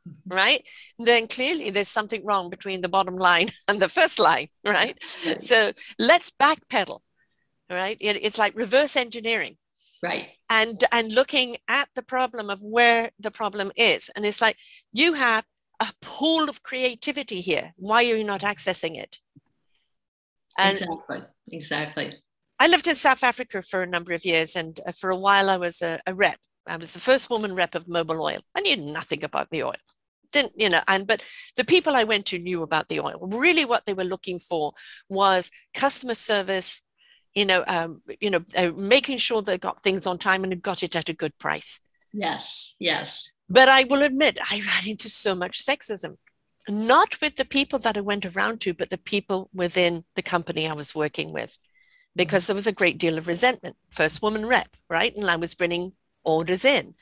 mm-hmm. 0.09 0.35
right? 0.35 0.67
Then 0.99 1.27
clearly 1.27 1.71
there's 1.71 1.89
something 1.89 2.25
wrong 2.25 2.51
between 2.51 2.81
the 2.81 2.89
bottom 2.89 3.17
line 3.17 3.51
and 3.69 3.81
the 3.81 3.89
first 3.89 4.19
line, 4.19 4.49
right? 4.67 4.99
right. 5.25 5.43
So 5.43 5.73
let's 5.99 6.31
backpedal, 6.31 7.01
right? 7.71 7.97
It, 8.01 8.19
it's 8.23 8.39
like 8.39 8.57
reverse 8.57 8.97
engineering. 8.97 9.57
Right. 10.03 10.29
And 10.49 10.83
and 10.93 11.13
looking 11.13 11.57
at 11.67 11.89
the 11.95 12.03
problem 12.03 12.51
of 12.51 12.63
where 12.63 13.11
the 13.19 13.33
problem 13.33 13.73
is. 13.77 14.11
And 14.15 14.25
it's 14.25 14.41
like 14.41 14.57
you 14.93 15.15
have 15.15 15.45
a 15.81 15.93
pool 16.01 16.49
of 16.49 16.63
creativity 16.63 17.41
here. 17.41 17.73
Why 17.77 18.05
are 18.05 18.17
you 18.17 18.25
not 18.25 18.41
accessing 18.41 18.97
it? 18.97 19.19
And 20.59 20.77
exactly. 20.77 21.21
Exactly. 21.53 22.15
I 22.59 22.67
lived 22.67 22.89
in 22.89 22.97
South 22.97 23.23
Africa 23.23 23.63
for 23.63 23.83
a 23.83 23.87
number 23.87 24.13
of 24.13 24.25
years, 24.25 24.57
and 24.57 24.81
uh, 24.87 24.93
for 24.93 25.11
a 25.11 25.17
while 25.17 25.49
I 25.49 25.57
was 25.57 25.81
a, 25.81 26.01
a 26.07 26.15
rep. 26.15 26.39
I 26.67 26.77
was 26.77 26.93
the 26.93 27.01
first 27.01 27.31
woman 27.31 27.55
rep 27.55 27.75
of 27.75 27.87
Mobil 27.87 28.21
Oil. 28.21 28.41
I 28.57 28.61
knew 28.61 28.77
nothing 28.77 29.25
about 29.25 29.51
the 29.51 29.63
oil 29.63 29.75
didn't 30.33 30.53
you 30.57 30.69
know 30.69 30.81
and 30.89 31.07
but 31.07 31.25
the 31.57 31.65
people 31.65 31.95
i 31.95 32.05
went 32.05 32.27
to 32.27 32.39
knew 32.39 32.63
about 32.63 32.89
the 32.89 33.01
oil 33.01 33.19
really 33.33 33.65
what 33.65 33.87
they 33.87 33.95
were 33.95 34.05
looking 34.05 34.39
for 34.39 34.73
was 35.09 35.51
customer 35.75 36.15
service 36.15 36.83
you 37.35 37.45
know 37.45 37.65
um, 37.67 38.03
you 38.21 38.31
know 38.31 38.45
uh, 38.57 38.71
making 38.77 39.19
sure 39.19 39.43
they 39.43 39.59
got 39.59 39.83
things 39.83 40.07
on 40.07 40.19
time 40.19 40.45
and 40.45 40.63
got 40.63 40.83
it 40.83 40.97
at 40.97 41.09
a 41.09 41.15
good 41.15 41.37
price 41.39 41.81
yes 42.13 42.75
yes 42.79 43.31
but 43.49 43.69
I 43.69 43.85
will 43.85 44.03
admit, 44.03 44.39
I 44.51 44.61
ran 44.67 44.89
into 44.89 45.09
so 45.09 45.35
much 45.35 45.65
sexism, 45.65 46.17
not 46.69 47.21
with 47.21 47.37
the 47.37 47.45
people 47.45 47.79
that 47.81 47.97
I 47.97 48.01
went 48.01 48.27
around 48.27 48.61
to, 48.63 48.75
but 48.75 48.91
the 48.91 48.99
people 48.99 49.49
within 49.55 50.05
the 50.17 50.23
company 50.23 50.69
I 50.69 50.75
was 50.75 50.95
working 50.95 51.33
with. 51.33 51.57
because 52.17 52.47
there 52.47 52.55
was 52.55 52.67
a 52.67 52.73
great 52.73 52.99
deal 52.99 53.17
of 53.17 53.29
resentment. 53.29 53.77
First 53.91 54.23
woman 54.23 54.45
rep, 54.45 54.77
right? 54.91 55.15
And 55.17 55.31
I 55.31 55.37
was 55.37 55.55
bringing 55.55 55.93
orders 56.25 56.65
in. 56.65 56.95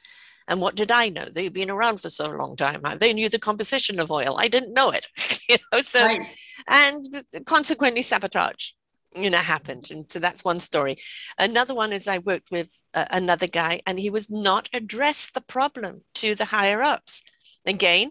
And 0.49 0.61
what 0.61 0.77
did 0.77 0.93
I 0.93 1.09
know? 1.09 1.27
They'd 1.33 1.53
been 1.53 1.71
around 1.71 2.01
for 2.01 2.11
so 2.11 2.29
long 2.29 2.55
time. 2.55 2.83
They 2.99 3.13
knew 3.13 3.29
the 3.29 3.39
composition 3.39 3.99
of 3.99 4.13
oil. 4.13 4.37
I 4.39 4.49
didn't 4.49 4.75
know 4.75 4.91
it, 4.91 5.09
you 5.49 5.57
know. 5.73 5.81
So, 5.81 6.05
right. 6.05 6.23
and 6.69 7.25
consequently, 7.47 8.03
sabotage, 8.03 8.71
you 9.15 9.31
know, 9.31 9.39
happened. 9.39 9.91
And 9.91 10.11
so 10.11 10.19
that's 10.19 10.45
one 10.45 10.61
story. 10.61 10.99
Another 11.39 11.75
one 11.75 11.93
is 11.93 12.07
I 12.07 12.19
worked 12.19 12.51
with 12.51 12.71
uh, 12.93 13.07
another 13.11 13.47
guy, 13.47 13.81
and 13.87 13.99
he 13.99 14.11
was 14.11 14.31
not 14.31 14.69
addressed 14.73 15.35
the 15.35 15.41
problem 15.41 16.03
to 16.17 16.35
the 16.35 16.47
higher 16.47 16.83
ups. 16.83 17.23
Again, 17.65 18.11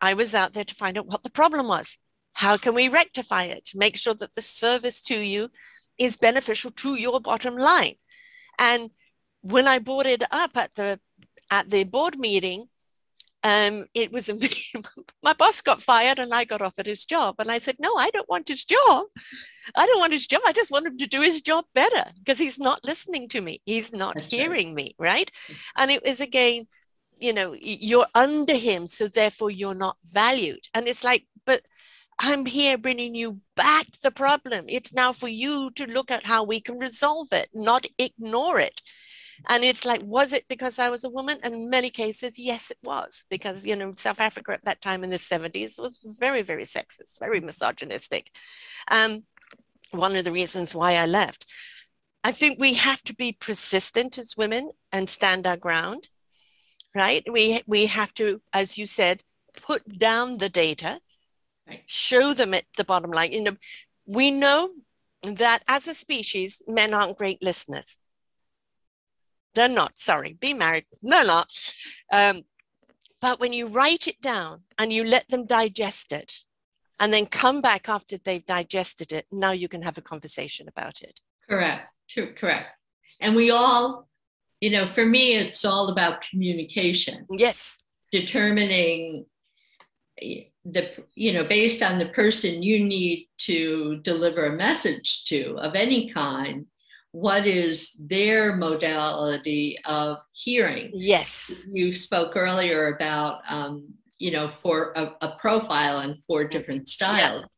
I 0.00 0.14
was 0.14 0.34
out 0.34 0.52
there 0.52 0.64
to 0.64 0.74
find 0.74 0.96
out 0.96 1.06
what 1.06 1.22
the 1.22 1.30
problem 1.30 1.68
was. 1.68 1.98
How 2.32 2.56
can 2.56 2.74
we 2.74 2.88
rectify 2.88 3.44
it? 3.44 3.70
Make 3.74 3.96
sure 3.96 4.14
that 4.14 4.34
the 4.34 4.40
service 4.40 5.02
to 5.02 5.18
you 5.18 5.50
is 5.98 6.16
beneficial 6.16 6.70
to 6.70 6.94
your 6.94 7.20
bottom 7.20 7.56
line. 7.56 7.96
And 8.58 8.90
when 9.42 9.68
I 9.68 9.78
brought 9.78 10.06
it 10.06 10.22
up 10.30 10.56
at 10.56 10.74
the 10.74 11.00
at 11.50 11.68
the 11.68 11.84
board 11.84 12.18
meeting, 12.18 12.69
um, 13.42 13.86
it 13.94 14.12
was 14.12 14.28
a 14.28 14.36
my 15.22 15.32
boss 15.32 15.60
got 15.62 15.82
fired 15.82 16.18
and 16.18 16.32
I 16.32 16.44
got 16.44 16.62
offered 16.62 16.86
his 16.86 17.04
job. 17.04 17.36
And 17.38 17.50
I 17.50 17.58
said, 17.58 17.76
No, 17.78 17.96
I 17.96 18.10
don't 18.10 18.28
want 18.28 18.48
his 18.48 18.64
job. 18.64 19.06
I 19.74 19.86
don't 19.86 20.00
want 20.00 20.12
his 20.12 20.26
job. 20.26 20.42
I 20.46 20.52
just 20.52 20.70
want 20.70 20.86
him 20.86 20.98
to 20.98 21.06
do 21.06 21.20
his 21.20 21.40
job 21.40 21.64
better 21.74 22.04
because 22.18 22.38
he's 22.38 22.58
not 22.58 22.84
listening 22.84 23.28
to 23.28 23.40
me. 23.40 23.62
He's 23.64 23.92
not 23.92 24.14
That's 24.14 24.26
hearing 24.26 24.68
right. 24.68 24.76
me. 24.76 24.94
Right. 24.98 25.30
And 25.76 25.90
it 25.90 26.02
was 26.04 26.20
again, 26.20 26.66
you 27.18 27.32
know, 27.32 27.54
you're 27.58 28.06
under 28.14 28.54
him. 28.54 28.86
So 28.86 29.08
therefore 29.08 29.50
you're 29.50 29.74
not 29.74 29.96
valued. 30.04 30.68
And 30.74 30.86
it's 30.86 31.04
like, 31.04 31.26
but 31.46 31.62
I'm 32.18 32.44
here 32.44 32.76
bringing 32.76 33.14
you 33.14 33.40
back 33.56 33.86
the 34.02 34.10
problem. 34.10 34.66
It's 34.68 34.92
now 34.92 35.12
for 35.12 35.28
you 35.28 35.70
to 35.76 35.86
look 35.86 36.10
at 36.10 36.26
how 36.26 36.44
we 36.44 36.60
can 36.60 36.78
resolve 36.78 37.32
it, 37.32 37.48
not 37.54 37.86
ignore 37.98 38.60
it. 38.60 38.82
And 39.48 39.64
it's 39.64 39.84
like, 39.84 40.02
was 40.02 40.32
it 40.32 40.44
because 40.48 40.78
I 40.78 40.90
was 40.90 41.04
a 41.04 41.10
woman? 41.10 41.38
And 41.42 41.54
in 41.54 41.70
many 41.70 41.90
cases, 41.90 42.38
yes, 42.38 42.70
it 42.70 42.78
was, 42.82 43.24
because, 43.30 43.66
you 43.66 43.76
know, 43.76 43.92
South 43.96 44.20
Africa 44.20 44.52
at 44.52 44.64
that 44.64 44.80
time 44.80 45.02
in 45.04 45.10
the 45.10 45.16
70s 45.16 45.78
was 45.78 46.00
very, 46.04 46.42
very 46.42 46.64
sexist, 46.64 47.18
very 47.18 47.40
misogynistic. 47.40 48.30
Um, 48.88 49.24
one 49.92 50.16
of 50.16 50.24
the 50.24 50.32
reasons 50.32 50.74
why 50.74 50.96
I 50.96 51.06
left. 51.06 51.46
I 52.22 52.32
think 52.32 52.58
we 52.58 52.74
have 52.74 53.02
to 53.04 53.14
be 53.14 53.32
persistent 53.32 54.18
as 54.18 54.36
women 54.36 54.70
and 54.92 55.08
stand 55.08 55.46
our 55.46 55.56
ground, 55.56 56.08
right? 56.94 57.24
We, 57.30 57.62
we 57.66 57.86
have 57.86 58.12
to, 58.14 58.42
as 58.52 58.76
you 58.76 58.86
said, 58.86 59.22
put 59.62 59.98
down 59.98 60.38
the 60.38 60.48
data, 60.48 61.00
right. 61.66 61.82
show 61.86 62.34
them 62.34 62.52
at 62.54 62.64
the 62.76 62.84
bottom 62.84 63.10
line. 63.10 63.32
You 63.32 63.42
know, 63.42 63.56
we 64.06 64.30
know 64.30 64.70
that 65.22 65.62
as 65.66 65.88
a 65.88 65.94
species, 65.94 66.62
men 66.66 66.94
aren't 66.94 67.18
great 67.18 67.42
listeners. 67.42 67.96
They're 69.54 69.68
not, 69.68 69.98
sorry, 69.98 70.36
be 70.40 70.54
married. 70.54 70.84
They're 71.02 71.24
not. 71.24 71.50
Um, 72.12 72.44
but 73.20 73.40
when 73.40 73.52
you 73.52 73.66
write 73.66 74.06
it 74.06 74.20
down 74.20 74.62
and 74.78 74.92
you 74.92 75.04
let 75.04 75.28
them 75.28 75.46
digest 75.46 76.12
it 76.12 76.32
and 76.98 77.12
then 77.12 77.26
come 77.26 77.60
back 77.60 77.88
after 77.88 78.16
they've 78.16 78.44
digested 78.44 79.12
it, 79.12 79.26
now 79.30 79.52
you 79.52 79.68
can 79.68 79.82
have 79.82 79.98
a 79.98 80.02
conversation 80.02 80.68
about 80.68 81.02
it. 81.02 81.20
Correct. 81.48 81.90
True, 82.08 82.32
correct. 82.34 82.68
And 83.20 83.36
we 83.36 83.50
all, 83.50 84.08
you 84.60 84.70
know, 84.70 84.86
for 84.86 85.04
me, 85.04 85.34
it's 85.34 85.64
all 85.64 85.88
about 85.88 86.22
communication. 86.22 87.26
Yes. 87.30 87.76
Determining 88.12 89.26
the, 90.18 90.90
you 91.14 91.32
know, 91.32 91.44
based 91.44 91.82
on 91.82 91.98
the 91.98 92.08
person 92.10 92.62
you 92.62 92.84
need 92.84 93.28
to 93.38 94.00
deliver 94.02 94.46
a 94.46 94.56
message 94.56 95.24
to 95.26 95.56
of 95.58 95.74
any 95.74 96.10
kind, 96.10 96.66
what 97.12 97.46
is 97.46 97.94
their 98.06 98.54
modality 98.54 99.78
of 99.84 100.22
hearing. 100.32 100.90
Yes. 100.92 101.52
You 101.66 101.94
spoke 101.94 102.36
earlier 102.36 102.94
about, 102.94 103.40
um, 103.48 103.88
you 104.18 104.30
know, 104.30 104.48
for 104.48 104.92
a, 104.94 105.14
a, 105.20 105.36
profile 105.38 105.98
and 105.98 106.22
four 106.24 106.44
different 106.44 106.86
styles. 106.86 107.48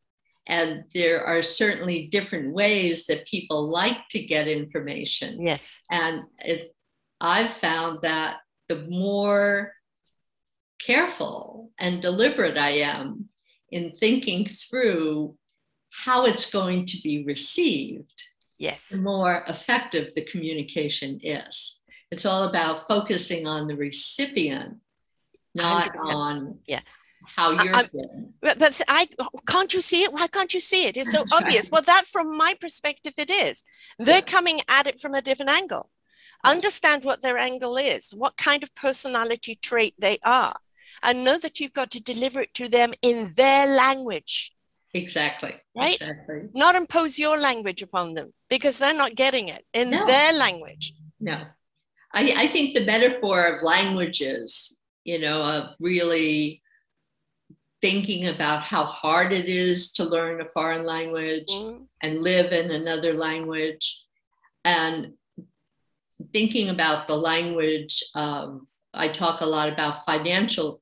Yeah. 0.49 0.61
And 0.63 0.85
there 0.95 1.25
are 1.25 1.43
certainly 1.43 2.09
different 2.09 2.55
ways 2.55 3.07
that 3.07 3.27
people 3.27 3.69
like 3.69 4.09
to 4.11 4.25
get 4.25 4.49
information. 4.49 5.41
Yes. 5.41 5.79
And 5.91 6.25
it, 6.39 6.75
I've 7.21 7.53
found 7.53 8.01
that 8.03 8.39
the 8.69 8.87
more 8.89 9.73
careful 10.81 11.71
and 11.79 12.03
deliberate 12.03 12.57
I 12.57 12.71
am 12.71 13.29
in 13.71 13.93
thinking 13.93 14.47
through 14.47 15.37
how 15.91 16.25
it's 16.25 16.51
going 16.51 16.87
to 16.87 16.97
be 17.03 17.25
received, 17.25 18.23
yes 18.59 18.89
the 18.89 19.01
more 19.01 19.45
effective 19.49 20.13
the 20.15 20.25
communication 20.25 21.19
is 21.23 21.81
it's 22.11 22.27
all 22.27 22.49
about 22.49 22.89
focusing 22.89 23.47
on 23.47 23.67
the 23.67 23.77
recipient 23.77 24.77
not 25.55 25.95
100%. 25.95 26.15
on 26.15 26.59
yeah 26.67 26.81
how 27.27 27.51
you're 27.53 27.75
I, 27.75 27.85
feeling. 27.85 28.33
But 28.41 28.83
I 28.89 29.09
can't 29.47 29.73
you 29.73 29.81
see 29.81 30.03
it? 30.03 30.13
Why 30.13 30.27
can't 30.27 30.53
you 30.53 30.61
see 30.61 30.87
it? 30.87 30.97
It's 30.97 31.11
so 31.11 31.19
That's 31.19 31.33
obvious. 31.33 31.67
Right. 31.67 31.73
Well, 31.73 31.83
that 31.83 32.07
from 32.07 32.37
my 32.37 32.55
perspective, 32.61 33.15
it 33.19 33.31
is. 33.31 33.63
They're 33.99 34.17
yeah. 34.17 34.21
coming 34.23 34.61
at 34.69 34.87
it 34.87 35.01
from 35.01 35.15
a 35.15 35.23
different 35.23 35.51
angle. 35.51 35.91
Understand 36.45 37.05
what 37.05 37.23
their 37.23 37.39
angle 37.39 37.77
is, 37.77 38.13
what 38.13 38.37
kind 38.37 38.63
of 38.63 38.75
personality 38.75 39.55
trait 39.55 39.95
they 39.99 40.19
are, 40.25 40.57
and 41.03 41.25
know 41.25 41.39
that 41.39 41.61
you've 41.61 41.73
got 41.73 41.91
to 41.93 42.01
deliver 42.01 42.41
it 42.41 42.55
to 42.55 42.69
them 42.69 42.93
in 43.01 43.35
their 43.37 43.67
language. 43.67 44.53
Exactly. 44.95 45.55
Right? 45.75 45.95
Exactly. 45.95 46.49
Not 46.55 46.75
impose 46.75 47.19
your 47.19 47.39
language 47.39 47.83
upon 47.83 48.15
them 48.15 48.33
because 48.51 48.77
they're 48.77 48.95
not 48.95 49.15
getting 49.15 49.49
it 49.49 49.65
in 49.73 49.91
no. 49.91 50.07
their 50.07 50.33
language. 50.33 50.93
No. 51.19 51.41
I, 52.13 52.35
I 52.37 52.47
think 52.49 52.75
the 52.75 52.85
metaphor 52.85 53.47
of 53.47 53.63
languages, 53.63 54.79
you 55.05 55.19
know, 55.19 55.43
of 55.43 55.75
really 55.81 56.63
thinking 57.81 58.29
about 58.29 58.63
how 58.63 58.85
hard 58.85 59.33
it 59.33 59.47
is 59.47 59.93
to 59.93 60.05
learn 60.05 60.41
a 60.41 60.49
foreign 60.51 60.85
language 60.85 61.49
mm-hmm. 61.51 61.83
and 62.03 62.23
live 62.23 62.53
in 62.53 62.71
another 62.71 63.15
language 63.15 64.05
and 64.65 65.15
thinking 66.33 66.69
about 66.69 67.09
the 67.09 67.17
language 67.17 68.03
of 68.15 68.61
i 68.95 69.09
talk 69.09 69.41
a 69.41 69.47
lot 69.47 69.73
about 69.73 70.05
financial 70.05 70.82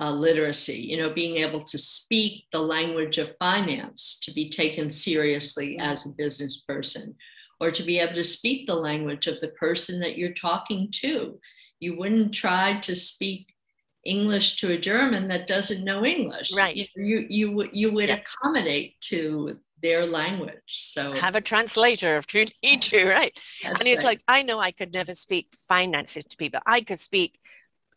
uh, 0.00 0.10
literacy, 0.10 0.76
you 0.76 0.96
know, 0.96 1.12
being 1.12 1.36
able 1.38 1.62
to 1.62 1.78
speak 1.78 2.44
the 2.52 2.60
language 2.60 3.18
of 3.18 3.36
finance, 3.38 4.18
to 4.22 4.32
be 4.32 4.50
taken 4.50 4.90
seriously 4.90 5.78
as 5.78 6.06
a 6.06 6.10
business 6.10 6.62
person, 6.66 7.14
or 7.60 7.70
to 7.70 7.82
be 7.82 7.98
able 7.98 8.14
to 8.14 8.24
speak 8.24 8.66
the 8.66 8.74
language 8.74 9.26
of 9.26 9.40
the 9.40 9.48
person 9.48 10.00
that 10.00 10.16
you're 10.16 10.34
talking 10.34 10.88
to. 11.02 11.38
You 11.80 11.98
wouldn't 11.98 12.32
try 12.32 12.80
to 12.80 12.96
speak 12.96 13.46
English 14.04 14.56
to 14.56 14.72
a 14.72 14.78
German 14.78 15.28
that 15.28 15.46
doesn't 15.46 15.84
know 15.84 16.04
English. 16.04 16.54
Right. 16.54 16.76
You 16.76 16.86
you, 16.96 17.26
you 17.28 17.52
would 17.52 17.70
you 17.72 17.92
would 17.92 18.08
yeah. 18.08 18.20
accommodate 18.20 19.00
to 19.02 19.58
their 19.82 20.06
language. 20.06 20.54
So 20.66 21.12
have 21.12 21.36
a 21.36 21.40
translator 21.40 22.16
if 22.16 22.32
you 22.34 22.46
need 22.62 22.80
to, 22.82 23.06
right? 23.08 23.38
That's 23.62 23.78
and 23.78 23.88
it's 23.88 23.98
right. 23.98 24.06
like 24.06 24.22
I 24.28 24.42
know 24.42 24.58
I 24.58 24.70
could 24.70 24.94
never 24.94 25.14
speak 25.14 25.48
finances 25.68 26.24
to 26.24 26.36
people. 26.36 26.60
I 26.66 26.80
could 26.80 27.00
speak 27.00 27.38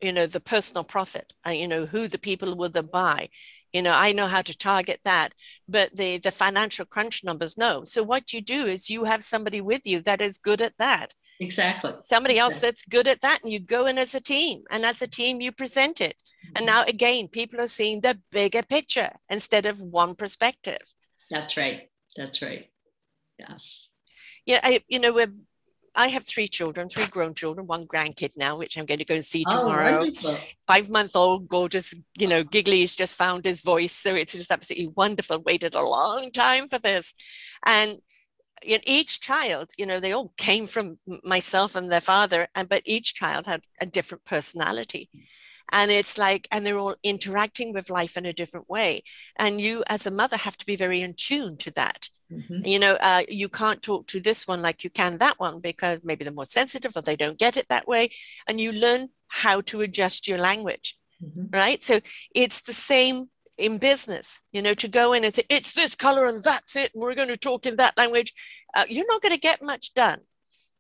you 0.02 0.14
know 0.14 0.26
the 0.26 0.40
personal 0.40 0.84
profit. 0.84 1.34
Uh, 1.46 1.52
you 1.52 1.68
know 1.68 1.86
who 1.86 2.08
the 2.08 2.20
people 2.20 2.56
will 2.56 2.70
buy. 2.70 3.30
You 3.74 3.84
know 3.84 3.94
i 3.94 4.12
know 4.12 4.26
how 4.26 4.42
to 4.42 4.58
target 4.58 5.00
that 5.04 5.34
but 5.68 5.96
the 5.96 6.18
the 6.18 6.32
financial 6.32 6.86
crunch 6.86 7.24
numbers 7.24 7.58
no. 7.58 7.84
So 7.84 8.02
what 8.04 8.34
you 8.34 8.42
do 8.42 8.66
is 8.66 8.90
you 8.90 9.04
have 9.04 9.24
somebody 9.24 9.62
with 9.62 9.86
you 9.86 10.02
that 10.02 10.22
is 10.22 10.38
good 10.38 10.62
at 10.62 10.74
that. 10.80 11.14
Exactly. 11.40 11.92
Somebody 12.02 12.36
exactly. 12.36 12.40
else 12.40 12.60
that's 12.60 12.86
good 12.86 13.08
at 13.08 13.22
that 13.22 13.40
and 13.44 13.54
you 13.54 13.60
go 13.60 13.86
in 13.86 13.98
as 13.98 14.16
a 14.16 14.20
team 14.20 14.64
and 14.72 14.86
as 14.86 15.02
a 15.02 15.08
team 15.08 15.42
you 15.42 15.52
present 15.52 16.02
it. 16.02 16.16
Mm-hmm. 16.16 16.58
and 16.58 16.66
now 16.66 16.84
again 16.84 17.28
people 17.28 17.60
are 17.60 17.68
seeing 17.68 18.02
the 18.02 18.18
bigger 18.32 18.64
picture 18.64 19.12
instead 19.30 19.66
of 19.66 19.82
one 19.82 20.16
perspective. 20.16 20.82
That's 21.30 21.56
right. 21.58 21.90
That's 22.16 22.42
right. 22.42 22.66
Yes. 23.38 23.90
Yeah 24.46 24.62
I, 24.64 24.84
you 24.88 25.00
know 25.00 25.14
we're 25.14 25.34
I 26.00 26.08
have 26.08 26.24
three 26.24 26.48
children, 26.48 26.88
three 26.88 27.08
grown 27.08 27.36
children, 27.36 27.68
one 27.68 27.86
grandkid 27.86 28.38
now, 28.38 28.56
which 28.56 28.78
I'm 28.78 28.86
going 28.86 29.00
to 29.00 29.06
go 29.06 29.16
and 29.16 29.26
see 29.26 29.44
oh, 29.46 29.60
tomorrow. 29.60 30.10
Oh, 30.24 30.40
Five 30.66 30.90
month 30.90 31.14
old, 31.14 31.50
gorgeous, 31.50 31.94
you 32.18 32.26
know, 32.26 32.42
Giggly 32.42 32.80
has 32.80 32.96
just 32.96 33.16
found 33.16 33.44
his 33.44 33.60
voice. 33.60 33.92
So 33.92 34.16
it's 34.16 34.32
just 34.32 34.50
absolutely 34.50 34.94
wonderful. 34.96 35.42
Waited 35.42 35.76
a 35.76 35.82
long 35.82 36.32
time 36.32 36.70
for 36.70 36.80
this. 36.80 37.14
And 37.66 37.98
in 38.64 38.80
each 38.88 39.20
child, 39.20 39.72
you 39.78 39.86
know, 39.86 40.00
they 40.00 40.14
all 40.14 40.32
came 40.38 40.68
from 40.68 41.00
myself 41.22 41.76
and 41.76 41.92
their 41.92 42.00
father, 42.00 42.48
and 42.56 42.70
but 42.70 42.84
each 42.86 43.14
child 43.14 43.46
had 43.46 43.66
a 43.82 43.86
different 43.86 44.24
personality. 44.24 45.10
And 45.70 45.92
it's 45.92 46.18
like, 46.18 46.48
and 46.50 46.66
they're 46.66 46.80
all 46.80 46.96
interacting 47.04 47.74
with 47.74 47.90
life 47.90 48.16
in 48.16 48.26
a 48.26 48.32
different 48.32 48.70
way. 48.70 49.04
And 49.36 49.60
you, 49.60 49.84
as 49.88 50.08
a 50.08 50.12
mother, 50.12 50.38
have 50.38 50.56
to 50.60 50.66
be 50.66 50.78
very 50.78 51.02
in 51.02 51.14
tune 51.14 51.58
to 51.58 51.72
that 51.72 52.10
Mm-hmm. 52.32 52.66
You 52.66 52.80
know, 52.80 52.94
uh, 52.96 53.24
you 53.28 53.50
can't 53.50 53.82
talk 53.82 54.08
to 54.08 54.20
this 54.20 54.48
one 54.48 54.62
like 54.62 54.84
you 54.84 54.90
can 54.90 55.18
that 55.18 55.40
one 55.40 55.60
because 55.60 56.00
maybe 56.04 56.24
they're 56.24 56.34
more 56.34 56.46
sensitive 56.46 56.96
or 56.96 57.02
they 57.02 57.16
don't 57.16 57.40
get 57.40 57.58
it 57.58 57.68
that 57.70 57.88
way. 57.88 58.12
And 58.48 58.62
you 58.62 58.72
learn 58.72 59.10
how 59.28 59.62
to 59.62 59.82
adjust 59.82 60.28
your 60.28 60.38
language, 60.38 60.98
mm-hmm. 61.24 61.46
right? 61.52 61.82
So 61.82 62.02
it's 62.36 62.62
the 62.62 62.74
same 62.74 63.30
in 63.58 63.78
business, 63.78 64.40
you 64.54 64.62
know, 64.62 64.74
to 64.74 64.88
go 64.88 65.14
in 65.14 65.24
and 65.24 65.34
say, 65.34 65.44
it's 65.50 65.74
this 65.74 65.94
color 65.94 66.26
and 66.26 66.42
that's 66.42 66.76
it, 66.76 66.92
and 66.94 67.02
we're 67.02 67.16
going 67.16 67.28
to 67.28 67.38
talk 67.38 67.66
in 67.66 67.76
that 67.76 67.98
language, 67.98 68.34
uh, 68.74 68.86
you're 68.88 69.08
not 69.08 69.22
going 69.22 69.34
to 69.34 69.40
get 69.40 69.62
much 69.62 69.94
done. 69.94 70.22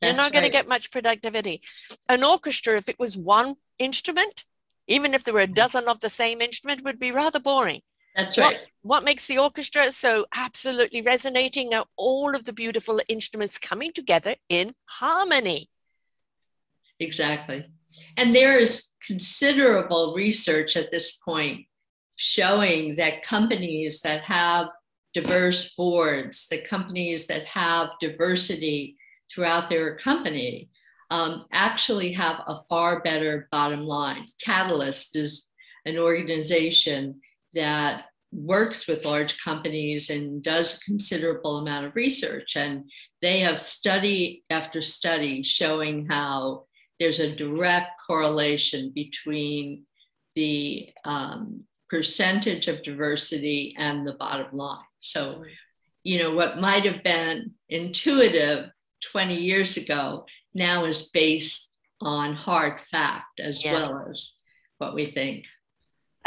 That's 0.01 0.11
you're 0.11 0.17
not 0.17 0.23
right. 0.23 0.33
going 0.33 0.45
to 0.45 0.49
get 0.49 0.67
much 0.67 0.89
productivity. 0.91 1.61
An 2.07 2.23
orchestra, 2.23 2.77
if 2.77 2.87
it 2.87 2.97
was 2.97 3.17
one 3.17 3.55
instrument, 3.77 4.45
even 4.87 5.13
if 5.13 5.23
there 5.23 5.33
were 5.33 5.41
a 5.41 5.47
dozen 5.47 5.87
of 5.87 5.99
the 5.99 6.09
same 6.09 6.41
instrument, 6.41 6.83
would 6.83 6.99
be 6.99 7.11
rather 7.11 7.39
boring. 7.39 7.81
That's 8.16 8.38
right. 8.38 8.57
What, 8.57 8.70
what 8.82 9.03
makes 9.03 9.28
the 9.28 9.38
orchestra 9.38 9.91
so 9.91 10.26
absolutely 10.36 11.01
resonating 11.01 11.74
are 11.74 11.86
all 11.95 12.36
of 12.36 12.43
the 12.45 12.53
beautiful 12.53 12.99
instruments 13.07 13.57
coming 13.57 13.91
together 13.93 14.36
in 14.49 14.74
harmony. 14.86 15.70
Exactly. 16.99 17.66
And 18.18 18.36
there 18.36 18.57
is 18.57 18.91
considerable 19.05 20.14
research 20.16 20.76
at 20.78 20.91
this 20.91 21.18
point 21.18 21.66
showing 22.16 22.95
that 22.97 23.24
companies 23.24 24.01
that 24.01 24.22
have 24.24 24.68
diverse 25.14 25.74
boards, 25.76 26.47
the 26.49 26.62
companies 26.62 27.28
that 27.28 27.45
have 27.45 27.89
diversity 28.01 28.97
throughout 29.32 29.70
their 29.70 29.97
company, 29.97 30.70
um, 31.12 31.45
actually 31.51 32.14
have 32.14 32.41
a 32.47 32.62
far 32.70 33.01
better 33.01 33.47
bottom 33.51 33.82
line. 33.82 34.26
Catalyst 34.43 35.16
is 35.16 35.47
an 35.86 35.97
organization 35.97 37.20
that 37.53 38.05
works 38.31 38.87
with 38.87 39.05
large 39.05 39.41
companies 39.43 40.09
and 40.09 40.43
does 40.43 40.75
a 40.75 40.79
considerable 40.81 41.57
amount 41.57 41.85
of 41.85 41.95
research. 41.95 42.55
And 42.55 42.89
they 43.21 43.39
have 43.39 43.59
study 43.59 44.43
after 44.49 44.81
study 44.81 45.41
showing 45.41 46.05
how 46.05 46.65
there's 46.99 47.19
a 47.19 47.35
direct 47.35 47.91
correlation 48.05 48.91
between 48.93 49.85
the 50.35 50.89
um, 51.05 51.63
percentage 51.89 52.67
of 52.67 52.83
diversity 52.83 53.75
and 53.77 54.05
the 54.05 54.13
bottom 54.13 54.55
line. 54.55 54.77
So, 54.99 55.43
you 56.03 56.19
know, 56.19 56.35
what 56.35 56.59
might 56.59 56.85
have 56.85 57.03
been 57.03 57.51
intuitive 57.69 58.69
20 59.11 59.35
years 59.35 59.77
ago 59.77 60.25
now 60.53 60.85
is 60.85 61.09
based 61.09 61.71
on 62.01 62.33
hard 62.33 62.79
fact 62.79 63.39
as 63.39 63.63
yeah. 63.63 63.73
well 63.73 64.07
as 64.09 64.33
what 64.77 64.93
we 64.93 65.11
think. 65.11 65.45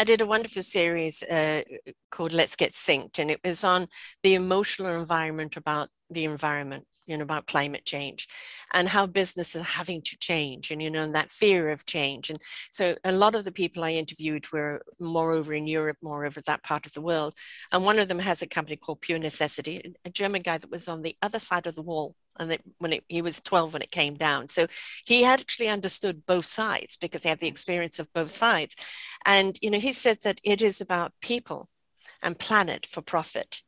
I 0.02 0.04
did 0.04 0.20
a 0.20 0.26
wonderful 0.26 0.64
series 0.64 1.22
uh, 1.22 1.62
called 2.10 2.32
Let's 2.32 2.56
Get 2.56 2.72
Synced, 2.72 3.20
and 3.20 3.30
it 3.30 3.38
was 3.44 3.62
on 3.62 3.86
the 4.24 4.34
emotional 4.34 4.98
environment 4.98 5.56
about 5.56 5.90
the 6.10 6.24
environment 6.24 6.88
you 7.06 7.16
know 7.16 7.22
about 7.22 7.46
climate 7.46 7.84
change 7.84 8.26
and 8.74 8.88
how 8.88 9.06
business 9.06 9.54
is 9.54 9.62
having 9.62 10.02
to 10.02 10.16
change 10.18 10.72
and 10.72 10.82
you 10.82 10.90
know 10.90 11.04
and 11.04 11.14
that 11.14 11.30
fear 11.30 11.70
of 11.70 11.86
change. 11.86 12.30
And 12.30 12.40
so 12.72 12.96
a 13.04 13.12
lot 13.12 13.36
of 13.36 13.44
the 13.44 13.52
people 13.52 13.84
i 13.84 13.92
interviewed 13.92 14.50
were 14.50 14.82
moreover 14.98 15.52
in 15.54 15.68
europe 15.68 15.98
moreover 16.02 16.40
that 16.40 16.64
part 16.64 16.84
of 16.84 16.94
the 16.94 17.00
world. 17.00 17.34
And 17.70 17.84
one 17.84 18.00
of 18.00 18.08
them 18.08 18.18
has 18.18 18.42
a 18.42 18.48
company 18.48 18.76
called 18.76 19.02
pure 19.02 19.20
necessity 19.20 19.94
a 20.04 20.10
german 20.10 20.42
guy 20.42 20.58
that 20.58 20.70
was 20.70 20.88
on 20.88 21.02
the 21.02 21.16
other 21.22 21.38
side 21.38 21.68
of 21.68 21.76
the 21.76 21.82
wall 21.82 22.16
and 22.38 22.52
it, 22.52 22.62
when 22.78 22.92
it, 22.92 23.04
he 23.08 23.22
was 23.22 23.40
12 23.40 23.72
when 23.72 23.82
it 23.82 23.90
came 23.90 24.14
down 24.14 24.48
so 24.48 24.66
he 25.04 25.22
had 25.22 25.40
actually 25.40 25.68
understood 25.68 26.26
both 26.26 26.46
sides 26.46 26.96
because 27.00 27.22
he 27.22 27.28
had 27.28 27.40
the 27.40 27.48
experience 27.48 27.98
of 27.98 28.12
both 28.12 28.30
sides 28.30 28.74
and 29.24 29.58
you 29.62 29.70
know 29.70 29.78
he 29.78 29.92
said 29.92 30.18
that 30.22 30.40
it 30.44 30.62
is 30.62 30.80
about 30.80 31.12
people 31.20 31.68
and 32.22 32.38
planet 32.38 32.86
for 32.86 33.02
profit 33.02 33.62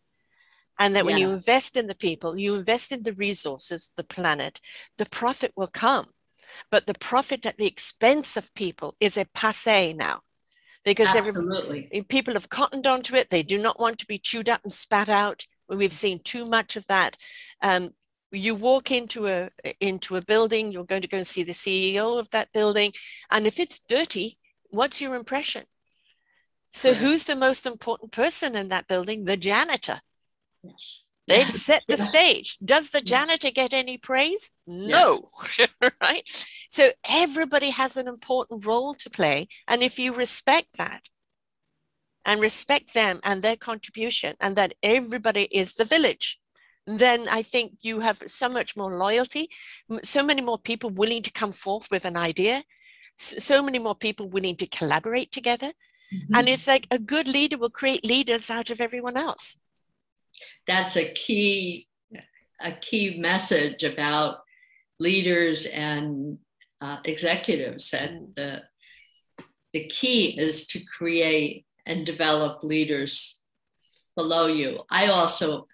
and 0.79 0.97
that 0.97 1.05
when 1.05 1.19
you 1.19 1.31
invest 1.31 1.77
in 1.77 1.87
the 1.87 1.95
people, 1.95 2.37
you 2.37 2.55
invest 2.57 2.91
in 2.91 3.05
the 3.05 3.13
resources, 3.13 3.93
the 3.97 4.03
planet, 4.05 4.61
the 4.99 5.07
profit 5.07 5.53
will 5.55 5.69
come. 5.69 6.07
But 6.71 6.87
the 6.87 6.95
profit 6.95 7.47
at 7.47 7.59
the 7.59 7.67
expense 7.67 8.37
of 8.37 8.55
people 8.55 8.97
is 9.01 9.17
a 9.17 9.27
passe 9.35 9.93
now. 9.93 10.23
Because 10.85 11.15
Absolutely. 11.15 12.05
people 12.09 12.35
have 12.35 12.51
cottoned 12.51 12.87
onto 12.87 13.15
it. 13.15 13.31
They 13.31 13.43
do 13.43 13.57
not 13.57 13.81
want 13.81 13.99
to 14.01 14.07
be 14.07 14.19
chewed 14.19 14.49
up 14.49 14.61
and 14.65 14.73
spat 14.73 15.09
out. 15.09 15.47
We've 15.69 15.93
seen 15.93 16.21
too 16.23 16.45
much 16.45 16.77
of 16.77 16.87
that. 16.89 17.17
Um, 17.63 17.93
you 18.35 18.55
walk 18.55 18.91
into 18.91 19.27
a 19.27 19.51
into 19.81 20.17
a 20.17 20.23
building, 20.23 20.73
you're 20.73 20.85
going 20.85 21.03
to 21.03 21.09
go 21.09 21.19
and 21.19 21.27
see 21.27 21.43
the 21.43 21.53
CEO 21.53 22.19
of 22.19 22.31
that 22.31 22.53
building, 22.53 22.93
and 23.31 23.47
if 23.47 23.59
it's 23.59 23.79
dirty, 23.79 24.39
what's 24.71 25.01
your 25.01 25.15
impression? 25.15 25.65
So, 26.73 26.91
right. 26.91 26.99
who's 26.99 27.25
the 27.25 27.37
most 27.37 27.67
important 27.67 28.13
person 28.13 28.57
in 28.57 28.69
that 28.69 28.89
building? 28.89 29.25
The 29.25 29.37
janitor. 29.37 30.01
Yes. 30.63 31.05
They've 31.27 31.39
yes. 31.39 31.63
set 31.63 31.83
the 31.89 31.97
yes. 31.97 32.09
stage. 32.09 32.59
Does 32.63 32.91
the 32.91 33.01
janitor 33.01 33.51
get 33.51 33.73
any 33.73 33.97
praise? 33.97 34.51
No, 34.67 35.27
right? 36.01 36.29
So 36.69 36.91
everybody 37.09 37.71
has 37.71 37.97
an 37.97 38.09
important 38.09 38.67
role 38.67 38.95
to 38.95 39.09
play. 39.09 39.49
And 39.67 39.83
if 39.83 39.99
you 39.99 40.13
respect 40.13 40.77
that 40.77 41.09
and 42.27 42.41
respect 42.41 42.93
them 42.93 43.21
and 43.23 43.43
their 43.43 43.57
contribution, 43.57 44.37
and 44.39 44.57
that 44.57 44.75
everybody 44.83 45.45
is 45.51 45.75
the 45.75 45.85
village, 45.85 46.39
then 46.87 47.29
I 47.29 47.43
think 47.43 47.79
you 47.83 48.01
have 48.01 48.23
so 48.27 48.49
much 48.49 48.77
more 48.77 48.97
loyalty, 48.97 49.49
so 50.03 50.23
many 50.23 50.43
more 50.43 50.59
people 50.59 50.91
willing 50.91 51.23
to 51.23 51.31
come 51.31 51.53
forth 51.53 51.91
with 51.91 52.05
an 52.05 52.17
idea, 52.17 52.65
so 53.17 53.63
many 53.63 53.79
more 53.79 53.95
people 53.95 54.29
willing 54.29 54.57
to 54.57 54.67
collaborate 54.67 55.33
together. 55.33 55.73
Mm-hmm. 56.13 56.35
And 56.35 56.49
it's 56.49 56.67
like 56.67 56.87
a 56.91 56.99
good 56.99 57.27
leader 57.27 57.57
will 57.57 57.71
create 57.71 58.05
leaders 58.05 58.51
out 58.51 58.71
of 58.71 58.81
everyone 58.81 59.17
else 59.17 59.59
that's 60.67 60.97
a 60.97 61.13
key 61.13 61.89
a 62.61 62.73
key 62.81 63.19
message 63.19 63.83
about 63.83 64.39
leaders 64.99 65.67
and 65.67 66.39
uh, 66.81 66.99
executives 67.05 67.93
and 67.93 68.35
the 68.37 68.63
the 69.73 69.87
key 69.89 70.39
is 70.39 70.67
to 70.69 70.81
create 70.85 71.67
and 71.87 72.07
develop 72.07 72.63
leaders 72.63 73.41
below 74.17 74.47
you 74.47 74.81
i 74.91 75.07
also 75.07 75.67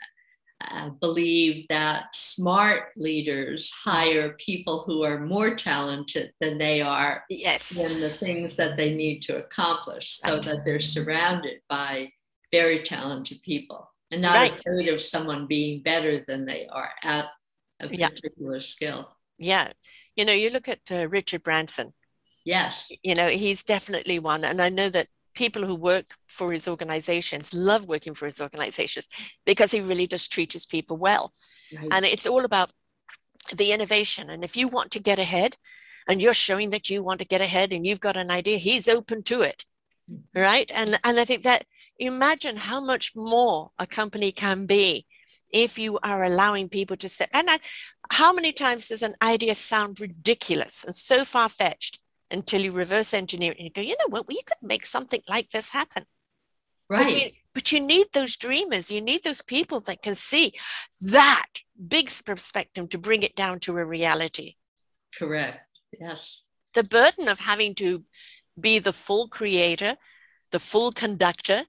uh, 0.70 0.90
believe 1.00 1.66
that 1.68 2.14
smart 2.14 2.88
leaders 2.96 3.70
hire 3.70 4.34
people 4.38 4.82
who 4.86 5.02
are 5.02 5.20
more 5.20 5.54
talented 5.54 6.32
than 6.40 6.58
they 6.58 6.80
are 6.80 7.24
yes 7.30 7.76
in 7.76 8.00
the 8.00 8.10
things 8.18 8.56
that 8.56 8.76
they 8.76 8.94
need 8.94 9.20
to 9.20 9.38
accomplish 9.38 10.18
so 10.18 10.38
that 10.40 10.58
they're 10.64 10.82
surrounded 10.82 11.60
by 11.68 12.10
very 12.52 12.82
talented 12.82 13.40
people 13.42 13.90
and 14.10 14.22
not 14.22 14.34
right. 14.34 14.58
afraid 14.58 14.88
of 14.88 15.00
someone 15.00 15.46
being 15.46 15.82
better 15.82 16.18
than 16.18 16.44
they 16.44 16.66
are 16.66 16.90
at 17.02 17.26
a 17.80 17.88
particular 17.88 18.56
yeah. 18.56 18.60
skill. 18.60 19.16
Yeah. 19.38 19.72
You 20.16 20.24
know, 20.24 20.32
you 20.32 20.50
look 20.50 20.68
at 20.68 20.80
uh, 20.90 21.08
Richard 21.08 21.42
Branson. 21.42 21.92
Yes. 22.44 22.90
You 23.02 23.14
know, 23.14 23.28
he's 23.28 23.62
definitely 23.62 24.18
one. 24.18 24.44
And 24.44 24.60
I 24.60 24.68
know 24.68 24.88
that 24.90 25.08
people 25.34 25.64
who 25.66 25.74
work 25.74 26.14
for 26.26 26.52
his 26.52 26.68
organizations 26.68 27.54
love 27.54 27.86
working 27.86 28.14
for 28.14 28.26
his 28.26 28.40
organizations 28.40 29.06
because 29.44 29.70
he 29.70 29.80
really 29.80 30.06
does 30.06 30.28
treat 30.28 30.52
his 30.52 30.66
people 30.66 30.96
well. 30.96 31.32
And 31.90 32.04
it's 32.04 32.26
all 32.26 32.44
about 32.44 32.72
the 33.54 33.72
innovation. 33.72 34.30
And 34.30 34.44
if 34.44 34.56
you 34.56 34.68
want 34.68 34.90
to 34.92 35.00
get 35.00 35.18
ahead 35.18 35.56
and 36.08 36.20
you're 36.20 36.34
showing 36.34 36.70
that 36.70 36.90
you 36.90 37.02
want 37.02 37.20
to 37.20 37.24
get 37.24 37.40
ahead 37.40 37.72
and 37.72 37.86
you've 37.86 38.00
got 38.00 38.16
an 38.16 38.30
idea, 38.30 38.58
he's 38.58 38.88
open 38.88 39.22
to 39.24 39.42
it. 39.42 39.64
Mm-hmm. 40.10 40.40
Right. 40.40 40.70
And 40.74 40.98
and 41.04 41.20
I 41.20 41.24
think 41.24 41.42
that 41.44 41.64
imagine 41.98 42.56
how 42.56 42.80
much 42.80 43.12
more 43.14 43.70
a 43.78 43.86
company 43.86 44.32
can 44.32 44.66
be 44.66 45.06
if 45.52 45.78
you 45.78 45.98
are 46.02 46.24
allowing 46.24 46.68
people 46.68 46.96
to 46.96 47.08
say, 47.08 47.26
and 47.32 47.50
I, 47.50 47.58
how 48.10 48.32
many 48.32 48.52
times 48.52 48.88
does 48.88 49.02
an 49.02 49.14
idea 49.22 49.54
sound 49.54 50.00
ridiculous 50.00 50.84
and 50.84 50.94
so 50.94 51.24
far 51.24 51.48
fetched 51.48 52.00
until 52.30 52.62
you 52.62 52.72
reverse 52.72 53.12
engineer 53.12 53.52
it 53.52 53.58
and 53.58 53.64
you 53.66 53.72
go, 53.72 53.80
you 53.80 53.96
know 53.98 54.08
what, 54.08 54.28
we 54.28 54.42
could 54.42 54.58
make 54.62 54.86
something 54.86 55.20
like 55.28 55.50
this 55.50 55.70
happen. 55.70 56.04
Right. 56.88 57.04
But 57.04 57.12
you, 57.12 57.30
but 57.54 57.72
you 57.72 57.80
need 57.80 58.06
those 58.12 58.36
dreamers, 58.36 58.90
you 58.90 59.00
need 59.00 59.22
those 59.22 59.42
people 59.42 59.80
that 59.80 60.02
can 60.02 60.14
see 60.14 60.54
that 61.00 61.46
big 61.88 62.10
perspective 62.24 62.88
to 62.90 62.98
bring 62.98 63.22
it 63.22 63.36
down 63.36 63.60
to 63.60 63.76
a 63.76 63.84
reality. 63.84 64.56
Correct. 65.16 65.60
Yes. 65.98 66.42
The 66.74 66.84
burden 66.84 67.28
of 67.28 67.40
having 67.40 67.74
to 67.76 68.04
be 68.58 68.78
the 68.78 68.92
full 68.92 69.28
creator, 69.28 69.96
the 70.50 70.60
full 70.60 70.92
conductor, 70.92 71.64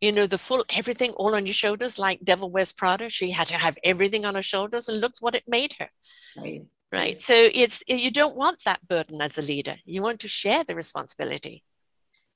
you 0.00 0.10
know, 0.10 0.26
the 0.26 0.38
full 0.38 0.64
everything 0.68 1.12
all 1.12 1.34
on 1.34 1.46
your 1.46 1.54
shoulders, 1.54 1.98
like 1.98 2.24
Devil 2.24 2.50
Wears 2.50 2.72
Prada. 2.72 3.08
She 3.08 3.30
had 3.30 3.46
to 3.48 3.54
have 3.54 3.78
everything 3.84 4.24
on 4.24 4.34
her 4.34 4.42
shoulders, 4.42 4.88
and 4.88 5.00
look 5.00 5.12
what 5.20 5.34
it 5.34 5.44
made 5.46 5.74
her. 5.78 5.90
Right. 6.36 6.64
Right. 6.92 7.22
So 7.22 7.48
it's 7.54 7.82
you 7.88 8.10
don't 8.10 8.36
want 8.36 8.64
that 8.64 8.86
burden 8.86 9.22
as 9.22 9.38
a 9.38 9.42
leader. 9.42 9.76
You 9.86 10.02
want 10.02 10.20
to 10.20 10.28
share 10.28 10.62
the 10.62 10.74
responsibility. 10.74 11.64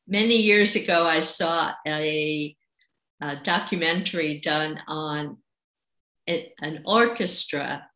Many 0.08 0.36
years 0.36 0.74
ago, 0.76 1.04
I 1.04 1.20
saw 1.20 1.72
a, 1.86 2.56
a 3.20 3.36
documentary 3.42 4.40
done 4.40 4.80
on 4.88 5.36
an 6.26 6.82
orchestra 6.86 7.86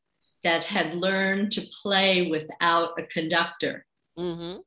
that 0.44 0.64
had 0.64 0.94
learned 0.94 1.52
to 1.52 1.62
play 1.82 2.30
without 2.30 2.98
a 2.98 3.06
conductor. 3.06 3.86
Mm-hmm. 4.18 4.58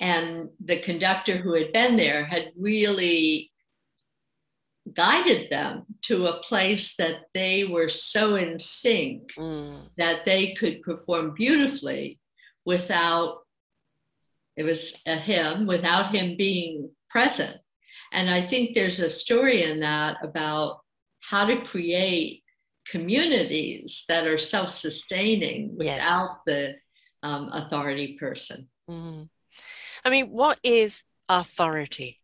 And 0.00 0.50
the 0.64 0.80
conductor 0.80 1.38
who 1.38 1.54
had 1.54 1.72
been 1.72 1.96
there 1.96 2.24
had 2.24 2.52
really 2.56 3.50
guided 4.94 5.50
them 5.50 5.84
to 6.02 6.26
a 6.26 6.40
place 6.40 6.96
that 6.96 7.22
they 7.34 7.64
were 7.64 7.88
so 7.88 8.36
in 8.36 8.58
sync 8.58 9.30
mm. 9.38 9.88
that 9.96 10.24
they 10.24 10.54
could 10.54 10.82
perform 10.82 11.34
beautifully 11.34 12.18
without 12.64 13.38
it 14.56 14.64
was 14.64 15.00
a 15.06 15.16
him 15.16 15.66
without 15.66 16.14
him 16.14 16.36
being 16.36 16.90
present 17.08 17.56
And 18.12 18.30
I 18.30 18.42
think 18.42 18.74
there's 18.74 19.00
a 19.00 19.10
story 19.10 19.62
in 19.62 19.80
that 19.80 20.16
about 20.22 20.80
how 21.20 21.46
to 21.46 21.60
create 21.62 22.42
communities 22.90 24.04
that 24.08 24.26
are 24.26 24.38
self 24.38 24.70
sustaining 24.70 25.76
without 25.76 26.40
yes. 26.46 26.80
the 27.22 27.28
um, 27.28 27.50
authority 27.52 28.16
person. 28.18 28.68
Mm-hmm. 28.90 29.24
I 30.04 30.10
mean, 30.10 30.30
what 30.30 30.58
is 30.62 31.02
authority? 31.28 32.20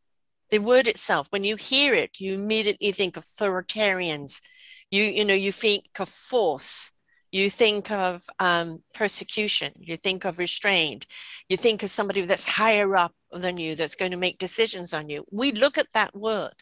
The 0.55 0.61
word 0.61 0.87
itself, 0.87 1.27
when 1.31 1.43
you 1.43 1.57
hear 1.57 1.95
it, 1.95 2.21
you 2.21 2.35
immediately 2.35 2.93
think 2.93 3.17
of 3.17 3.25
authoritarians. 3.25 4.41
You, 4.89 5.03
you 5.03 5.25
know, 5.25 5.35
you 5.35 5.51
think 5.51 5.87
of 5.99 6.09
force. 6.09 6.93
You 7.33 7.51
think 7.51 7.91
of 7.91 8.23
um, 8.39 8.85
persecution. 8.95 9.73
You 9.81 9.97
think 9.97 10.25
of 10.25 10.39
restraint. 10.39 11.09
You 11.49 11.57
think 11.57 11.83
of 11.83 11.91
somebody 11.91 12.21
that's 12.25 12.49
higher 12.49 12.95
up 12.95 13.17
than 13.33 13.59
you 13.59 13.75
that's 13.75 13.97
going 13.97 14.13
to 14.13 14.17
make 14.17 14.39
decisions 14.39 14.95
on 14.95 15.09
you. 15.09 15.25
We 15.33 15.51
look 15.51 15.77
at 15.77 15.89
that 15.93 16.15
word 16.15 16.55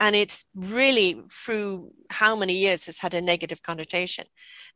and 0.00 0.16
it's 0.16 0.46
really 0.54 1.20
through 1.30 1.90
how 2.08 2.36
many 2.36 2.54
years 2.54 2.88
it's 2.88 3.00
had 3.00 3.12
a 3.12 3.20
negative 3.20 3.62
connotation 3.62 4.24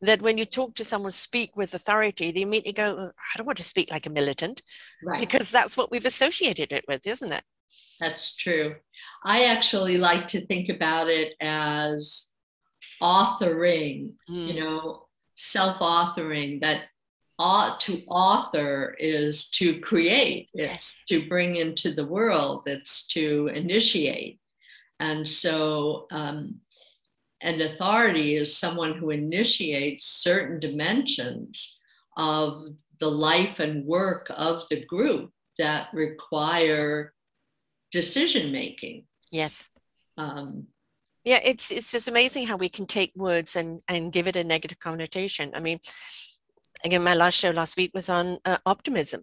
that 0.02 0.20
when 0.20 0.36
you 0.36 0.44
talk 0.44 0.74
to 0.74 0.84
someone 0.84 1.10
speak 1.10 1.56
with 1.56 1.74
authority 1.74 2.32
they 2.32 2.40
immediately 2.40 2.72
go 2.72 3.10
i 3.18 3.36
don't 3.36 3.44
want 3.44 3.58
to 3.58 3.62
speak 3.62 3.90
like 3.90 4.06
a 4.06 4.10
militant 4.10 4.62
right. 5.04 5.20
because 5.20 5.50
that's 5.50 5.76
what 5.76 5.90
we've 5.90 6.06
associated 6.06 6.72
it 6.72 6.86
with 6.88 7.06
isn't 7.06 7.32
it 7.32 7.44
that's 7.98 8.36
true. 8.36 8.76
I 9.24 9.44
actually 9.44 9.98
like 9.98 10.26
to 10.28 10.46
think 10.46 10.68
about 10.68 11.08
it 11.08 11.34
as 11.40 12.28
authoring 13.02 14.12
mm. 14.28 14.46
you 14.46 14.60
know 14.60 15.06
self-authoring 15.36 16.60
that 16.60 16.82
ought 17.40 17.80
to 17.80 17.98
author 18.08 18.94
is 18.98 19.48
to 19.48 19.80
create. 19.80 20.50
It's 20.52 21.02
to 21.08 21.26
bring 21.26 21.56
into 21.56 21.90
the 21.90 22.06
world. 22.06 22.64
It's 22.66 23.06
to 23.08 23.50
initiate. 23.54 24.38
And 25.00 25.26
so, 25.26 26.06
um, 26.12 26.60
an 27.40 27.62
authority 27.62 28.36
is 28.36 28.54
someone 28.54 28.98
who 28.98 29.08
initiates 29.08 30.04
certain 30.04 30.60
dimensions 30.60 31.80
of 32.18 32.68
the 33.00 33.10
life 33.10 33.58
and 33.58 33.86
work 33.86 34.26
of 34.28 34.68
the 34.68 34.84
group 34.84 35.32
that 35.56 35.88
require 35.94 37.14
decision 37.90 38.52
making. 38.52 39.04
Yes. 39.30 39.70
Um, 40.16 40.66
yeah, 41.24 41.40
it's 41.44 41.70
it's 41.70 41.92
just 41.92 42.08
amazing 42.08 42.46
how 42.46 42.56
we 42.56 42.68
can 42.68 42.86
take 42.86 43.12
words 43.14 43.56
and 43.56 43.82
and 43.88 44.12
give 44.12 44.26
it 44.26 44.36
a 44.36 44.44
negative 44.44 44.78
connotation. 44.78 45.52
I 45.54 45.60
mean, 45.60 45.80
again, 46.84 47.02
my 47.02 47.14
last 47.14 47.34
show 47.34 47.50
last 47.50 47.76
week 47.76 47.92
was 47.94 48.08
on 48.08 48.38
uh, 48.44 48.58
optimism, 48.64 49.22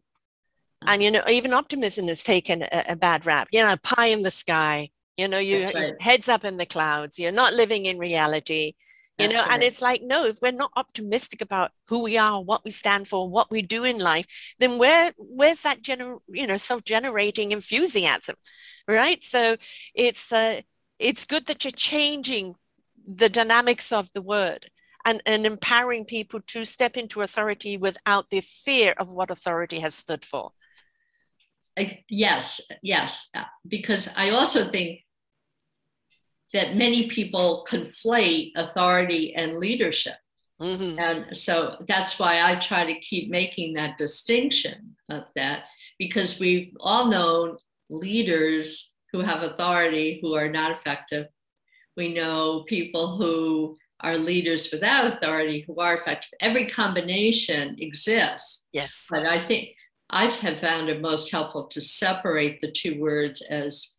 and 0.85 1.01
you 1.01 1.09
know, 1.09 1.23
even 1.27 1.53
optimism 1.53 2.07
has 2.07 2.23
taken 2.23 2.63
a, 2.63 2.83
a, 2.89 2.95
bad 2.95 3.25
rap. 3.25 3.47
You 3.51 3.63
know, 3.63 3.77
pie 3.77 4.07
in 4.07 4.21
the 4.21 4.29
sky, 4.29 4.91
you 5.17 5.27
know 5.27 5.39
you 5.39 5.65
right. 5.65 6.01
heads 6.01 6.29
up 6.29 6.45
in 6.45 6.57
the 6.57 6.65
clouds 6.65 7.19
you're 7.19 7.31
not 7.31 7.53
living 7.53 7.85
in 7.85 7.97
reality 7.97 8.73
you 9.17 9.27
know 9.27 9.43
and 9.49 9.63
it's 9.63 9.81
like 9.81 10.01
no 10.03 10.25
if 10.25 10.39
we're 10.41 10.51
not 10.51 10.71
optimistic 10.75 11.41
about 11.41 11.71
who 11.87 12.03
we 12.03 12.17
are 12.17 12.41
what 12.41 12.63
we 12.63 12.71
stand 12.71 13.07
for 13.07 13.27
what 13.27 13.49
we 13.49 13.61
do 13.61 13.83
in 13.83 13.97
life 13.97 14.25
then 14.59 14.77
where 14.77 15.11
where's 15.17 15.61
that 15.61 15.81
gener 15.81 16.19
you 16.27 16.45
know 16.45 16.57
self-generating 16.57 17.51
enthusiasm 17.51 18.35
right? 18.87 19.23
So 19.23 19.57
it's 19.93 20.31
uh 20.31 20.61
it's 20.99 21.25
good 21.25 21.45
that 21.45 21.63
you're 21.63 21.71
changing 21.71 22.55
the 23.05 23.29
dynamics 23.29 23.91
of 23.91 24.11
the 24.13 24.21
word 24.21 24.67
and, 25.05 25.21
and 25.25 25.45
empowering 25.45 26.05
people 26.05 26.41
to 26.47 26.65
step 26.65 26.97
into 26.97 27.21
authority 27.21 27.77
without 27.77 28.29
the 28.29 28.41
fear 28.41 28.93
of 28.97 29.11
what 29.11 29.29
authority 29.29 29.79
has 29.79 29.93
stood 29.93 30.25
for. 30.25 30.51
Yes 32.09 32.61
yes 32.81 33.29
because 33.67 34.09
i 34.17 34.31
also 34.31 34.69
think 34.71 35.01
that 36.53 36.75
many 36.75 37.09
people 37.09 37.65
conflate 37.69 38.51
authority 38.55 39.35
and 39.35 39.57
leadership. 39.57 40.15
Mm-hmm. 40.61 40.99
And 40.99 41.37
so 41.37 41.77
that's 41.87 42.17
why 42.17 42.41
I 42.41 42.55
try 42.55 42.85
to 42.85 42.99
keep 42.99 43.29
making 43.29 43.73
that 43.73 43.97
distinction 43.97 44.95
of 45.09 45.25
that, 45.35 45.65
because 45.99 46.39
we've 46.39 46.71
all 46.79 47.07
known 47.07 47.57
leaders 47.89 48.91
who 49.13 49.19
have 49.19 49.43
authority 49.43 50.19
who 50.21 50.33
are 50.33 50.49
not 50.49 50.71
effective. 50.71 51.27
We 51.95 52.13
know 52.13 52.63
people 52.67 53.17
who 53.17 53.77
are 54.01 54.17
leaders 54.17 54.69
without 54.71 55.13
authority 55.13 55.63
who 55.65 55.75
are 55.77 55.95
effective. 55.95 56.33
Every 56.39 56.69
combination 56.69 57.75
exists. 57.79 58.67
Yes. 58.71 59.07
But 59.09 59.25
I 59.25 59.47
think 59.47 59.69
I 60.09 60.25
have 60.25 60.59
found 60.59 60.89
it 60.89 61.01
most 61.01 61.31
helpful 61.31 61.67
to 61.67 61.81
separate 61.81 62.61
the 62.61 62.71
two 62.71 62.99
words 62.99 63.41
as 63.41 63.96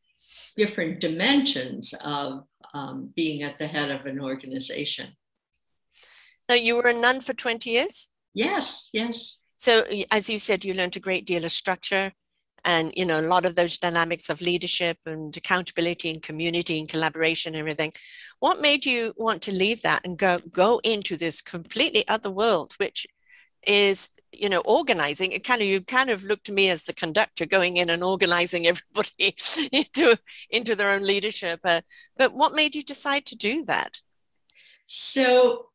different 0.58 1.00
dimensions 1.00 1.94
of 2.04 2.44
um, 2.74 3.10
being 3.16 3.42
at 3.42 3.58
the 3.58 3.66
head 3.66 3.90
of 3.90 4.04
an 4.04 4.20
organization. 4.20 5.16
Now, 6.48 6.56
you 6.56 6.76
were 6.76 6.88
a 6.88 6.92
nun 6.92 7.20
for 7.22 7.32
20 7.32 7.70
years? 7.70 8.10
Yes, 8.34 8.90
yes. 8.92 9.38
So, 9.56 9.84
as 10.10 10.28
you 10.28 10.38
said, 10.38 10.64
you 10.64 10.74
learned 10.74 10.96
a 10.96 11.00
great 11.00 11.26
deal 11.26 11.44
of 11.44 11.52
structure 11.52 12.12
and 12.64 12.92
you 12.96 13.04
know 13.04 13.20
a 13.20 13.22
lot 13.22 13.46
of 13.46 13.54
those 13.54 13.78
dynamics 13.78 14.28
of 14.28 14.40
leadership 14.40 14.98
and 15.06 15.36
accountability 15.36 16.10
and 16.10 16.22
community 16.22 16.78
and 16.78 16.88
collaboration 16.88 17.54
and 17.54 17.60
everything 17.60 17.92
what 18.40 18.60
made 18.60 18.84
you 18.84 19.14
want 19.16 19.42
to 19.42 19.52
leave 19.52 19.82
that 19.82 20.00
and 20.04 20.18
go 20.18 20.40
go 20.52 20.80
into 20.84 21.16
this 21.16 21.40
completely 21.40 22.06
other 22.08 22.30
world 22.30 22.74
which 22.78 23.06
is 23.66 24.10
you 24.32 24.48
know 24.48 24.60
organizing 24.60 25.32
it 25.32 25.42
kind 25.42 25.62
of 25.62 25.68
you 25.68 25.80
kind 25.80 26.10
of 26.10 26.22
look 26.22 26.42
to 26.42 26.52
me 26.52 26.68
as 26.68 26.82
the 26.82 26.92
conductor 26.92 27.46
going 27.46 27.76
in 27.76 27.88
and 27.88 28.04
organizing 28.04 28.66
everybody 28.72 29.34
into 29.72 30.18
into 30.50 30.76
their 30.76 30.90
own 30.90 31.02
leadership 31.02 31.60
uh, 31.64 31.80
but 32.16 32.32
what 32.34 32.54
made 32.54 32.74
you 32.74 32.82
decide 32.82 33.24
to 33.26 33.36
do 33.36 33.64
that? 33.66 34.00
So 34.86 35.66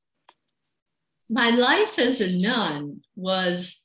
my 1.29 1.49
life 1.51 1.99
as 1.99 2.21
a 2.21 2.29
nun 2.29 3.01
was 3.15 3.81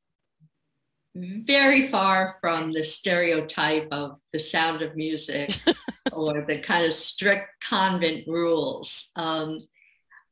very 1.14 1.88
far 1.88 2.36
from 2.40 2.72
the 2.72 2.84
stereotype 2.84 3.88
of 3.90 4.20
the 4.32 4.38
sound 4.38 4.82
of 4.82 4.96
music 4.96 5.56
or 6.12 6.42
the 6.42 6.60
kind 6.60 6.84
of 6.86 6.92
strict 6.92 7.48
convent 7.62 8.26
rules. 8.26 9.10
Um, 9.16 9.66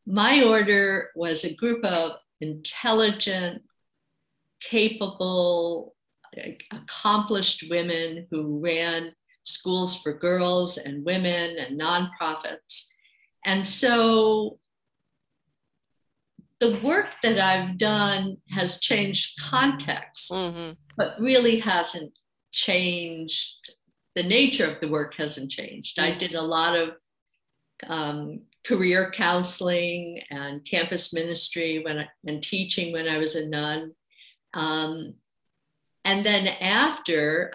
my 0.06 0.44
order 0.44 1.10
was 1.16 1.44
a 1.44 1.54
group 1.54 1.84
of 1.84 2.12
intelligent 2.40 3.62
capable, 4.60 5.94
accomplished 6.72 7.64
women 7.70 8.26
who 8.30 8.60
ran 8.60 9.12
schools 9.44 10.00
for 10.02 10.12
girls 10.12 10.76
and 10.76 11.04
women 11.04 11.56
and 11.58 11.80
nonprofits. 11.80 12.86
And 13.44 13.66
so 13.66 14.58
the 16.60 16.80
work 16.82 17.08
that 17.22 17.38
I've 17.38 17.78
done 17.78 18.38
has 18.50 18.80
changed 18.80 19.40
context, 19.40 20.30
mm-hmm. 20.32 20.72
but 20.96 21.20
really 21.20 21.60
hasn't 21.60 22.12
changed. 22.52 23.54
The 24.14 24.22
nature 24.22 24.66
of 24.66 24.80
the 24.80 24.88
work 24.88 25.14
hasn't 25.16 25.50
changed. 25.50 25.98
Mm-hmm. 25.98 26.14
I 26.14 26.18
did 26.18 26.34
a 26.34 26.42
lot 26.42 26.78
of 26.78 26.90
um, 27.86 28.40
career 28.66 29.10
counseling 29.10 30.22
and 30.30 30.64
campus 30.64 31.12
ministry 31.12 31.82
when 31.84 32.00
I, 32.00 32.08
and 32.26 32.42
teaching 32.42 32.92
when 32.92 33.08
I 33.08 33.18
was 33.18 33.36
a 33.36 33.48
nun. 33.48 33.92
Um, 34.56 35.14
and 36.04 36.24
then 36.24 36.48
after, 36.60 37.52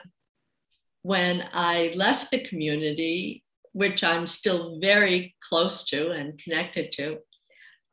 when 1.01 1.43
I 1.51 1.91
left 1.95 2.31
the 2.31 2.43
community, 2.43 3.43
which 3.73 4.03
I'm 4.03 4.27
still 4.27 4.79
very 4.79 5.35
close 5.41 5.83
to 5.85 6.11
and 6.11 6.37
connected 6.37 6.91
to, 6.93 7.17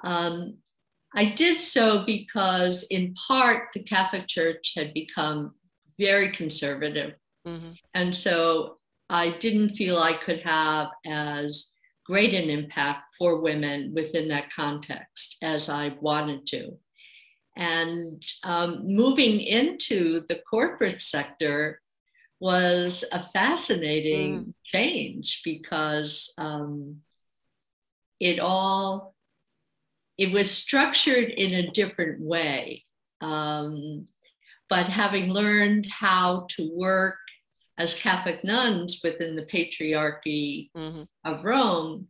um, 0.05 0.59
I 1.15 1.25
did 1.25 1.59
so 1.59 2.05
because, 2.05 2.87
in 2.91 3.15
part, 3.15 3.69
the 3.73 3.83
Catholic 3.83 4.27
Church 4.27 4.75
had 4.77 4.93
become 4.93 5.55
very 5.99 6.31
conservative. 6.31 7.15
Mm-hmm. 7.47 7.73
And 7.95 8.15
so 8.15 8.77
I 9.09 9.31
didn't 9.39 9.75
feel 9.75 9.97
I 9.97 10.13
could 10.13 10.41
have 10.41 10.89
as 11.07 11.73
great 12.05 12.35
an 12.35 12.51
impact 12.51 13.15
for 13.17 13.41
women 13.41 13.93
within 13.95 14.29
that 14.29 14.53
context 14.53 15.39
as 15.43 15.71
I 15.71 15.97
wanted 16.01 16.47
to. 16.49 16.79
And 17.59 18.23
um, 18.45 18.87
moving 18.87 19.41
into 19.41 20.21
the 20.29 20.41
corporate 20.49 21.03
sector 21.03 21.81
was 22.41 23.05
a 23.13 23.21
fascinating 23.21 24.45
mm. 24.45 24.55
change 24.65 25.43
because 25.45 26.33
um, 26.39 26.99
it 28.21 28.39
all 28.39 29.15
it 30.17 30.33
was 30.33 30.51
structured 30.51 31.31
in 31.31 31.55
a 31.55 31.71
different 31.71 32.21
way. 32.21 32.85
Um, 33.21 34.07
but 34.71 34.87
having 34.87 35.33
learned 35.33 35.87
how 35.87 36.47
to 36.51 36.71
work 36.75 37.19
as 37.77 37.95
Catholic 37.95 38.45
nuns 38.45 39.01
within 39.03 39.37
the 39.37 39.47
Patriarchy 39.47 40.71
mm-hmm. 40.77 41.03
of 41.25 41.45
Rome, 41.45 42.09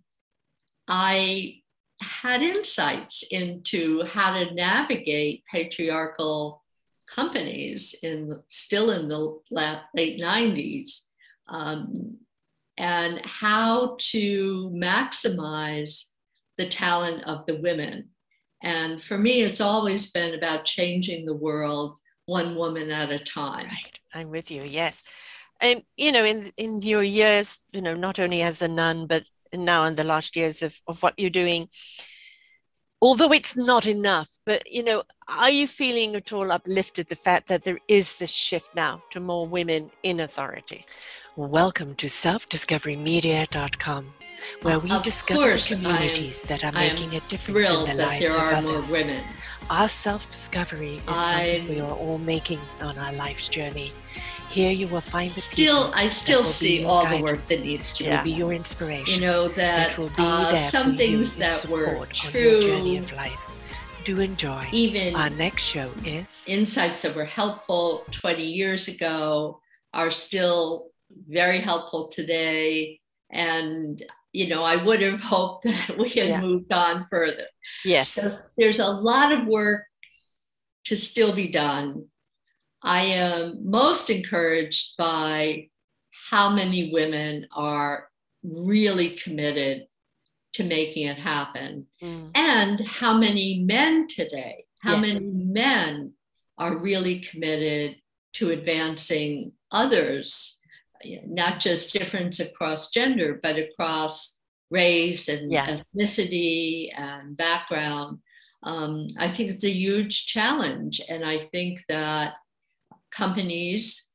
I 0.88 1.60
had 2.00 2.42
insights 2.42 3.24
into 3.30 4.04
how 4.04 4.32
to 4.32 4.54
navigate 4.54 5.44
patriarchal 5.50 6.62
companies 7.12 7.94
in 8.02 8.40
still 8.48 8.90
in 8.90 9.08
the 9.08 9.38
late 9.50 10.20
90s 10.20 11.00
um, 11.48 12.16
and 12.76 13.20
how 13.24 13.96
to 13.98 14.70
maximize 14.74 16.04
the 16.56 16.68
talent 16.68 17.24
of 17.24 17.46
the 17.46 17.56
women. 17.56 18.08
And 18.62 19.02
for 19.02 19.16
me, 19.16 19.42
it's 19.42 19.60
always 19.60 20.10
been 20.10 20.34
about 20.34 20.64
changing 20.64 21.24
the 21.24 21.34
world 21.34 21.98
one 22.26 22.56
woman 22.56 22.90
at 22.90 23.10
a 23.10 23.18
time. 23.18 23.66
Right. 23.66 23.98
I'm 24.14 24.30
with 24.30 24.50
you. 24.50 24.62
Yes. 24.62 25.02
And, 25.60 25.82
you 25.96 26.12
know, 26.12 26.24
in, 26.24 26.52
in 26.56 26.82
your 26.82 27.02
years, 27.02 27.64
you 27.72 27.80
know, 27.80 27.94
not 27.94 28.18
only 28.18 28.42
as 28.42 28.62
a 28.62 28.68
nun, 28.68 29.06
but 29.06 29.24
now 29.52 29.84
in 29.84 29.94
the 29.94 30.04
last 30.04 30.36
years 30.36 30.62
of, 30.62 30.80
of 30.86 31.02
what 31.02 31.14
you're 31.18 31.30
doing, 31.30 31.68
although 33.00 33.32
it's 33.32 33.56
not 33.56 33.86
enough, 33.86 34.38
but, 34.44 34.70
you 34.70 34.82
know, 34.82 35.02
are 35.28 35.50
you 35.50 35.66
feeling 35.68 36.16
at 36.16 36.32
all 36.32 36.50
uplifted 36.50 37.08
the 37.08 37.16
fact 37.16 37.48
that 37.48 37.64
there 37.64 37.78
is 37.86 38.16
this 38.16 38.32
shift 38.32 38.74
now 38.74 39.02
to 39.10 39.20
more 39.20 39.46
women 39.46 39.90
in 40.02 40.20
authority? 40.20 40.84
Welcome 41.36 41.94
to 41.96 42.06
selfdiscoverymedia.com, 42.08 44.12
where 44.62 44.78
we 44.80 44.90
Of 44.90 45.02
discover 45.02 45.40
the 45.40 45.46
I 45.46 45.52
am- 45.52 45.58
communities 45.82 46.42
that 46.42 46.64
are 46.64 46.72
making 46.72 47.14
a 47.14 47.20
difference 47.28 47.70
in 47.70 47.84
the 47.84 47.94
lives 47.94 48.26
there 48.26 48.36
of 48.36 48.42
are 48.52 48.62
more 48.62 48.72
others. 48.72 48.90
women. 48.92 49.22
Our 49.70 49.88
self 49.88 50.28
discovery 50.30 51.00
is 51.08 51.18
something 51.18 51.68
we 51.68 51.80
are 51.80 51.92
all 51.92 52.18
making 52.18 52.60
on 52.80 52.98
our 52.98 53.12
life's 53.12 53.48
journey. 53.48 53.90
Here 54.48 54.72
you 54.72 54.88
will 54.88 55.02
find 55.02 55.28
the 55.30 55.40
Still, 55.42 55.84
people 55.86 55.94
I 55.94 56.08
still 56.08 56.44
see 56.44 56.84
all 56.84 57.06
the 57.06 57.22
work 57.22 57.46
that 57.48 57.60
needs 57.62 57.92
to 57.94 58.08
will 58.08 58.24
be 58.24 58.32
your 58.32 58.52
inspiration. 58.52 59.22
You 59.22 59.28
know 59.28 59.48
that 59.48 59.96
will 59.98 60.08
be 60.08 60.14
uh, 60.18 60.52
there 60.52 60.70
some 60.70 60.96
things 60.96 61.36
that 61.36 61.64
were 61.68 61.86
support 61.86 62.26
on 62.26 62.32
your 62.32 62.60
journey 62.60 62.96
true, 62.96 63.04
of 63.04 63.12
life. 63.12 63.50
Do 64.04 64.20
enjoy. 64.20 64.66
even 64.72 65.14
Our 65.14 65.28
next 65.30 65.62
show 65.64 65.90
is 66.04 66.46
insights 66.48 67.02
that 67.02 67.14
were 67.14 67.26
helpful 67.26 68.04
20 68.10 68.42
years 68.42 68.88
ago 68.88 69.60
are 69.92 70.10
still 70.10 70.90
very 71.28 71.58
helpful 71.60 72.08
today. 72.10 73.00
And, 73.30 74.02
you 74.32 74.48
know, 74.48 74.62
I 74.64 74.82
would 74.82 75.02
have 75.02 75.20
hoped 75.34 75.64
that 75.64 75.96
we 75.98 76.08
had 76.08 76.28
Yeah. 76.28 76.40
moved 76.40 76.72
on 76.72 77.06
further. 77.10 77.46
yes, 77.84 78.08
So 78.14 78.38
there's 78.56 78.78
a 78.78 78.88
lot 78.88 79.30
of 79.32 79.46
work 79.46 79.82
to 80.86 80.96
still 80.96 81.34
be 81.34 81.48
done. 81.48 82.06
I 82.82 83.00
am 83.02 83.68
most 83.68 84.10
encouraged 84.10 84.96
by 84.96 85.68
how 86.30 86.50
many 86.50 86.92
women 86.92 87.46
are 87.52 88.08
really 88.42 89.10
committed 89.10 89.86
to 90.54 90.64
making 90.64 91.06
it 91.06 91.18
happen 91.18 91.86
Mm, 92.02 92.30
and 92.34 92.80
how 92.80 93.16
many 93.16 93.60
men 93.64 94.06
today, 94.06 94.64
how 94.80 94.96
Yes. 95.00 95.00
many 95.14 95.32
men 95.32 96.12
are 96.56 96.76
really 96.76 97.20
committed 97.20 98.00
to 98.34 98.50
advancing 98.50 99.52
others, 99.70 100.60
not 101.26 101.60
just 101.60 101.92
difference 101.92 102.40
across 102.40 102.90
gender, 102.90 103.38
but 103.42 103.56
across 103.58 104.38
race 104.70 105.28
and 105.28 105.50
Yeah. 105.52 105.80
ethnicity 105.94 106.90
and 106.96 107.36
background. 107.36 108.20
Um, 108.62 109.06
I 109.16 109.28
think 109.28 109.50
it's 109.50 109.64
a 109.64 109.70
huge 109.70 110.26
challenge. 110.26 111.00
And 111.08 111.24
I 111.24 111.38
think 111.38 111.84
that 111.88 112.34
companies, 113.10 114.06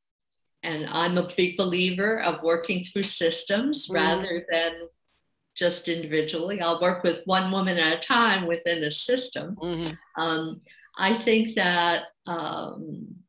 and 0.61 0.85
I'm 0.87 1.17
a 1.17 1.33
big 1.35 1.57
believer 1.57 2.21
of 2.21 2.43
working 2.43 2.83
through 2.83 3.03
systems 3.03 3.87
Mhm. 3.87 3.95
rather 3.95 4.45
than 4.49 4.87
just 5.55 5.87
individually. 5.87 6.61
I'll 6.61 6.81
work 6.81 7.03
with 7.03 7.21
one 7.25 7.51
woman 7.51 7.77
at 7.77 7.93
a 7.93 7.99
time 7.99 8.47
within 8.47 8.83
a 8.83 8.91
system. 8.91 9.55
mhm. 9.55 9.97
Um, 10.17 10.61
I 10.97 11.15
think 11.15 11.55
that 11.55 12.05
um, 12.25 13.23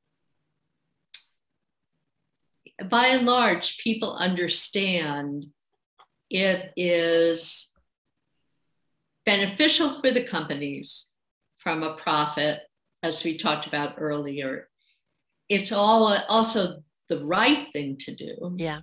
by 2.88 3.08
and 3.08 3.26
large, 3.26 3.78
people 3.78 4.14
understand 4.14 5.46
it 6.30 6.72
is 6.76 7.72
beneficial 9.24 10.00
for 10.00 10.10
the 10.10 10.24
companies 10.26 11.12
from 11.58 11.82
a 11.82 11.94
profit, 11.94 12.60
as 13.02 13.24
we 13.24 13.36
talked 13.36 13.66
about 13.66 13.94
earlier. 13.98 14.68
It's 15.48 15.72
all 15.72 16.16
also 16.28 16.82
the 17.08 17.24
right 17.24 17.68
thing 17.72 17.96
to 17.98 18.14
do. 18.14 18.54
Yeah. 18.56 18.80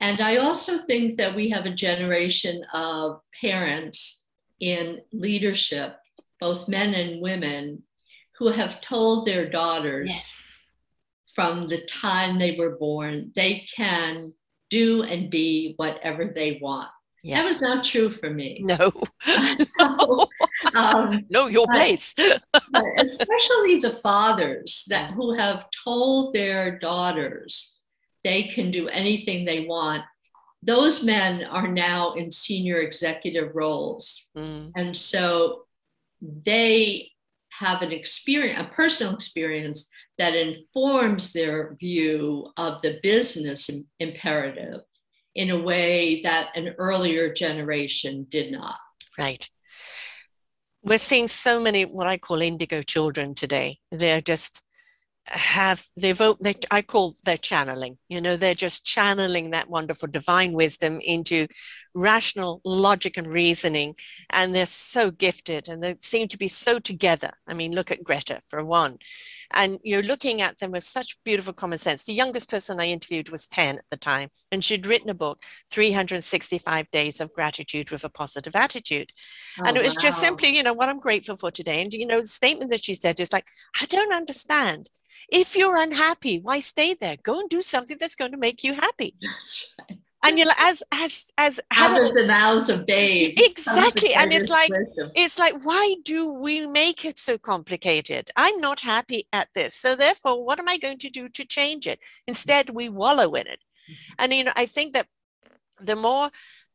And 0.00 0.20
I 0.20 0.38
also 0.38 0.78
think 0.78 1.16
that 1.16 1.34
we 1.34 1.48
have 1.50 1.64
a 1.64 1.74
generation 1.74 2.64
of 2.74 3.20
parents 3.40 4.22
in 4.58 5.00
leadership, 5.12 5.96
both 6.40 6.68
men 6.68 6.94
and 6.94 7.22
women, 7.22 7.84
who 8.38 8.48
have 8.48 8.80
told 8.80 9.26
their 9.26 9.48
daughters 9.48 10.08
Yes. 10.08 10.70
from 11.34 11.68
the 11.68 11.86
time 11.86 12.38
they 12.38 12.56
were 12.56 12.76
born 12.76 13.30
they 13.36 13.64
can 13.74 14.34
do 14.70 15.02
and 15.02 15.30
be 15.30 15.74
whatever 15.76 16.32
they 16.34 16.58
want. 16.60 16.88
Yeah. 17.22 17.36
That 17.36 17.44
was 17.44 17.60
not 17.60 17.84
true 17.84 18.10
for 18.10 18.30
me. 18.30 18.60
No. 18.64 18.92
So, 19.78 20.28
um, 20.74 21.24
no, 21.30 21.46
your 21.46 21.66
but- 21.66 21.76
place. 21.76 22.14
but 22.72 22.84
especially 22.98 23.78
the 23.80 23.90
fathers 24.02 24.84
that 24.88 25.12
who 25.12 25.32
have 25.34 25.66
told 25.84 26.34
their 26.34 26.78
daughters 26.78 27.78
they 28.24 28.44
can 28.44 28.70
do 28.70 28.88
anything 28.88 29.44
they 29.44 29.66
want 29.66 30.02
those 30.64 31.02
men 31.02 31.42
are 31.44 31.66
now 31.66 32.12
in 32.12 32.30
senior 32.30 32.76
executive 32.78 33.50
roles 33.54 34.28
Mm, 34.36 34.70
and 34.76 34.96
so 34.96 35.64
they 36.20 37.10
have 37.50 37.82
an 37.82 37.92
experience 37.92 38.60
a 38.60 38.64
personal 38.64 39.14
experience 39.14 39.88
that 40.18 40.34
informs 40.34 41.32
their 41.32 41.74
view 41.80 42.46
of 42.56 42.80
the 42.82 43.00
business 43.02 43.68
imperative 43.98 44.80
in 45.34 45.50
a 45.50 45.60
way 45.60 46.20
that 46.22 46.56
an 46.56 46.74
earlier 46.78 47.32
generation 47.32 48.26
did 48.30 48.52
not 48.52 48.76
right. 49.18 49.48
We're 50.84 50.98
seeing 50.98 51.28
so 51.28 51.60
many 51.60 51.84
what 51.84 52.08
I 52.08 52.18
call 52.18 52.42
indigo 52.42 52.82
children 52.82 53.34
today. 53.36 53.78
They're 53.92 54.20
just 54.20 54.62
have 55.26 55.86
they 55.96 56.12
vote 56.12 56.38
they 56.40 56.54
I 56.70 56.82
call 56.82 57.16
they're 57.24 57.36
channeling. 57.36 57.98
You 58.08 58.20
know, 58.20 58.36
they're 58.36 58.54
just 58.54 58.84
channeling 58.84 59.50
that 59.50 59.70
wonderful 59.70 60.08
divine 60.08 60.52
wisdom 60.52 61.00
into 61.00 61.46
rational 61.94 62.60
logic 62.64 63.16
and 63.16 63.32
reasoning. 63.32 63.94
And 64.30 64.54
they're 64.54 64.66
so 64.66 65.10
gifted 65.10 65.68
and 65.68 65.82
they 65.82 65.96
seem 66.00 66.28
to 66.28 66.38
be 66.38 66.48
so 66.48 66.78
together. 66.78 67.32
I 67.46 67.54
mean, 67.54 67.72
look 67.72 67.90
at 67.90 68.02
Greta 68.04 68.40
for 68.46 68.64
one. 68.64 68.98
And 69.54 69.78
you're 69.82 70.02
looking 70.02 70.40
at 70.40 70.58
them 70.58 70.70
with 70.70 70.82
such 70.82 71.18
beautiful 71.24 71.52
common 71.52 71.78
sense. 71.78 72.02
The 72.02 72.14
youngest 72.14 72.50
person 72.50 72.80
I 72.80 72.86
interviewed 72.86 73.28
was 73.28 73.46
10 73.46 73.78
at 73.78 73.84
the 73.90 73.98
time, 73.98 74.30
and 74.50 74.64
she'd 74.64 74.86
written 74.86 75.10
a 75.10 75.14
book, 75.14 75.42
365 75.70 76.90
Days 76.90 77.20
of 77.20 77.34
Gratitude 77.34 77.90
with 77.90 78.02
a 78.02 78.08
Positive 78.08 78.56
Attitude. 78.56 79.12
Oh, 79.60 79.64
and 79.66 79.76
Oh, 79.76 79.80
it 79.80 79.84
was 79.84 79.96
just 79.96 80.20
simply, 80.20 80.56
you 80.56 80.62
know, 80.62 80.72
what 80.72 80.88
I'm 80.88 81.00
grateful 81.00 81.36
for 81.36 81.50
today. 81.50 81.82
And, 81.82 81.92
you 81.92 82.06
know, 82.06 82.22
the 82.22 82.26
statement 82.28 82.70
that 82.70 82.84
she 82.84 82.94
said 82.94 83.20
is 83.20 83.32
like, 83.32 83.46
I 83.80 83.84
don't 83.86 84.12
understand. 84.12 84.88
If 85.30 85.56
you're 85.56 85.76
unhappy, 85.76 86.38
why 86.38 86.60
stay 86.60 86.94
there? 86.94 87.16
Go 87.22 87.40
and 87.40 87.48
do 87.48 87.62
something 87.62 87.96
that's 87.98 88.14
going 88.14 88.32
to 88.32 88.38
make 88.38 88.64
you 88.64 88.74
happy. 88.74 89.14
That's 89.22 89.74
right. 89.90 89.98
And 90.24 90.38
you're 90.38 90.46
like, 90.46 90.60
as 90.60 90.84
as 90.92 91.32
as 91.36 91.60
out 91.74 91.90
of 91.90 91.96
adults, 91.96 92.22
the 92.22 92.28
mouths 92.28 92.68
of 92.68 92.86
babes. 92.86 93.42
Exactly, 93.44 94.14
and 94.14 94.32
it's 94.32 94.48
like- 94.48 94.70
greatest 94.70 95.00
it's 95.16 95.38
like, 95.38 95.64
why 95.64 95.96
do 96.04 96.32
we 96.32 96.64
make 96.66 97.04
it 97.04 97.18
so 97.18 97.38
complicated? 97.38 98.30
I'm 98.36 98.60
not 98.60 98.80
happy 98.80 99.26
at 99.32 99.48
this. 99.52 99.74
So 99.74 99.96
therefore, 99.96 100.44
what 100.44 100.60
am 100.60 100.68
I 100.68 100.78
going 100.78 100.98
to 100.98 101.10
do 101.10 101.28
to 101.28 101.44
change 101.44 101.88
it? 101.88 101.98
Instead, 102.28 102.70
we 102.70 102.88
wallow 102.88 103.34
in 103.34 103.48
it. 103.48 103.64
Mm-hmm. 103.90 104.14
And 104.20 104.32
you 104.32 104.44
know, 104.44 104.52
I 104.54 104.66
think 104.66 104.92
that 104.92 105.08
the 105.80 105.96
more 105.96 106.30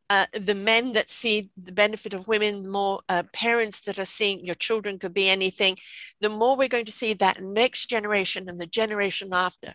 uh, 0.10 0.26
the 0.34 0.56
men 0.56 0.94
that 0.94 1.10
see 1.10 1.50
the 1.62 1.72
benefit 1.72 2.14
of 2.14 2.28
women, 2.28 2.70
more 2.70 3.02
uh, 3.10 3.24
parents 3.34 3.82
that 3.82 4.00
are 4.00 4.06
seeing 4.06 4.46
your 4.46 4.56
children 4.56 4.98
could 5.00 5.14
be 5.14 5.30
anything, 5.30 5.76
the 6.22 6.30
more 6.30 6.56
we're 6.56 6.68
going 6.68 6.86
to 6.86 6.92
see 6.92 7.14
that 7.14 7.42
next 7.42 7.88
generation 7.88 8.48
and 8.48 8.60
the 8.60 8.66
generation 8.68 9.30
after, 9.34 9.74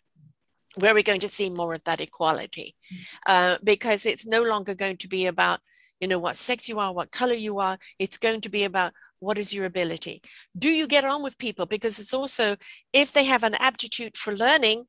where 0.77 0.95
we're 0.95 1.03
going 1.03 1.21
to 1.21 1.29
see 1.29 1.51
more 1.51 1.75
of 1.75 1.85
that 1.85 2.01
equality, 2.01 2.75
uh, 3.27 3.59
because 3.63 4.07
it's 4.07 4.27
no 4.27 4.43
longer 4.43 4.75
going 4.75 4.97
to 4.97 5.09
be 5.09 5.27
about 5.27 5.61
you 6.01 6.09
know 6.09 6.19
what 6.19 6.35
sex 6.35 6.69
you 6.69 6.81
are, 6.81 6.93
what 6.93 7.13
color 7.13 7.35
you 7.35 7.61
are. 7.61 7.79
It's 7.99 8.19
going 8.19 8.41
to 8.41 8.49
be 8.49 8.65
about 8.65 8.93
what 9.21 9.39
is 9.39 9.53
your 9.55 9.67
ability. 9.67 10.21
Do 10.59 10.69
you 10.69 10.89
get 10.89 11.05
on 11.05 11.23
with 11.23 11.39
people? 11.39 11.65
Because 11.65 12.01
it's 12.01 12.13
also 12.13 12.57
if 12.93 13.13
they 13.13 13.25
have 13.25 13.45
an 13.45 13.55
aptitude 13.55 14.17
for 14.17 14.35
learning, 14.35 14.87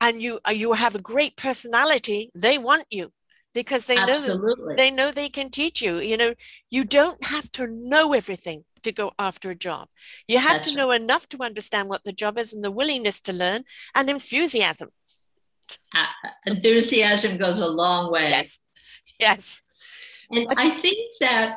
and 0.00 0.22
you 0.22 0.40
uh, 0.48 0.52
you 0.52 0.72
have 0.72 0.94
a 0.94 1.02
great 1.02 1.36
personality, 1.36 2.30
they 2.34 2.56
want 2.56 2.84
you 2.90 3.12
because 3.58 3.86
they 3.86 3.96
know 3.96 4.20
they 4.76 4.90
know 4.98 5.10
they 5.10 5.28
can 5.28 5.50
teach 5.50 5.82
you. 5.82 5.98
You 6.10 6.16
know 6.16 6.32
you 6.70 6.84
don't 6.84 7.20
have 7.24 7.50
to 7.58 7.66
know 7.66 8.12
everything 8.12 8.64
to 8.84 8.92
go 8.92 9.06
after 9.18 9.50
a 9.50 9.58
job. 9.68 9.88
You 10.28 10.38
have 10.38 10.58
That's 10.58 10.70
to 10.70 10.76
know 10.76 10.90
enough 10.92 11.28
to 11.30 11.38
understand 11.42 11.88
what 11.88 12.04
the 12.04 12.12
job 12.12 12.38
is 12.38 12.52
and 12.52 12.62
the 12.62 12.70
willingness 12.70 13.20
to 13.22 13.32
learn 13.32 13.64
and 13.96 14.08
enthusiasm. 14.08 14.90
Enthusiasm 16.46 17.36
goes 17.36 17.58
a 17.58 17.68
long 17.68 18.12
way. 18.12 18.30
yes. 18.30 18.58
Yes. 19.18 19.62
And 20.30 20.46
I 20.56 20.78
think 20.78 20.98
that, 21.20 21.56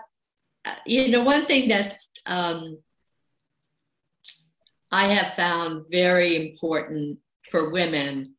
uh, 0.66 0.76
you 0.88 1.10
know, 1.10 1.24
one 1.24 1.46
thing 1.46 1.70
that 1.70 1.94
um, 2.26 2.80
I 4.92 5.06
have 5.14 5.36
found 5.36 5.86
very 5.92 6.32
important 6.48 7.20
for 7.52 7.70
women 7.70 8.34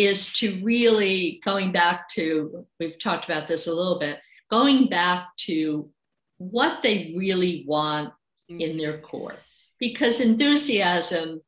is 0.00 0.32
to 0.32 0.58
really 0.62 1.42
going 1.44 1.72
back 1.72 2.08
to, 2.08 2.64
we've 2.78 2.98
talked 2.98 3.26
about 3.26 3.46
this 3.46 3.66
a 3.66 3.72
little 3.72 3.98
bit, 3.98 4.18
going 4.50 4.86
back 4.86 5.26
to 5.36 5.90
what 6.38 6.82
they 6.82 7.12
really 7.14 7.64
want 7.68 8.08
mm-hmm. 8.50 8.62
in 8.62 8.78
their 8.78 8.98
core. 9.02 9.34
Because 9.78 10.20
enthusiasm 10.20 11.42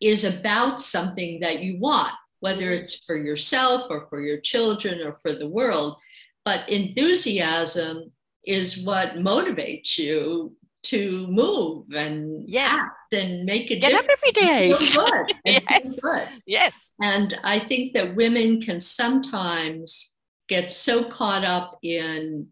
is 0.00 0.22
about 0.22 0.80
something 0.80 1.40
that 1.40 1.64
you 1.64 1.80
want, 1.80 2.14
whether 2.38 2.66
mm-hmm. 2.66 2.84
it's 2.84 3.04
for 3.04 3.16
yourself 3.16 3.90
or 3.90 4.06
for 4.06 4.20
your 4.20 4.38
children 4.38 5.04
or 5.04 5.14
for 5.20 5.32
the 5.32 5.48
world. 5.48 5.96
But 6.44 6.68
enthusiasm 6.68 8.12
is 8.44 8.84
what 8.84 9.14
motivates 9.14 9.98
you 9.98 10.54
to 10.86 11.26
move 11.28 11.86
and 11.94 12.48
yes. 12.48 12.72
act 12.72 13.14
and 13.14 13.44
make 13.44 13.70
a 13.70 13.78
Get 13.78 13.90
difference. 13.90 14.04
up 14.04 14.10
every 14.10 14.32
day. 14.32 14.72
Feel 14.72 15.04
good. 15.04 15.34
yes. 15.44 16.00
good. 16.00 16.28
Yes. 16.46 16.92
And 17.00 17.38
I 17.44 17.58
think 17.58 17.94
that 17.94 18.16
women 18.16 18.60
can 18.60 18.80
sometimes 18.80 20.14
get 20.48 20.70
so 20.70 21.04
caught 21.10 21.44
up 21.44 21.78
in 21.82 22.48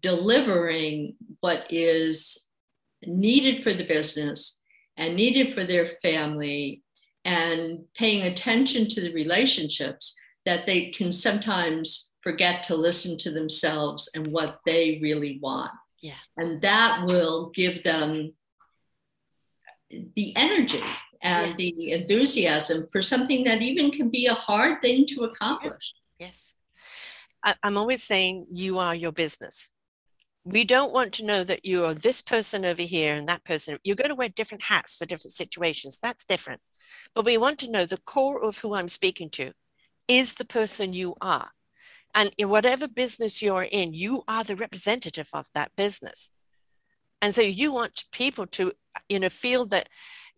delivering 0.00 1.14
what 1.40 1.66
is 1.70 2.46
needed 3.06 3.62
for 3.62 3.72
the 3.72 3.86
business 3.86 4.58
and 4.96 5.14
needed 5.14 5.54
for 5.54 5.64
their 5.64 5.88
family 6.02 6.82
and 7.24 7.84
paying 7.96 8.22
attention 8.22 8.88
to 8.88 9.00
the 9.00 9.12
relationships 9.12 10.14
that 10.46 10.66
they 10.66 10.90
can 10.90 11.12
sometimes 11.12 12.10
forget 12.22 12.62
to 12.64 12.74
listen 12.74 13.16
to 13.18 13.30
themselves 13.30 14.08
and 14.14 14.26
what 14.32 14.58
they 14.66 14.98
really 15.02 15.38
want. 15.42 15.70
Yeah. 16.00 16.14
And 16.36 16.60
that 16.62 17.04
will 17.06 17.50
give 17.54 17.82
them 17.82 18.32
the 19.90 20.36
energy 20.36 20.82
and 21.22 21.50
yeah. 21.50 21.56
the 21.56 21.92
enthusiasm 21.92 22.86
for 22.92 23.02
something 23.02 23.44
that 23.44 23.62
even 23.62 23.90
can 23.90 24.10
be 24.10 24.26
a 24.26 24.34
hard 24.34 24.82
thing 24.82 25.06
to 25.06 25.24
accomplish. 25.24 25.94
Yes. 26.18 26.54
I, 27.44 27.54
I'm 27.62 27.76
always 27.76 28.02
saying 28.02 28.46
you 28.52 28.78
are 28.78 28.94
your 28.94 29.12
business. 29.12 29.70
We 30.44 30.64
don't 30.64 30.92
want 30.92 31.12
to 31.14 31.24
know 31.24 31.44
that 31.44 31.64
you 31.64 31.84
are 31.84 31.94
this 31.94 32.22
person 32.22 32.64
over 32.64 32.82
here 32.82 33.14
and 33.14 33.28
that 33.28 33.44
person. 33.44 33.78
You're 33.84 33.96
going 33.96 34.08
to 34.08 34.14
wear 34.14 34.28
different 34.28 34.62
hats 34.64 34.96
for 34.96 35.04
different 35.04 35.34
situations. 35.34 35.98
That's 36.00 36.24
different. 36.24 36.60
But 37.14 37.24
we 37.24 37.36
want 37.36 37.58
to 37.60 37.70
know 37.70 37.84
the 37.84 37.98
core 37.98 38.42
of 38.42 38.58
who 38.58 38.74
I'm 38.74 38.88
speaking 38.88 39.30
to 39.30 39.52
is 40.06 40.34
the 40.34 40.44
person 40.44 40.92
you 40.92 41.16
are. 41.20 41.50
And 42.18 42.32
in 42.36 42.48
whatever 42.48 42.88
business 42.88 43.40
you're 43.40 43.62
in, 43.62 43.94
you 43.94 44.24
are 44.26 44.42
the 44.42 44.56
representative 44.56 45.28
of 45.32 45.46
that 45.54 45.70
business. 45.76 46.32
And 47.22 47.32
so 47.32 47.42
you 47.42 47.72
want 47.72 48.06
people 48.10 48.44
to, 48.48 48.72
you 49.08 49.20
know, 49.20 49.28
feel 49.28 49.66
that 49.66 49.88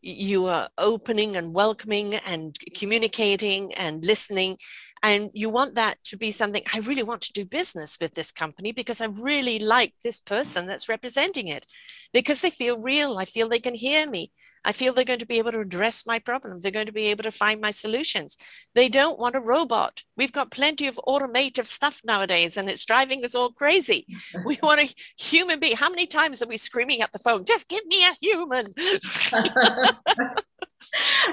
you 0.03 0.45
are 0.45 0.69
opening 0.77 1.37
and 1.37 1.55
welcoming 1.55 2.17
and 2.17 2.55
communicating 2.77 3.73
and 3.73 4.05
listening. 4.05 4.59
And 5.03 5.31
you 5.33 5.49
want 5.49 5.75
that 5.77 5.97
to 6.05 6.19
be 6.19 6.31
something, 6.31 6.63
I 6.75 6.81
really 6.81 7.03
want 7.03 7.23
to 7.23 7.33
do 7.33 7.47
business 7.47 7.97
with 7.99 8.13
this 8.13 8.31
company 8.31 8.73
because 8.73 9.01
I 9.01 9.07
really 9.07 9.59
like 9.59 9.95
this 10.05 10.21
person 10.21 10.67
that's 10.67 10.87
representing 10.87 11.49
it 11.49 11.65
because 12.13 12.43
they 12.43 12.51
feel 12.51 12.77
real. 12.77 13.17
I 13.17 13.25
feel 13.25 13.49
they 13.49 13.59
can 13.59 13.75
hear 13.75 14.07
me. 14.07 14.33
I 14.65 14.73
feel 14.73 14.93
they're 14.93 15.05
going 15.05 15.21
to 15.21 15.27
be 15.27 15.39
able 15.39 15.53
to 15.53 15.61
address 15.61 16.07
my 16.07 16.19
problem. 16.19 16.61
They're 16.61 16.71
going 16.71 16.87
to 16.87 16.93
be 16.93 17.07
able 17.07 17.23
to 17.25 17.31
find 17.31 17.61
my 17.61 17.71
solutions. 17.71 18.37
They 18.75 18.89
don't 18.89 19.19
want 19.19 19.35
a 19.35 19.41
robot. 19.41 20.03
We've 20.17 20.33
got 20.33 20.51
plenty 20.51 20.87
of 20.87 20.99
automative 20.99 21.69
stuff 21.69 22.01
nowadays, 22.05 22.57
and 22.57 22.69
it's 22.69 22.85
driving 22.85 23.25
us 23.25 23.35
all 23.35 23.53
crazy. 23.53 24.07
We 24.45 24.59
want 24.63 24.81
a 24.81 24.95
human 25.19 25.61
being. 25.61 25.77
How 25.77 25.91
many 25.91 26.07
times 26.07 26.43
are 26.43 26.49
we 26.49 26.57
screaming 26.57 27.03
at 27.03 27.13
the 27.13 27.19
phone, 27.19 27.45
just 27.45 27.69
give 27.69 27.85
me 27.87 28.05
a 28.05 28.17
human? 28.21 28.73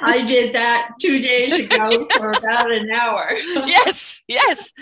I 0.02 0.24
did 0.28 0.54
that 0.56 0.92
two 1.02 1.20
days 1.20 1.66
ago 1.66 2.06
for 2.16 2.32
about 2.34 2.72
an 2.72 2.92
hour. 2.92 3.28
yes, 3.32 4.24
yes. 4.28 4.74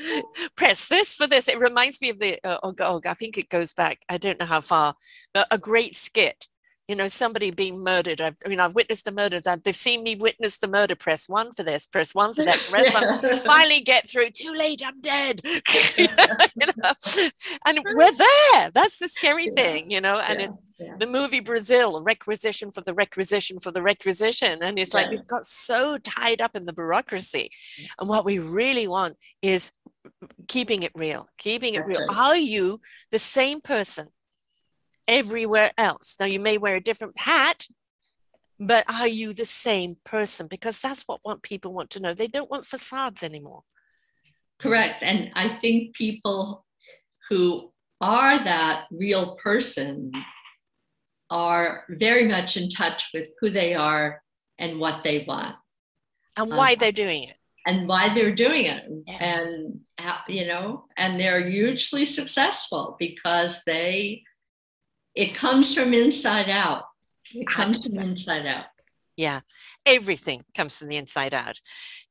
Press 0.55 0.87
this 0.87 1.15
for 1.15 1.27
this. 1.27 1.47
It 1.47 1.59
reminds 1.59 2.01
me 2.01 2.09
of 2.09 2.19
the, 2.19 2.39
uh, 2.45 2.57
oh, 2.63 2.73
oh, 2.79 3.01
I 3.05 3.13
think 3.13 3.37
it 3.37 3.49
goes 3.49 3.73
back, 3.73 3.99
I 4.09 4.17
don't 4.17 4.39
know 4.39 4.45
how 4.45 4.61
far, 4.61 4.95
but 5.33 5.47
a 5.51 5.57
great 5.57 5.95
skit 5.95 6.47
you 6.87 6.95
know, 6.95 7.07
somebody 7.07 7.49
being 7.49 7.83
murdered. 7.83 8.21
I've, 8.21 8.35
I 8.45 8.49
mean, 8.49 8.59
I've 8.59 8.75
witnessed 8.75 9.05
the 9.05 9.11
murders. 9.11 9.43
They've 9.63 9.75
seen 9.75 10.03
me 10.03 10.15
witness 10.15 10.57
the 10.57 10.67
murder. 10.67 10.95
Press 10.95 11.27
one 11.27 11.51
for 11.51 11.63
this, 11.63 11.87
press 11.87 12.13
one 12.13 12.33
for 12.33 12.45
that, 12.45 12.59
press 12.69 12.91
yeah. 12.93 13.19
one. 13.19 13.41
Finally 13.41 13.81
get 13.81 14.07
through. 14.07 14.29
Too 14.31 14.53
late, 14.53 14.83
I'm 14.85 15.01
dead. 15.01 15.41
you 15.97 16.07
know? 16.77 16.93
And 17.65 17.79
we're 17.95 18.11
there. 18.11 18.71
That's 18.71 18.99
the 18.99 19.07
scary 19.07 19.45
yeah. 19.45 19.63
thing, 19.63 19.89
you 19.89 19.99
know. 19.99 20.19
And 20.19 20.39
yeah. 20.39 20.47
it's 20.47 20.99
the 20.99 21.07
movie 21.07 21.39
Brazil, 21.39 22.03
requisition 22.03 22.69
for 22.69 22.81
the 22.81 22.93
requisition 22.93 23.59
for 23.59 23.71
the 23.71 23.81
requisition. 23.81 24.61
And 24.61 24.77
it's 24.77 24.93
like 24.93 25.09
we've 25.09 25.25
got 25.25 25.45
so 25.45 25.97
tied 25.97 26.39
up 26.39 26.55
in 26.55 26.65
the 26.65 26.73
bureaucracy. 26.73 27.49
Mm. 27.81 27.87
And 28.01 28.09
what 28.09 28.25
we 28.25 28.37
really 28.37 28.87
want 28.87 29.17
is 29.41 29.71
keeping 30.47 30.83
it 30.83 30.91
real, 30.93 31.27
keeping 31.39 31.73
it 31.73 31.85
real. 31.85 32.05
Are 32.09 32.37
you 32.37 32.81
the 33.11 33.19
same 33.19 33.61
person 33.61 34.09
everywhere 35.07 35.71
else. 35.77 36.15
Now, 36.19 36.25
you 36.25 36.39
may 36.39 36.57
wear 36.57 36.75
a 36.75 36.81
different 36.81 37.19
hat, 37.19 37.67
but 38.59 38.85
are 38.89 39.07
you 39.07 39.33
the 39.33 39.45
same 39.45 39.97
person? 40.03 40.47
Because 40.47 40.79
that's 40.79 41.03
what, 41.03 41.19
what 41.23 41.43
people 41.43 41.73
want 41.73 41.89
to 41.91 41.99
know. 41.99 42.13
They 42.13 42.27
don't 42.27 42.49
want 42.49 42.65
facades 42.65 43.23
anymore. 43.23 43.63
Correct. 44.59 45.03
And 45.03 45.31
I 45.35 45.57
think 45.57 45.95
people 45.95 46.65
who 47.29 47.71
are 48.01 48.37
that 48.37 48.85
real 48.91 49.35
person 49.35 50.11
are 51.29 51.85
very 51.89 52.27
much 52.27 52.55
in 52.55 52.69
touch 52.69 53.09
with 53.13 53.31
who 53.39 53.49
they 53.49 53.73
are 53.73 54.21
and 54.57 54.79
what 54.79 55.03
they 55.03 55.25
want. 55.27 55.55
And 56.37 56.49
why 56.49 56.73
um, 56.73 56.79
they're 56.79 56.91
doing 56.91 57.23
it. 57.23 57.37
And 57.65 57.87
why 57.87 58.13
they're 58.13 58.35
doing 58.35 58.65
it. 58.65 58.83
Yes. 59.07 59.21
And, 59.21 59.79
you 60.29 60.47
know, 60.47 60.85
and 60.97 61.19
they're 61.19 61.49
hugely 61.49 62.05
successful 62.05 62.95
because 62.99 63.63
they 63.65 64.23
it 65.15 65.33
comes 65.33 65.73
from 65.73 65.93
inside 65.93 66.49
out. 66.49 66.83
It 67.33 67.47
comes 67.47 67.85
100%. 67.85 67.95
from 67.95 68.09
inside 68.09 68.45
out. 68.45 68.65
Yeah, 69.17 69.41
everything 69.85 70.43
comes 70.53 70.77
from 70.77 70.89
the 70.89 70.97
inside 70.97 71.33
out. 71.33 71.61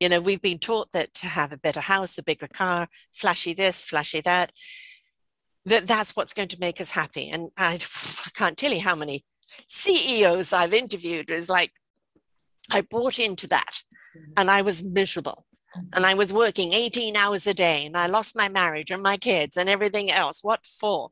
You 0.00 0.08
know, 0.08 0.20
we've 0.20 0.40
been 0.40 0.58
taught 0.58 0.92
that 0.92 1.12
to 1.14 1.26
have 1.26 1.52
a 1.52 1.58
better 1.58 1.80
house, 1.80 2.16
a 2.16 2.22
bigger 2.22 2.48
car, 2.48 2.88
flashy 3.12 3.52
this, 3.52 3.84
flashy 3.84 4.22
that, 4.22 4.52
that 5.66 5.86
that's 5.86 6.16
what's 6.16 6.32
going 6.32 6.48
to 6.48 6.60
make 6.60 6.80
us 6.80 6.90
happy. 6.90 7.28
And 7.28 7.50
I, 7.56 7.74
I 8.26 8.30
can't 8.34 8.56
tell 8.56 8.72
you 8.72 8.80
how 8.80 8.94
many 8.94 9.24
CEOs 9.68 10.52
I've 10.52 10.74
interviewed 10.74 11.30
is 11.30 11.48
like, 11.48 11.72
I 12.70 12.80
bought 12.80 13.18
into 13.18 13.46
that 13.48 13.82
mm-hmm. 14.16 14.32
and 14.38 14.50
I 14.50 14.62
was 14.62 14.82
miserable 14.82 15.44
mm-hmm. 15.76 15.88
and 15.92 16.06
I 16.06 16.14
was 16.14 16.32
working 16.32 16.72
18 16.72 17.16
hours 17.16 17.46
a 17.46 17.52
day 17.52 17.84
and 17.84 17.96
I 17.98 18.06
lost 18.06 18.34
my 18.34 18.48
marriage 18.48 18.90
and 18.90 19.02
my 19.02 19.18
kids 19.18 19.58
and 19.58 19.68
everything 19.68 20.10
else. 20.10 20.42
What 20.42 20.64
for? 20.64 21.10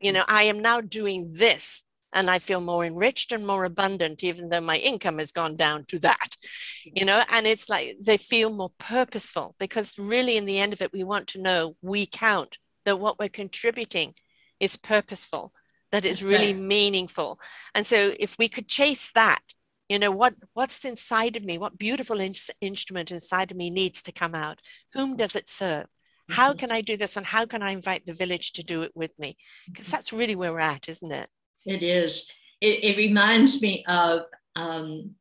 You 0.00 0.12
know, 0.12 0.24
I 0.28 0.44
am 0.44 0.60
now 0.60 0.80
doing 0.80 1.32
this 1.32 1.84
and 2.12 2.30
I 2.30 2.38
feel 2.38 2.60
more 2.60 2.84
enriched 2.84 3.32
and 3.32 3.46
more 3.46 3.64
abundant, 3.64 4.24
even 4.24 4.48
though 4.48 4.60
my 4.60 4.78
income 4.78 5.18
has 5.18 5.32
gone 5.32 5.56
down 5.56 5.84
to 5.86 5.98
that, 6.00 6.36
you 6.84 7.04
know, 7.04 7.22
and 7.28 7.46
it's 7.46 7.68
like 7.68 7.96
they 8.00 8.16
feel 8.16 8.50
more 8.50 8.72
purposeful 8.78 9.54
because 9.58 9.98
really, 9.98 10.36
in 10.36 10.44
the 10.44 10.58
end 10.58 10.72
of 10.72 10.82
it, 10.82 10.92
we 10.92 11.04
want 11.04 11.28
to 11.28 11.40
know 11.40 11.76
we 11.82 12.06
count 12.06 12.58
that 12.84 12.98
what 12.98 13.18
we're 13.18 13.28
contributing 13.28 14.14
is 14.58 14.76
purposeful, 14.76 15.52
that 15.92 16.04
it's 16.04 16.22
really 16.22 16.52
meaningful. 16.52 17.38
And 17.74 17.86
so, 17.86 18.14
if 18.18 18.36
we 18.38 18.48
could 18.48 18.68
chase 18.68 19.10
that, 19.12 19.42
you 19.88 19.98
know, 19.98 20.10
what 20.10 20.34
what's 20.54 20.84
inside 20.84 21.36
of 21.36 21.44
me, 21.44 21.58
what 21.58 21.78
beautiful 21.78 22.20
in- 22.20 22.34
instrument 22.60 23.10
inside 23.10 23.50
of 23.50 23.56
me 23.56 23.70
needs 23.70 24.02
to 24.02 24.12
come 24.12 24.34
out, 24.34 24.60
whom 24.94 25.16
does 25.16 25.36
it 25.36 25.48
serve? 25.48 25.86
How 26.30 26.50
mm-hmm. 26.50 26.58
can 26.58 26.72
I 26.72 26.80
do 26.80 26.96
this? 26.96 27.16
And 27.16 27.26
how 27.26 27.46
can 27.46 27.62
I 27.62 27.72
invite 27.72 28.06
the 28.06 28.12
village 28.12 28.52
to 28.52 28.64
do 28.64 28.82
it 28.82 28.92
with 28.94 29.10
me? 29.18 29.36
Because 29.66 29.86
mm-hmm. 29.86 29.96
that's 29.96 30.12
really 30.12 30.36
where 30.36 30.52
we're 30.52 30.60
at, 30.60 30.88
isn't 30.88 31.12
it? 31.12 31.28
It 31.66 31.82
is. 31.82 32.30
It, 32.60 32.84
it 32.84 32.96
reminds 32.96 33.60
me 33.62 33.84
of 33.88 34.22
um, 34.56 35.14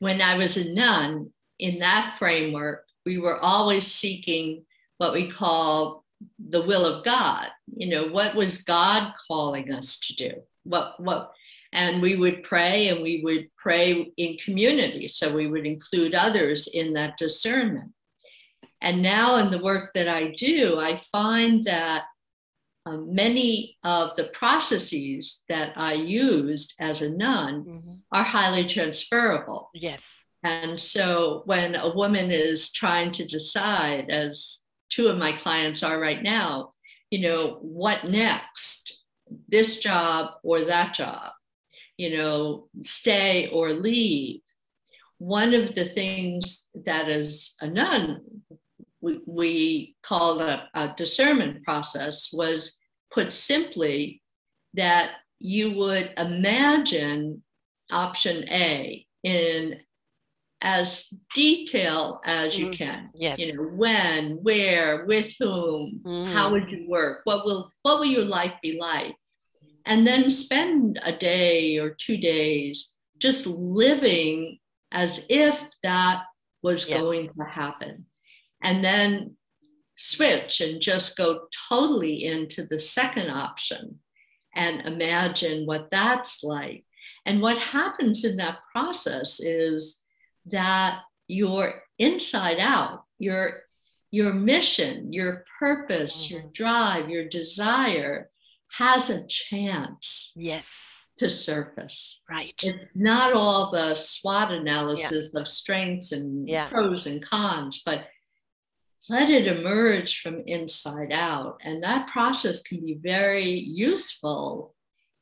when 0.00 0.20
I 0.20 0.36
was 0.36 0.56
a 0.56 0.72
nun, 0.72 1.30
in 1.58 1.78
that 1.78 2.16
framework, 2.18 2.84
we 3.04 3.18
were 3.18 3.38
always 3.38 3.86
seeking 3.86 4.64
what 4.98 5.12
we 5.12 5.30
call 5.30 6.04
the 6.38 6.66
will 6.66 6.84
of 6.84 7.04
God. 7.04 7.48
You 7.74 7.88
know, 7.88 8.08
what 8.08 8.34
was 8.34 8.62
God 8.62 9.12
calling 9.26 9.72
us 9.72 9.98
to 10.00 10.16
do? 10.16 10.32
What, 10.64 11.00
what, 11.00 11.32
and 11.72 12.02
we 12.02 12.16
would 12.16 12.42
pray 12.42 12.88
and 12.88 13.02
we 13.02 13.22
would 13.22 13.48
pray 13.56 14.12
in 14.16 14.36
community. 14.38 15.08
So 15.08 15.34
we 15.34 15.46
would 15.46 15.66
include 15.66 16.14
others 16.14 16.68
in 16.68 16.92
that 16.94 17.16
discernment. 17.18 17.92
And 18.80 19.02
now 19.02 19.38
in 19.38 19.50
the 19.50 19.62
work 19.62 19.92
that 19.94 20.08
I 20.08 20.28
do, 20.36 20.78
I 20.78 20.96
find 20.96 21.62
that 21.64 22.04
um, 22.84 23.14
many 23.14 23.76
of 23.82 24.14
the 24.16 24.24
processes 24.24 25.42
that 25.48 25.72
I 25.76 25.94
used 25.94 26.74
as 26.78 27.02
a 27.02 27.10
nun 27.10 27.64
mm-hmm. 27.64 27.94
are 28.12 28.22
highly 28.22 28.66
transferable. 28.66 29.70
Yes. 29.74 30.22
And 30.44 30.78
so 30.78 31.42
when 31.46 31.74
a 31.74 31.92
woman 31.94 32.30
is 32.30 32.70
trying 32.70 33.10
to 33.12 33.26
decide, 33.26 34.10
as 34.10 34.60
two 34.88 35.08
of 35.08 35.18
my 35.18 35.32
clients 35.32 35.82
are 35.82 35.98
right 35.98 36.22
now, 36.22 36.74
you 37.10 37.20
know, 37.20 37.58
what 37.60 38.04
next? 38.04 39.02
This 39.48 39.80
job 39.80 40.34
or 40.44 40.64
that 40.64 40.94
job? 40.94 41.32
You 41.96 42.16
know, 42.16 42.68
stay 42.84 43.48
or 43.48 43.72
leave? 43.72 44.42
one 45.18 45.54
of 45.54 45.74
the 45.74 45.84
things 45.84 46.64
that 46.84 47.08
as 47.08 47.54
a 47.60 47.66
nun 47.66 48.20
we, 49.00 49.20
we 49.26 49.96
called 50.02 50.40
a, 50.40 50.68
a 50.74 50.94
discernment 50.96 51.62
process 51.64 52.30
was 52.32 52.78
put 53.10 53.32
simply 53.32 54.22
that 54.74 55.10
you 55.38 55.72
would 55.72 56.12
imagine 56.16 57.42
option 57.90 58.48
A 58.50 59.06
in 59.22 59.80
as 60.62 61.12
detail 61.34 62.20
as 62.24 62.58
you 62.58 62.70
mm, 62.70 62.78
can. 62.78 63.10
Yes. 63.14 63.38
You 63.38 63.56
know, 63.56 63.62
when, 63.62 64.38
where, 64.42 65.04
with 65.06 65.32
whom, 65.38 66.00
mm. 66.04 66.32
how 66.32 66.50
would 66.50 66.70
you 66.70 66.86
work? 66.88 67.20
What 67.24 67.44
will 67.44 67.70
what 67.82 68.00
will 68.00 68.06
your 68.06 68.24
life 68.24 68.54
be 68.62 68.78
like? 68.78 69.14
And 69.84 70.06
then 70.06 70.30
spend 70.30 70.98
a 71.02 71.12
day 71.12 71.78
or 71.78 71.90
two 71.90 72.16
days 72.16 72.94
just 73.18 73.46
living 73.46 74.58
as 74.90 75.24
if 75.28 75.64
that 75.82 76.22
was 76.62 76.88
yeah. 76.88 76.98
going 76.98 77.28
to 77.28 77.44
happen. 77.44 78.06
And 78.62 78.84
then 78.84 79.36
switch 79.96 80.60
and 80.60 80.80
just 80.80 81.16
go 81.16 81.48
totally 81.68 82.24
into 82.24 82.66
the 82.66 82.78
second 82.78 83.30
option 83.30 83.98
and 84.54 84.86
imagine 84.86 85.66
what 85.66 85.90
that's 85.90 86.42
like. 86.42 86.84
And 87.24 87.42
what 87.42 87.58
happens 87.58 88.24
in 88.24 88.36
that 88.36 88.58
process 88.72 89.40
is 89.40 90.02
that 90.46 91.00
your 91.28 91.82
inside 91.98 92.58
out, 92.58 93.04
your 93.18 93.62
your 94.10 94.32
mission, 94.32 95.12
your 95.12 95.44
purpose, 95.58 96.30
your 96.30 96.42
mm. 96.42 96.52
drive, 96.54 97.10
your 97.10 97.28
desire 97.28 98.30
has 98.72 99.10
a 99.10 99.26
chance. 99.26 100.32
Yes. 100.36 101.06
To 101.18 101.30
surface. 101.30 102.22
Right. 102.30 102.54
It's 102.62 102.94
not 102.94 103.32
all 103.32 103.70
the 103.70 103.94
SWOT 103.94 104.52
analysis 104.52 105.30
yeah. 105.32 105.40
of 105.40 105.48
strengths 105.48 106.12
and 106.12 106.46
yeah. 106.46 106.68
pros 106.68 107.06
and 107.06 107.24
cons, 107.24 107.82
but 107.86 108.06
let 109.08 109.30
it 109.30 109.46
emerge 109.46 110.20
from 110.20 110.42
inside 110.46 111.12
out. 111.12 111.60
And 111.64 111.82
that 111.82 112.08
process 112.08 112.62
can 112.62 112.84
be 112.84 112.98
very 113.00 113.44
useful 113.44 114.74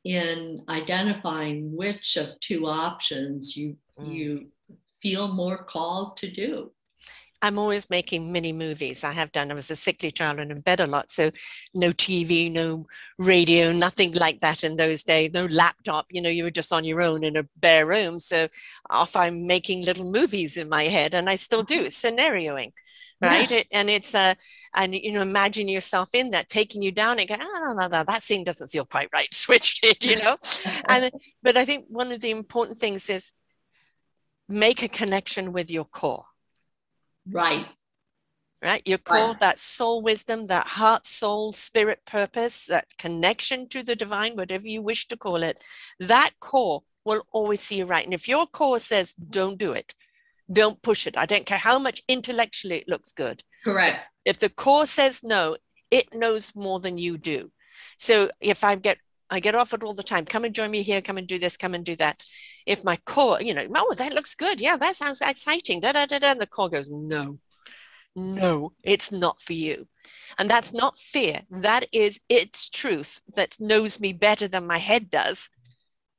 in 0.05 0.63
identifying 0.69 1.75
which 1.75 2.17
of 2.17 2.39
two 2.41 2.67
options 2.67 3.57
you 3.57 3.77
mm. 3.99 4.13
you 4.13 4.47
feel 5.03 5.29
more 5.29 5.65
called 5.65 6.17
to 6.19 6.31
do. 6.31 6.71
I'm 7.43 7.59
always 7.59 7.91
making 7.91 8.33
mini 8.33 8.55
movies. 8.55 9.05
I 9.05 9.13
have 9.13 9.31
done. 9.31 9.51
I 9.51 9.55
was 9.55 9.71
a 9.71 9.77
sickly 9.77 10.11
child 10.11 10.41
and 10.41 10.51
in 10.51 10.63
bed 10.63 10.81
a 10.81 10.87
lot, 10.87 11.11
so 11.11 11.31
no 11.75 11.91
TV, 11.91 12.51
no 12.51 12.87
radio, 13.19 13.71
nothing 13.71 14.15
like 14.15 14.41
that 14.41 14.65
in 14.65 14.77
those 14.77 15.03
days. 15.03 15.31
No 15.35 15.45
laptop. 15.45 16.07
You 16.11 16.23
know, 16.23 16.31
you 16.31 16.45
were 16.45 16.51
just 16.51 16.73
on 16.73 16.85
your 16.85 17.03
own 17.03 17.23
in 17.23 17.37
a 17.37 17.47
bare 17.57 17.85
room. 17.85 18.19
So 18.19 18.49
off 18.89 19.15
I'm 19.15 19.47
making 19.47 19.85
little 19.85 20.11
movies 20.11 20.57
in 20.57 20.71
my 20.71 20.85
head, 20.85 21.13
and 21.13 21.29
I 21.29 21.35
still 21.35 21.63
do 21.63 21.87
scenarioing 21.87 22.73
right? 23.27 23.51
Yes. 23.51 23.65
and 23.71 23.91
it's 23.91 24.15
a, 24.15 24.37
and 24.75 24.95
you 24.95 25.13
know 25.13 25.23
imagine 25.23 25.69
yourself 25.69 26.11
in 26.15 26.31
that 26.31 26.49
taking 26.49 26.83
you 26.83 26.93
down 26.93 27.19
and 27.19 27.29
go 27.29 27.37
oh 27.41 27.75
no, 27.79 27.87
no, 27.87 28.05
that 28.05 28.23
scene 28.23 28.45
doesn't 28.45 28.69
feel 28.69 28.85
quite 28.85 29.09
right 29.13 29.33
switch 29.35 29.81
it 29.83 30.05
you 30.05 30.17
know? 30.17 30.37
And 30.89 31.11
but 31.43 31.57
i 31.57 31.65
think 31.65 31.87
one 31.89 32.13
of 32.13 32.21
the 32.21 32.31
important 32.31 32.79
things 32.79 33.09
is 33.09 33.33
make 34.49 34.83
a 34.83 34.89
connection 34.89 35.53
with 35.53 35.71
your 35.71 35.85
core. 35.85 36.27
Right. 37.31 37.67
Right? 38.63 38.83
Your 38.87 38.99
core 38.99 39.29
right. 39.29 39.41
that 39.41 39.59
soul 39.59 40.03
wisdom 40.03 40.47
that 40.47 40.67
heart 40.67 41.07
soul 41.07 41.53
spirit 41.53 42.01
purpose 42.07 42.67
that 42.67 42.87
connection 42.99 43.69
to 43.69 43.83
the 43.83 43.95
divine 43.95 44.37
whatever 44.37 44.67
you 44.67 44.81
wish 44.81 45.07
to 45.09 45.17
call 45.17 45.43
it 45.43 45.63
that 45.99 46.31
core 46.41 46.83
will 47.05 47.27
always 47.33 47.61
see 47.61 47.77
you 47.77 47.87
right. 47.87 48.05
And 48.05 48.15
if 48.15 48.27
your 48.27 48.47
core 48.47 48.79
says 48.79 49.13
don't 49.15 49.59
do 49.59 49.73
it 49.73 49.95
don't 50.53 50.83
push 50.83 51.07
it. 51.07 51.17
I 51.17 51.27
don't 51.27 51.47
care 51.47 51.59
how 51.59 51.79
much 51.79 52.03
intellectually 52.09 52.77
it 52.77 52.89
looks 52.89 53.13
good. 53.13 53.43
Correct. 53.63 54.01
If 54.25 54.39
the 54.39 54.49
core 54.49 54.87
says 54.87 55.23
no, 55.23 55.57
it 55.91 56.15
knows 56.15 56.55
more 56.55 56.81
than 56.81 56.99
you 56.99 57.19
do. 57.19 57.51
So 57.99 58.31
if 58.41 58.65
I 58.65 58.75
get 58.77 58.99
I 59.31 59.41
get 59.41 59.55
offered 59.55 59.83
all 59.83 59.95
the 59.95 60.03
time, 60.03 60.27
come 60.27 60.45
and 60.45 60.55
join 60.55 60.71
me 60.71 60.83
here, 60.83 61.01
come 61.01 61.17
and 61.17 61.27
do 61.27 61.39
this, 61.39 61.57
come 61.57 61.75
and 61.75 61.85
do 61.85 61.97
that. 61.97 62.23
If 62.67 62.85
my 62.85 62.97
core, 63.05 63.41
you 63.41 63.55
know, 63.55 63.67
oh, 63.75 63.95
that 63.95 64.13
looks 64.13 64.35
good. 64.35 64.61
Yeah, 64.61 64.77
that 64.77 64.97
sounds 64.97 65.21
exciting. 65.21 65.81
Da, 65.81 65.93
da, 65.93 66.07
da, 66.07 66.19
da. 66.19 66.33
And 66.33 66.41
the 66.41 66.47
core 66.47 66.69
goes, 66.69 66.91
no, 66.91 67.39
no, 68.15 68.73
it's 68.83 69.11
not 69.11 69.41
for 69.41 69.55
you. 69.55 69.89
And 70.39 70.49
that's 70.49 70.73
not 70.73 70.99
fear. 70.99 71.43
That 71.51 71.87
is 71.91 72.21
its 72.29 72.69
truth 72.69 73.23
that 73.35 73.57
knows 73.59 73.99
me 73.99 74.13
better 74.13 74.47
than 74.47 74.67
my 74.67 74.79
head 74.79 75.11
does. 75.11 75.49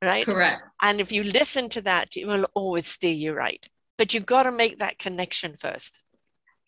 Right? 0.02 0.26
Correct. 0.26 0.62
And 0.82 1.00
if 1.00 1.10
you 1.12 1.22
listen 1.22 1.68
to 1.70 1.80
that, 1.82 2.16
it 2.16 2.26
will 2.26 2.46
always 2.54 2.86
steer 2.86 3.14
you 3.14 3.32
right 3.32 3.66
but 3.98 4.14
you've 4.14 4.26
got 4.26 4.44
to 4.44 4.52
make 4.52 4.78
that 4.78 4.98
connection 4.98 5.56
first. 5.56 6.02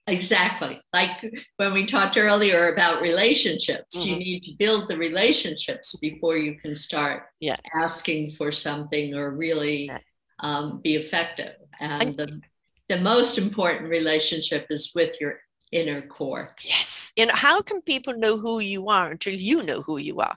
Exactly. 0.09 0.81
Like 0.93 1.11
when 1.57 1.72
we 1.72 1.85
talked 1.85 2.16
earlier 2.16 2.72
about 2.72 3.03
relationships 3.03 3.97
mm-hmm. 3.97 4.09
you 4.09 4.16
need 4.16 4.45
to 4.45 4.55
build 4.59 4.89
the 4.89 4.97
relationships 4.97 5.97
before 5.97 6.37
you 6.37 6.55
can 6.55 6.74
start 6.76 7.24
yeah. 7.41 7.57
asking 7.79 8.31
for 8.31 8.51
something 8.51 9.14
or 9.14 9.31
really 9.31 9.87
yeah. 9.87 9.99
um, 10.41 10.81
be 10.81 10.97
effective. 10.97 11.57
And 11.81 12.16
the, 12.16 12.41
the 12.89 12.99
most 12.99 13.39
important 13.39 13.91
relationship 13.91 14.66
is 14.70 14.93
with 14.95 15.20
your 15.20 15.41
inner 15.72 16.01
core. 16.03 16.55
Yes. 16.64 17.12
And 17.16 17.31
how 17.31 17.61
can 17.61 17.83
people 17.83 18.14
know 18.14 18.39
who 18.39 18.61
you 18.61 18.89
are 18.89 19.11
until 19.11 19.35
you 19.35 19.62
know 19.62 19.83
who 19.83 19.99
you 19.99 20.20
are? 20.20 20.37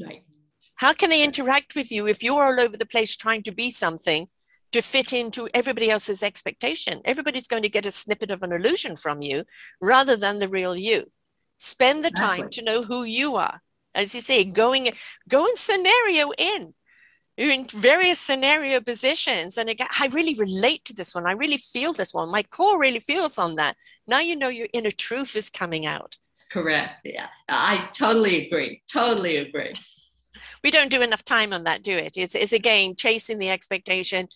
Right. 0.00 0.22
How 0.76 0.92
can 0.92 1.10
they 1.10 1.24
interact 1.24 1.74
with 1.74 1.90
you 1.90 2.06
if 2.06 2.22
you're 2.22 2.44
all 2.44 2.60
over 2.60 2.76
the 2.76 2.86
place 2.86 3.16
trying 3.16 3.42
to 3.42 3.52
be 3.52 3.72
something 3.72 4.28
to 4.72 4.82
fit 4.82 5.12
into 5.12 5.48
everybody 5.54 5.90
else's 5.90 6.22
expectation. 6.22 7.00
Everybody's 7.04 7.48
going 7.48 7.62
to 7.62 7.68
get 7.68 7.86
a 7.86 7.90
snippet 7.90 8.30
of 8.30 8.42
an 8.42 8.52
illusion 8.52 8.96
from 8.96 9.22
you 9.22 9.44
rather 9.80 10.16
than 10.16 10.38
the 10.38 10.48
real 10.48 10.76
you. 10.76 11.10
Spend 11.56 12.04
the 12.04 12.08
exactly. 12.08 12.38
time 12.38 12.50
to 12.50 12.62
know 12.62 12.82
who 12.82 13.04
you 13.04 13.36
are. 13.36 13.62
As 13.94 14.14
you 14.14 14.20
say, 14.20 14.44
going 14.44 14.90
go 15.28 15.44
and 15.44 15.58
scenario 15.58 16.30
in. 16.38 16.74
You're 17.36 17.52
in 17.52 17.66
various 17.66 18.18
scenario 18.18 18.80
positions. 18.80 19.56
And 19.56 19.68
again, 19.68 19.88
I 19.98 20.08
really 20.08 20.34
relate 20.34 20.84
to 20.86 20.94
this 20.94 21.14
one. 21.14 21.26
I 21.26 21.32
really 21.32 21.56
feel 21.56 21.92
this 21.92 22.12
one. 22.12 22.30
My 22.30 22.42
core 22.42 22.80
really 22.80 23.00
feels 23.00 23.38
on 23.38 23.54
that. 23.56 23.76
Now 24.06 24.18
you 24.18 24.36
know 24.36 24.48
your 24.48 24.68
inner 24.72 24.90
truth 24.90 25.36
is 25.36 25.48
coming 25.48 25.86
out. 25.86 26.16
Correct. 26.50 26.94
Yeah. 27.04 27.28
I 27.48 27.88
totally 27.92 28.46
agree. 28.46 28.82
Totally 28.90 29.36
agree 29.36 29.74
we 30.62 30.70
don't 30.70 30.90
do 30.90 31.02
enough 31.02 31.24
time 31.24 31.52
on 31.52 31.64
that, 31.64 31.82
do 31.82 31.96
it? 31.96 32.16
It's, 32.16 32.34
it's 32.34 32.52
again 32.52 32.94
chasing 32.96 33.38
the 33.38 33.50
expectation, 33.50 34.28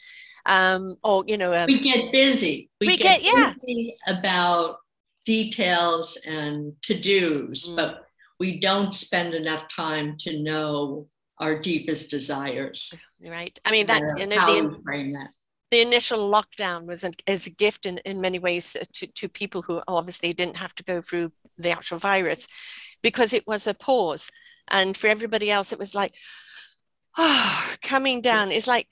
um, 0.46 0.96
or 1.02 1.24
you 1.26 1.36
know, 1.36 1.54
um, 1.54 1.66
we 1.66 1.78
get 1.78 2.12
busy. 2.12 2.70
We, 2.80 2.88
we 2.88 2.96
get, 2.96 3.22
get, 3.22 3.36
yeah. 3.36 3.52
busy 3.54 3.96
about 4.08 4.76
details 5.24 6.20
and 6.26 6.74
to 6.82 6.94
dos, 6.94 7.68
mm. 7.68 7.76
but 7.76 8.04
we 8.40 8.60
don't 8.60 8.94
spend 8.94 9.34
enough 9.34 9.64
time 9.74 10.16
to 10.20 10.42
know 10.42 11.08
our 11.38 11.58
deepest 11.58 12.10
desires. 12.10 12.92
Right. 13.24 13.58
I 13.64 13.70
mean 13.70 13.86
that. 13.86 14.02
You 14.16 14.26
know, 14.26 14.38
how 14.38 14.54
the, 14.54 14.68
we 14.68 14.82
frame 14.82 15.12
that 15.12 15.30
the 15.72 15.80
initial 15.80 16.30
lockdown 16.30 16.84
was 16.84 17.02
an, 17.02 17.14
is 17.26 17.46
a 17.46 17.50
gift 17.50 17.86
in, 17.86 17.96
in 18.04 18.20
many 18.20 18.38
ways 18.38 18.76
to, 18.92 19.06
to 19.06 19.26
people 19.26 19.62
who 19.62 19.80
obviously 19.88 20.34
didn't 20.34 20.58
have 20.58 20.74
to 20.74 20.84
go 20.84 21.00
through 21.00 21.32
the 21.56 21.70
actual 21.70 21.96
virus 21.96 22.46
because 23.02 23.32
it 23.32 23.46
was 23.46 23.66
a 23.66 23.72
pause 23.72 24.30
and 24.68 24.96
for 24.96 25.06
everybody 25.06 25.50
else, 25.50 25.72
it 25.72 25.78
was 25.78 25.94
like, 25.94 26.14
oh, 27.18 27.74
coming 27.82 28.20
down. 28.20 28.50
It's 28.50 28.66
like, 28.66 28.88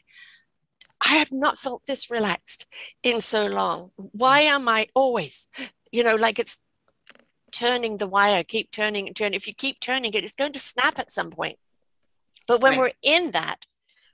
I 1.05 1.17
have 1.17 1.33
not 1.33 1.59
felt 1.59 1.87
this 1.87 2.11
relaxed 2.11 2.67
in 3.03 3.21
so 3.21 3.47
long. 3.47 3.91
Why 3.97 4.41
am 4.43 4.69
I 4.69 4.89
always, 4.95 5.49
you 5.91 6.05
know, 6.05 6.15
like 6.15 6.39
it's 6.39 6.59
turning 7.53 7.97
the 7.97 8.07
wire, 8.07 8.45
keep 8.45 8.71
turning 8.71 9.07
and 9.07 9.17
turning. 9.17 9.35
If 9.35 9.47
you 9.47 9.55
keep 9.55 9.81
turning 9.81 10.13
it, 10.15 10.25
it's 10.25 10.35
going 10.35 10.53
to 10.53 10.59
snap 10.59 10.99
at 10.99 11.11
some 11.11 11.31
point. 11.31 11.59
But 12.47 12.61
when 12.61 12.73
right. 12.73 12.81
we're 12.81 12.93
in 13.03 13.31
that, 13.33 13.65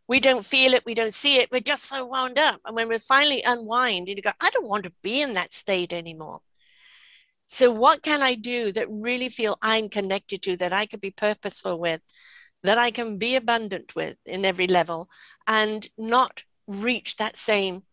we 0.09 0.21
don't 0.21 0.45
feel 0.45 0.75
it, 0.75 0.87
we 0.87 0.95
don't 0.95 1.15
see 1.15 1.39
it, 1.39 1.51
we're 1.51 1.61
just 1.61 1.85
so 1.85 2.05
wound 2.07 2.39
up. 2.39 2.61
And 2.65 2.77
when 2.77 2.89
we 2.89 2.99
finally 2.99 3.43
unwind 3.43 4.09
and 4.09 4.17
you 4.17 4.23
go, 4.23 4.33
I 4.41 4.51
don't 4.51 4.69
want 4.69 4.85
to 4.85 4.93
be 5.03 5.21
in 5.21 5.35
that 5.35 5.53
state 5.53 5.93
anymore. 5.93 6.41
So, 7.47 7.71
what 7.71 8.03
can 8.03 8.23
I 8.23 8.35
do 8.35 8.73
that 8.73 8.91
really 8.91 9.29
feel 9.29 9.57
I'm 9.63 9.89
connected 9.89 10.43
to, 10.43 10.57
that 10.57 10.73
I 10.73 10.87
could 10.87 11.01
be 11.01 11.13
purposeful 11.13 11.79
with, 11.79 12.01
that 12.65 12.77
I 12.77 12.91
can 12.91 13.19
be 13.19 13.37
abundant 13.37 13.95
with 13.95 14.17
in 14.27 14.45
every 14.45 14.67
level 14.67 15.09
and 15.47 15.89
not 15.97 16.43
reach 16.67 17.17
that 17.17 17.37
same 17.37 17.85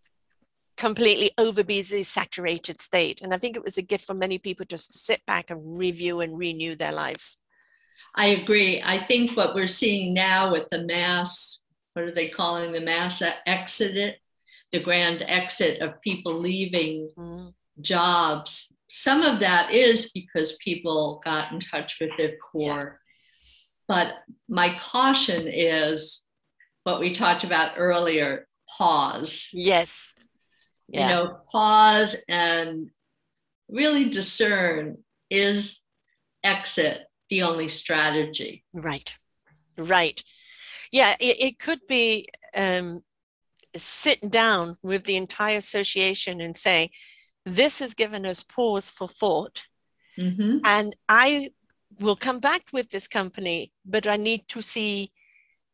completely 0.75 1.31
over 1.37 1.63
busy, 1.63 2.01
saturated 2.01 2.81
state? 2.81 3.21
And 3.21 3.31
I 3.31 3.37
think 3.37 3.55
it 3.55 3.63
was 3.63 3.77
a 3.77 3.83
gift 3.83 4.05
for 4.05 4.15
many 4.15 4.39
people 4.39 4.65
just 4.67 4.91
to 4.93 4.97
sit 4.97 5.23
back 5.27 5.51
and 5.51 5.77
review 5.77 6.21
and 6.21 6.35
renew 6.35 6.75
their 6.75 6.91
lives. 6.91 7.37
I 8.15 8.27
agree. 8.27 8.81
I 8.83 8.97
think 8.97 9.37
what 9.37 9.53
we're 9.53 9.67
seeing 9.67 10.15
now 10.15 10.51
with 10.51 10.67
the 10.69 10.83
mass, 10.83 11.61
what 11.93 12.05
are 12.05 12.11
they 12.11 12.29
calling 12.29 12.71
the 12.71 12.81
mass 12.81 13.21
exit, 13.45 14.17
the 14.71 14.79
grand 14.79 15.23
exit 15.27 15.79
of 15.81 16.01
people 16.01 16.33
leaving 16.39 17.11
mm-hmm. 17.15 17.49
jobs 17.81 18.72
some 18.95 19.23
of 19.23 19.39
that 19.39 19.71
is 19.71 20.11
because 20.11 20.55
people 20.57 21.19
got 21.25 21.51
in 21.51 21.57
touch 21.59 21.97
with 21.99 22.11
their 22.15 22.37
core. 22.37 22.99
Yeah. 22.99 23.45
But 23.87 24.13
my 24.47 24.77
caution 24.79 25.47
is 25.47 26.23
what 26.83 26.99
we 26.99 27.11
talked 27.11 27.43
about 27.43 27.73
earlier 27.75 28.47
pause. 28.77 29.49
Yes. 29.51 30.13
yeah. 30.87 31.01
you 31.01 31.15
know, 31.15 31.37
pause 31.51 32.15
and 32.29 32.91
really 33.67 34.09
discern 34.09 34.99
is 35.27 35.81
exit 36.43 36.99
the 37.31 37.41
only 37.41 37.69
strategy? 37.69 38.63
Right, 38.75 39.11
right. 39.75 40.23
Yeah, 40.91 41.15
it, 41.19 41.37
it 41.39 41.59
could 41.59 41.79
be 41.87 42.27
um, 42.55 43.01
sit 43.75 44.29
down 44.29 44.77
with 44.83 45.05
the 45.05 45.15
entire 45.15 45.57
association 45.57 46.41
and 46.41 46.55
say, 46.55 46.91
this 47.45 47.79
has 47.79 47.93
given 47.93 48.25
us 48.25 48.43
pause 48.43 48.89
for 48.89 49.07
thought. 49.07 49.63
Mm-hmm. 50.17 50.59
And 50.63 50.95
I 51.09 51.49
will 51.99 52.15
come 52.15 52.39
back 52.39 52.63
with 52.71 52.89
this 52.89 53.07
company, 53.07 53.71
but 53.85 54.07
I 54.07 54.17
need 54.17 54.47
to 54.49 54.61
see 54.61 55.11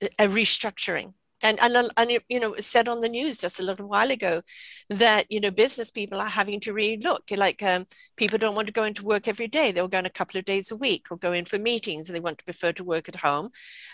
a 0.02 0.28
restructuring. 0.28 1.14
And 1.42 1.58
and, 1.62 1.90
and 1.96 2.12
you 2.28 2.40
know 2.40 2.50
it 2.50 2.58
was 2.58 2.66
said 2.66 2.90
on 2.90 3.00
the 3.00 3.08
news 3.08 3.38
just 3.38 3.62
a 3.62 3.64
little 3.64 3.88
while 3.88 4.12
ago 4.12 4.42
that 4.90 5.26
you 5.30 5.40
know 5.40 5.52
business 5.52 5.90
people 5.90 6.20
are 6.20 6.28
having 6.28 6.60
to 6.62 6.74
relook. 6.74 7.38
Like 7.38 7.64
um, 7.64 7.86
people 8.18 8.38
don't 8.38 8.56
want 8.56 8.68
to 8.68 8.74
go 8.74 8.84
into 8.84 9.06
work 9.06 9.26
every 9.26 9.48
day. 9.48 9.72
They'll 9.72 9.88
go 9.88 10.00
in 10.00 10.06
a 10.06 10.10
couple 10.10 10.38
of 10.38 10.44
days 10.44 10.70
a 10.70 10.76
week 10.76 11.08
or 11.10 11.18
go 11.18 11.32
in 11.32 11.46
for 11.46 11.58
meetings 11.58 12.10
and 12.10 12.16
they 12.16 12.20
want 12.20 12.40
to 12.40 12.44
prefer 12.44 12.74
to 12.74 12.84
work 12.84 13.08
at 13.08 13.18
home. 13.18 13.52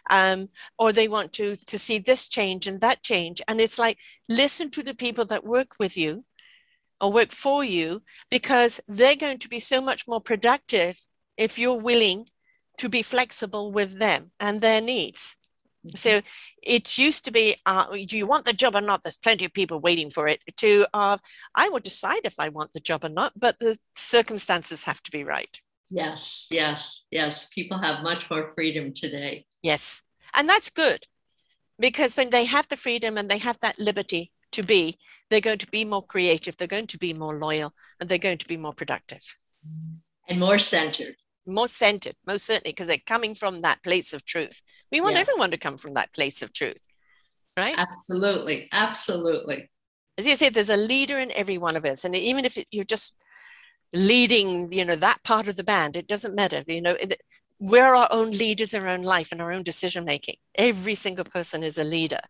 Um, 0.10 0.50
or 0.80 0.92
they 0.92 1.08
want 1.08 1.34
to 1.34 1.56
to 1.56 1.78
see 1.78 2.00
this 2.00 2.28
change 2.30 2.66
and 2.66 2.82
that 2.82 3.04
change. 3.04 3.44
And 3.48 3.62
it's 3.62 3.78
like 3.78 4.00
listen 4.28 4.72
to 4.72 4.82
the 4.82 4.96
people 4.96 5.26
that 5.26 5.46
work 5.46 5.76
with 5.78 5.96
you 5.96 6.26
or 7.02 7.12
work 7.12 7.32
for 7.32 7.64
you 7.64 8.02
because 8.30 8.80
they're 8.88 9.16
going 9.16 9.40
to 9.40 9.50
be 9.50 9.60
so 9.60 9.82
much 9.82 10.08
more 10.08 10.22
productive 10.22 10.98
if 11.38 11.60
you're 11.60 11.74
willing 11.80 12.28
to 12.78 12.90
be 12.90 13.02
flexible 13.02 13.72
with 13.72 14.00
them 14.00 14.32
and 14.40 14.62
their 14.62 14.82
needs 14.82 15.38
so 15.94 16.22
it 16.64 16.98
used 16.98 17.26
to 17.26 17.32
be, 17.32 17.58
uh, 17.66 17.86
do 18.08 18.18
you 18.18 18.26
want 18.26 18.46
the 18.46 18.54
job 18.54 18.76
or 18.76 18.82
not? 18.82 19.04
There's 19.04 19.18
plenty 19.18 19.46
of 19.46 19.54
people 19.54 19.80
waiting 19.80 20.10
for 20.10 20.28
it. 20.28 20.42
To, 20.58 20.88
uh, 20.94 21.18
I 21.54 21.70
will 21.70 21.80
decide 21.80 22.22
if 22.24 22.40
I 22.40 22.50
want 22.50 22.74
the 22.74 22.80
job 22.80 23.04
or 23.04 23.10
not, 23.10 23.34
but 23.40 23.60
the 23.60 23.78
circumstances 23.96 24.86
have 24.86 25.02
to 25.04 25.12
be 25.12 25.24
right. 25.24 25.56
Yes, 25.90 26.48
yes, 26.50 27.04
yes. 27.12 27.50
People 27.50 27.78
have 27.78 28.02
much 28.02 28.30
more 28.30 28.52
freedom 28.56 28.94
today. 28.94 29.46
Yes. 29.62 30.02
And 30.34 30.50
that's 30.50 30.72
good 30.72 31.06
because 31.78 32.18
when 32.18 32.32
they 32.32 32.46
have 32.46 32.68
the 32.68 32.78
freedom 32.78 33.18
and 33.18 33.30
they 33.30 33.38
have 33.38 33.60
that 33.62 33.78
liberty 33.78 34.32
to 34.52 34.64
be, 34.64 34.98
they're 35.30 35.42
going 35.42 35.58
to 35.60 35.68
be 35.68 35.86
more 35.86 36.06
creative, 36.06 36.58
they're 36.58 36.68
going 36.68 36.88
to 36.88 36.98
be 36.98 37.14
more 37.14 37.38
loyal, 37.38 37.74
and 38.00 38.10
they're 38.10 38.18
going 38.18 38.38
to 38.38 38.48
be 38.48 38.58
more 38.58 38.74
productive. 38.74 39.22
And 40.28 40.40
more 40.40 40.60
centered 40.60 41.16
more 41.46 41.68
centered, 41.68 42.16
most 42.26 42.46
certainly, 42.46 42.72
because 42.72 42.88
they're 42.88 42.98
coming 43.06 43.36
from 43.36 43.62
that 43.62 43.84
place 43.84 44.14
of 44.14 44.26
truth. 44.26 44.62
We 44.92 45.02
want 45.02 45.16
yeah. 45.16 45.22
everyone 45.22 45.52
to 45.52 45.58
come 45.58 45.78
from 45.78 45.94
that 45.94 46.14
place 46.14 46.42
of 46.42 46.54
truth, 46.54 46.82
right? 47.58 47.76
Absolutely. 47.78 48.70
Absolutely. 48.72 49.70
As 50.18 50.26
you 50.26 50.36
said, 50.36 50.54
there's 50.54 50.70
a 50.70 50.78
leader 50.78 51.20
in 51.20 51.32
every 51.32 51.58
one 51.58 51.76
of 51.76 51.86
us. 51.86 52.06
And 52.06 52.16
even 52.16 52.46
if 52.46 52.58
it, 52.58 52.68
you're 52.72 52.84
just 52.84 53.16
leading, 53.94 54.72
you 54.72 54.86
know, 54.86 54.96
that 54.96 55.24
part 55.24 55.48
of 55.48 55.58
the 55.58 55.64
band, 55.64 55.96
it 55.96 56.08
doesn't 56.08 56.36
matter. 56.36 56.64
You 56.68 56.82
know, 56.82 56.96
it, 57.00 57.22
we're 57.60 57.96
our 57.96 58.08
own 58.12 58.32
leaders 58.32 58.74
in 58.74 58.82
our 58.82 58.90
own 58.90 59.04
life 59.04 59.32
and 59.32 59.42
our 59.42 59.52
own 59.52 59.64
decision 59.64 60.06
making. 60.06 60.38
Every 60.56 60.96
single 60.96 61.26
person 61.26 61.64
is 61.64 61.78
a 61.78 61.84
leader, 61.84 62.22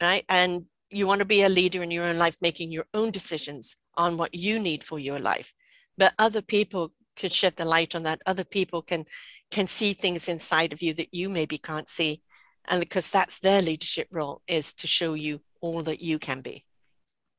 right? 0.00 0.24
And 0.28 0.66
you 0.90 1.06
want 1.06 1.20
to 1.20 1.24
be 1.24 1.42
a 1.42 1.48
leader 1.48 1.82
in 1.82 1.90
your 1.90 2.04
own 2.04 2.18
life, 2.18 2.36
making 2.40 2.70
your 2.70 2.86
own 2.94 3.10
decisions 3.10 3.76
on 3.96 4.16
what 4.16 4.34
you 4.34 4.58
need 4.58 4.82
for 4.82 4.98
your 4.98 5.18
life. 5.18 5.52
But 5.96 6.14
other 6.18 6.42
people 6.42 6.92
can 7.16 7.30
shed 7.30 7.56
the 7.56 7.64
light 7.64 7.94
on 7.94 8.02
that. 8.04 8.22
Other 8.26 8.44
people 8.44 8.82
can 8.82 9.04
can 9.50 9.66
see 9.66 9.92
things 9.92 10.28
inside 10.28 10.72
of 10.72 10.80
you 10.80 10.94
that 10.94 11.12
you 11.12 11.28
maybe 11.28 11.58
can't 11.58 11.88
see. 11.88 12.22
And 12.66 12.80
because 12.80 13.10
that's 13.10 13.40
their 13.40 13.60
leadership 13.60 14.08
role 14.10 14.42
is 14.46 14.72
to 14.74 14.86
show 14.86 15.14
you 15.14 15.40
all 15.60 15.82
that 15.82 16.00
you 16.00 16.18
can 16.18 16.40
be. 16.40 16.64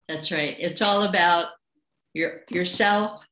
That's 0.07 0.31
right. 0.31 0.55
It's 0.59 0.81
all 0.81 1.03
about 1.03 1.47
your 2.13 2.41
yourself 2.49 3.23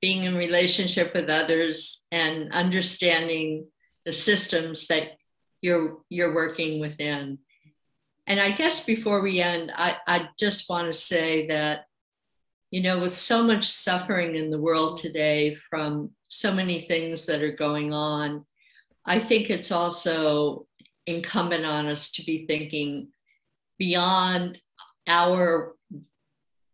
being 0.00 0.24
in 0.24 0.36
relationship 0.36 1.12
with 1.14 1.28
others 1.28 2.06
and 2.12 2.52
understanding 2.52 3.66
the 4.04 4.12
systems 4.12 4.86
that 4.86 5.12
you're 5.60 5.98
you're 6.08 6.34
working 6.34 6.80
within 6.80 7.38
and 8.28 8.38
i 8.38 8.52
guess 8.52 8.86
before 8.86 9.20
we 9.20 9.40
end 9.40 9.72
i, 9.74 9.96
I 10.06 10.28
just 10.38 10.70
want 10.70 10.86
to 10.86 10.94
say 10.94 11.48
that 11.48 11.86
you 12.70 12.82
know, 12.82 12.98
with 12.98 13.16
so 13.16 13.42
much 13.42 13.64
suffering 13.64 14.36
in 14.36 14.50
the 14.50 14.60
world 14.60 14.98
today 14.98 15.54
from 15.54 16.10
so 16.28 16.52
many 16.52 16.80
things 16.80 17.24
that 17.26 17.42
are 17.42 17.52
going 17.52 17.92
on, 17.92 18.44
I 19.06 19.18
think 19.18 19.48
it's 19.48 19.72
also 19.72 20.66
incumbent 21.06 21.64
on 21.64 21.86
us 21.86 22.12
to 22.12 22.24
be 22.24 22.46
thinking 22.46 23.08
beyond 23.78 24.58
our 25.06 25.74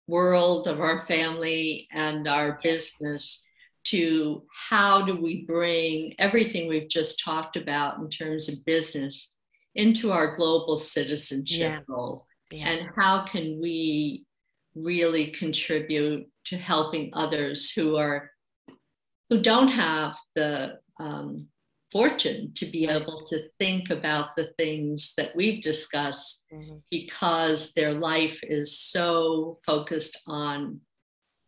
world 0.08 0.66
of 0.66 0.80
our 0.80 1.06
family 1.06 1.86
and 1.92 2.26
our 2.26 2.58
business 2.62 3.46
to 3.84 4.42
how 4.52 5.04
do 5.04 5.14
we 5.14 5.44
bring 5.44 6.14
everything 6.18 6.68
we've 6.68 6.88
just 6.88 7.22
talked 7.22 7.56
about 7.56 7.98
in 7.98 8.08
terms 8.08 8.48
of 8.48 8.64
business 8.64 9.30
into 9.74 10.12
our 10.12 10.36
global 10.36 10.76
citizenship 10.76 11.58
yeah. 11.58 11.80
role 11.88 12.26
yes. 12.50 12.80
and 12.80 12.90
how 12.96 13.24
can 13.24 13.60
we 13.60 14.24
really 14.74 15.30
contribute 15.32 16.26
to 16.44 16.56
helping 16.56 17.10
others 17.12 17.70
who 17.70 17.96
are 17.96 18.30
who 19.30 19.40
don't 19.40 19.68
have 19.68 20.16
the 20.34 20.78
um, 21.00 21.48
fortune 21.90 22.52
to 22.54 22.66
be 22.66 22.86
able 22.86 23.22
to 23.24 23.48
think 23.58 23.90
about 23.90 24.36
the 24.36 24.48
things 24.58 25.14
that 25.16 25.34
we've 25.34 25.62
discussed 25.62 26.44
mm-hmm. 26.52 26.76
because 26.90 27.72
their 27.72 27.92
life 27.92 28.40
is 28.42 28.78
so 28.78 29.56
focused 29.64 30.20
on 30.26 30.80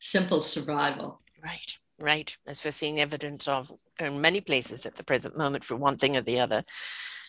simple 0.01 0.41
survival. 0.41 1.21
Right, 1.43 1.73
right. 1.99 2.37
As 2.47 2.65
we're 2.65 2.71
seeing 2.71 3.01
evidence 3.01 3.49
of 3.49 3.73
in 3.99 4.21
many 4.21 4.41
places 4.41 4.87
at 4.87 4.95
the 4.95 5.05
present 5.05 5.37
moment, 5.37 5.65
for 5.65 5.77
one 5.77 5.99
thing 5.99 6.17
or 6.17 6.23
the 6.23 6.41
other. 6.41 6.65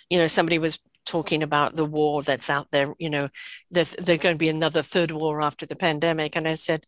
You 0.10 0.20
know, 0.20 0.28
somebody 0.28 0.58
was 0.60 0.80
talking 1.06 1.42
about 1.42 1.76
the 1.76 1.86
war 1.86 2.22
that's 2.22 2.50
out 2.50 2.68
there. 2.72 2.94
You 3.00 3.10
know, 3.10 3.30
there's 3.72 3.96
going 3.96 4.20
to 4.20 4.36
be 4.36 4.50
another 4.50 4.82
third 4.82 5.12
war 5.12 5.42
after 5.42 5.66
the 5.66 5.76
pandemic. 5.76 6.36
And 6.36 6.48
I 6.48 6.56
said, 6.56 6.86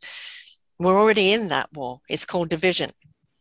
we're 0.78 1.00
already 1.00 1.32
in 1.32 1.50
that 1.50 1.70
war. 1.74 2.02
It's 2.10 2.26
called 2.26 2.50
division. 2.50 2.92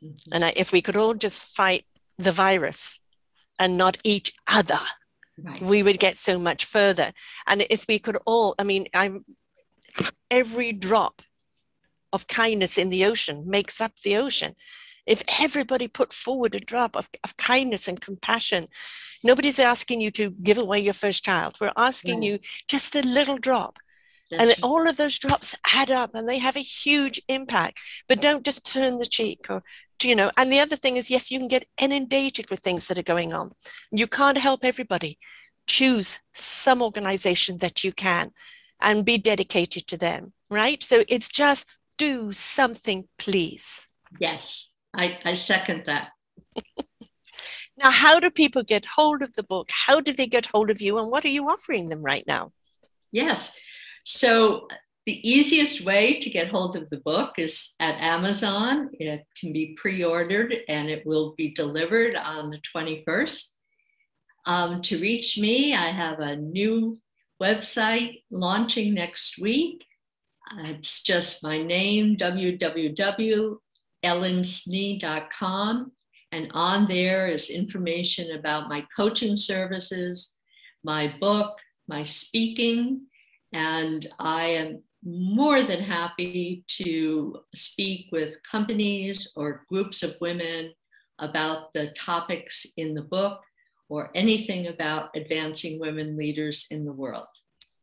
Mm-hmm. 0.02 0.32
And 0.32 0.44
I, 0.44 0.52
if 0.56 0.72
we 0.72 0.82
could 0.82 0.96
all 0.96 1.14
just 1.14 1.42
fight 1.42 1.84
the 2.16 2.32
virus 2.32 2.98
and 3.58 3.76
not 3.76 3.98
each 4.04 4.32
other, 4.46 4.80
right. 5.42 5.62
we 5.62 5.82
would 5.82 5.98
get 5.98 6.16
so 6.16 6.38
much 6.38 6.64
further. 6.64 7.12
And 7.46 7.66
if 7.70 7.86
we 7.88 7.98
could 7.98 8.18
all, 8.24 8.54
I 8.58 8.64
mean, 8.64 8.86
I'm 8.94 9.24
every 10.30 10.72
drop 10.72 11.22
of 12.12 12.26
kindness 12.26 12.78
in 12.78 12.88
the 12.90 13.04
ocean 13.04 13.44
makes 13.46 13.80
up 13.80 13.92
the 14.00 14.16
ocean. 14.16 14.54
If 15.08 15.22
everybody 15.40 15.88
put 15.88 16.12
forward 16.12 16.54
a 16.54 16.60
drop 16.60 16.94
of, 16.94 17.08
of 17.24 17.36
kindness 17.38 17.88
and 17.88 17.98
compassion, 17.98 18.68
nobody's 19.24 19.58
asking 19.58 20.02
you 20.02 20.10
to 20.12 20.30
give 20.30 20.58
away 20.58 20.80
your 20.80 20.92
first 20.92 21.24
child. 21.24 21.56
We're 21.58 21.72
asking 21.76 22.22
you 22.22 22.38
just 22.68 22.94
a 22.94 23.00
little 23.00 23.38
drop. 23.38 23.78
That's 24.30 24.42
and 24.42 24.62
all 24.62 24.86
of 24.86 24.98
those 24.98 25.18
drops 25.18 25.54
add 25.74 25.90
up 25.90 26.14
and 26.14 26.28
they 26.28 26.36
have 26.38 26.56
a 26.56 26.60
huge 26.60 27.22
impact. 27.28 27.80
But 28.06 28.20
don't 28.20 28.44
just 28.44 28.66
turn 28.66 28.98
the 28.98 29.06
cheek 29.06 29.46
or, 29.48 29.62
you 30.02 30.14
know. 30.14 30.30
And 30.36 30.52
the 30.52 30.60
other 30.60 30.76
thing 30.76 30.98
is, 30.98 31.10
yes, 31.10 31.30
you 31.30 31.38
can 31.38 31.48
get 31.48 31.66
inundated 31.80 32.50
with 32.50 32.60
things 32.60 32.88
that 32.88 32.98
are 32.98 33.02
going 33.02 33.32
on. 33.32 33.52
You 33.90 34.06
can't 34.06 34.36
help 34.36 34.62
everybody. 34.62 35.18
Choose 35.66 36.20
some 36.34 36.82
organization 36.82 37.58
that 37.58 37.82
you 37.82 37.92
can 37.92 38.32
and 38.80 39.04
be 39.06 39.16
dedicated 39.16 39.86
to 39.86 39.96
them, 39.96 40.34
right? 40.50 40.82
So 40.82 41.04
it's 41.08 41.28
just 41.28 41.66
do 41.96 42.30
something, 42.32 43.08
please. 43.18 43.88
Yes. 44.20 44.67
I, 44.94 45.18
I 45.24 45.34
second 45.34 45.84
that. 45.86 46.10
now, 47.76 47.90
how 47.90 48.20
do 48.20 48.30
people 48.30 48.62
get 48.62 48.84
hold 48.84 49.22
of 49.22 49.34
the 49.34 49.42
book? 49.42 49.70
How 49.70 50.00
do 50.00 50.12
they 50.12 50.26
get 50.26 50.46
hold 50.46 50.70
of 50.70 50.80
you? 50.80 50.98
And 50.98 51.10
what 51.10 51.24
are 51.24 51.28
you 51.28 51.48
offering 51.48 51.88
them 51.88 52.02
right 52.02 52.24
now? 52.26 52.52
Yes. 53.12 53.58
So, 54.04 54.68
the 55.06 55.28
easiest 55.28 55.86
way 55.86 56.20
to 56.20 56.28
get 56.28 56.48
hold 56.48 56.76
of 56.76 56.90
the 56.90 56.98
book 56.98 57.38
is 57.38 57.74
at 57.80 57.94
Amazon. 57.94 58.90
It 58.92 59.24
can 59.40 59.54
be 59.54 59.74
pre 59.74 60.04
ordered 60.04 60.54
and 60.68 60.90
it 60.90 61.06
will 61.06 61.34
be 61.36 61.54
delivered 61.54 62.14
on 62.14 62.50
the 62.50 62.60
21st. 62.76 63.52
Um, 64.44 64.82
to 64.82 64.98
reach 64.98 65.38
me, 65.38 65.74
I 65.74 65.86
have 65.86 66.18
a 66.18 66.36
new 66.36 67.00
website 67.42 68.22
launching 68.30 68.92
next 68.92 69.38
week. 69.40 69.82
It's 70.58 71.02
just 71.02 71.42
my 71.42 71.62
name, 71.62 72.16
www 72.16 73.58
ellensnee.com. 74.04 75.92
And 76.32 76.50
on 76.52 76.86
there 76.88 77.28
is 77.28 77.50
information 77.50 78.38
about 78.38 78.68
my 78.68 78.86
coaching 78.94 79.36
services, 79.36 80.36
my 80.84 81.14
book, 81.20 81.56
my 81.88 82.02
speaking. 82.02 83.06
And 83.52 84.06
I 84.18 84.44
am 84.44 84.82
more 85.04 85.62
than 85.62 85.80
happy 85.80 86.64
to 86.66 87.40
speak 87.54 88.08
with 88.12 88.36
companies 88.42 89.30
or 89.36 89.64
groups 89.68 90.02
of 90.02 90.14
women 90.20 90.72
about 91.18 91.72
the 91.72 91.92
topics 91.92 92.66
in 92.76 92.94
the 92.94 93.02
book 93.02 93.40
or 93.88 94.10
anything 94.14 94.66
about 94.66 95.10
advancing 95.16 95.80
women 95.80 96.16
leaders 96.16 96.66
in 96.70 96.84
the 96.84 96.92
world. 96.92 97.26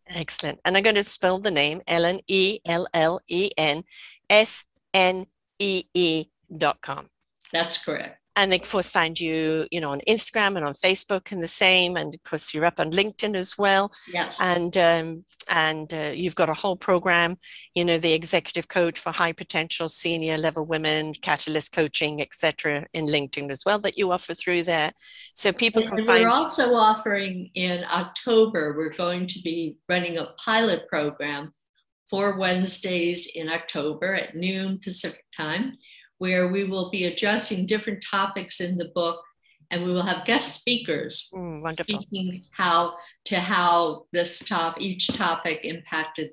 Excellent. 0.08 0.60
And 0.64 0.78
I'm 0.78 0.84
going 0.84 0.96
to 0.96 1.04
spell 1.04 1.40
the 1.40 1.52
name 1.52 1.82
Ellen, 1.88 2.22
E 2.28 2.60
L 2.66 2.88
L 2.94 3.20
E 3.28 3.50
N 3.58 3.84
S 4.30 4.64
N 4.94 5.26
E 5.60 5.84
E 5.94 6.26
dot 6.56 6.82
com. 6.82 7.10
That's 7.52 7.84
correct. 7.84 8.20
And 8.38 8.52
they, 8.52 8.60
of 8.60 8.70
course, 8.70 8.90
find 8.90 9.18
you, 9.18 9.66
you 9.72 9.80
know, 9.80 9.92
on 9.92 10.02
Instagram 10.10 10.58
and 10.58 10.66
on 10.66 10.74
Facebook 10.74 11.32
and 11.32 11.42
the 11.42 11.48
same. 11.48 11.96
And 11.96 12.14
of 12.14 12.24
course, 12.24 12.54
you're 12.54 12.66
up 12.66 12.82
on 12.82 12.92
LinkedIn 12.92 13.34
as 13.34 13.58
well. 13.58 13.94
Yes. 14.12 14.36
And 14.42 14.78
um, 14.78 15.26
and 15.48 15.94
uh, 15.94 16.12
you've 16.14 16.36
got 16.36 16.50
a 16.50 16.54
whole 16.54 16.76
program 16.76 17.38
you 17.74 17.86
know 17.86 17.98
the 17.98 18.14
executive 18.14 18.68
coach 18.68 19.00
for 19.00 19.12
high 19.12 19.32
potential 19.32 19.88
senior 19.88 20.38
level 20.38 20.66
women 20.66 21.14
catalyst 21.14 21.72
coaching 21.72 22.22
etc 22.22 22.86
in 22.94 23.06
linkedin 23.06 23.52
as 23.52 23.64
well 23.66 23.80
that 23.80 23.98
you 23.98 24.12
offer 24.12 24.34
through 24.34 24.64
there 24.64 24.92
so 25.34 25.52
people 25.52 25.82
and 25.82 25.92
can 25.92 26.00
we're 26.00 26.06
find 26.06 26.26
also 26.26 26.74
offering 26.74 27.50
in 27.56 27.84
october 27.92 28.76
we're 28.78 28.94
going 28.94 29.28
to 29.28 29.40
be 29.44 29.78
running 29.90 30.18
a 30.18 30.28
pilot 30.44 30.88
program 30.88 31.54
four 32.10 32.38
wednesdays 32.38 33.28
in 33.36 33.50
october 33.50 34.14
at 34.14 34.36
noon 34.36 34.80
pacific 34.84 35.26
time 35.36 35.74
where 36.18 36.52
we 36.52 36.64
will 36.64 36.90
be 36.92 37.06
addressing 37.06 37.66
different 37.66 38.04
topics 38.10 38.60
in 38.62 38.78
the 38.78 38.92
book 38.96 39.22
and 39.72 39.84
we 39.84 39.92
will 39.92 40.04
have 40.04 40.26
guest 40.26 40.60
speakers 40.60 41.30
mm, 41.34 41.62
wonderful 41.62 42.02
speaking 42.02 42.44
how 42.52 42.94
to 43.26 43.40
how 43.40 44.06
this 44.14 44.40
top 44.40 44.80
each 44.80 45.08
topic 45.08 45.62
impacted 45.64 46.30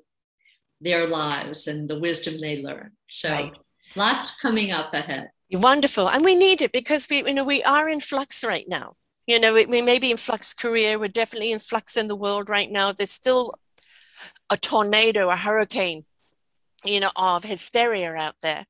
their 0.83 1.07
lives 1.07 1.67
and 1.67 1.89
the 1.89 1.99
wisdom 1.99 2.39
they 2.39 2.61
learned. 2.61 2.91
So 3.07 3.31
Right. 3.31 3.53
lots 3.95 4.31
coming 4.31 4.71
up 4.71 4.93
ahead. 4.93 5.31
Wonderful. 5.51 6.09
And 6.09 6.23
we 6.25 6.35
need 6.35 6.61
it 6.61 6.71
because 6.71 7.07
we, 7.09 7.17
you 7.17 7.33
know, 7.33 7.43
we 7.43 7.63
are 7.63 7.87
in 7.87 7.99
flux 7.99 8.43
right 8.43 8.67
now. 8.67 8.95
You 9.25 9.39
know, 9.39 9.53
we, 9.53 9.65
we 9.65 9.81
may 9.81 9.99
be 9.99 10.11
in 10.11 10.17
flux 10.17 10.53
career. 10.53 10.99
We're 10.99 11.07
definitely 11.07 11.51
in 11.51 11.59
flux 11.59 11.95
in 11.95 12.07
the 12.07 12.15
world 12.15 12.49
right 12.49 12.69
now. 12.69 12.91
There's 12.91 13.11
still 13.11 13.53
a 14.53 14.57
tornado, 14.57 15.29
a 15.29 15.35
hurricane, 15.35 16.05
you 16.85 16.99
know, 16.99 17.11
of 17.15 17.43
hysteria 17.43 18.13
out 18.13 18.35
there. 18.43 18.67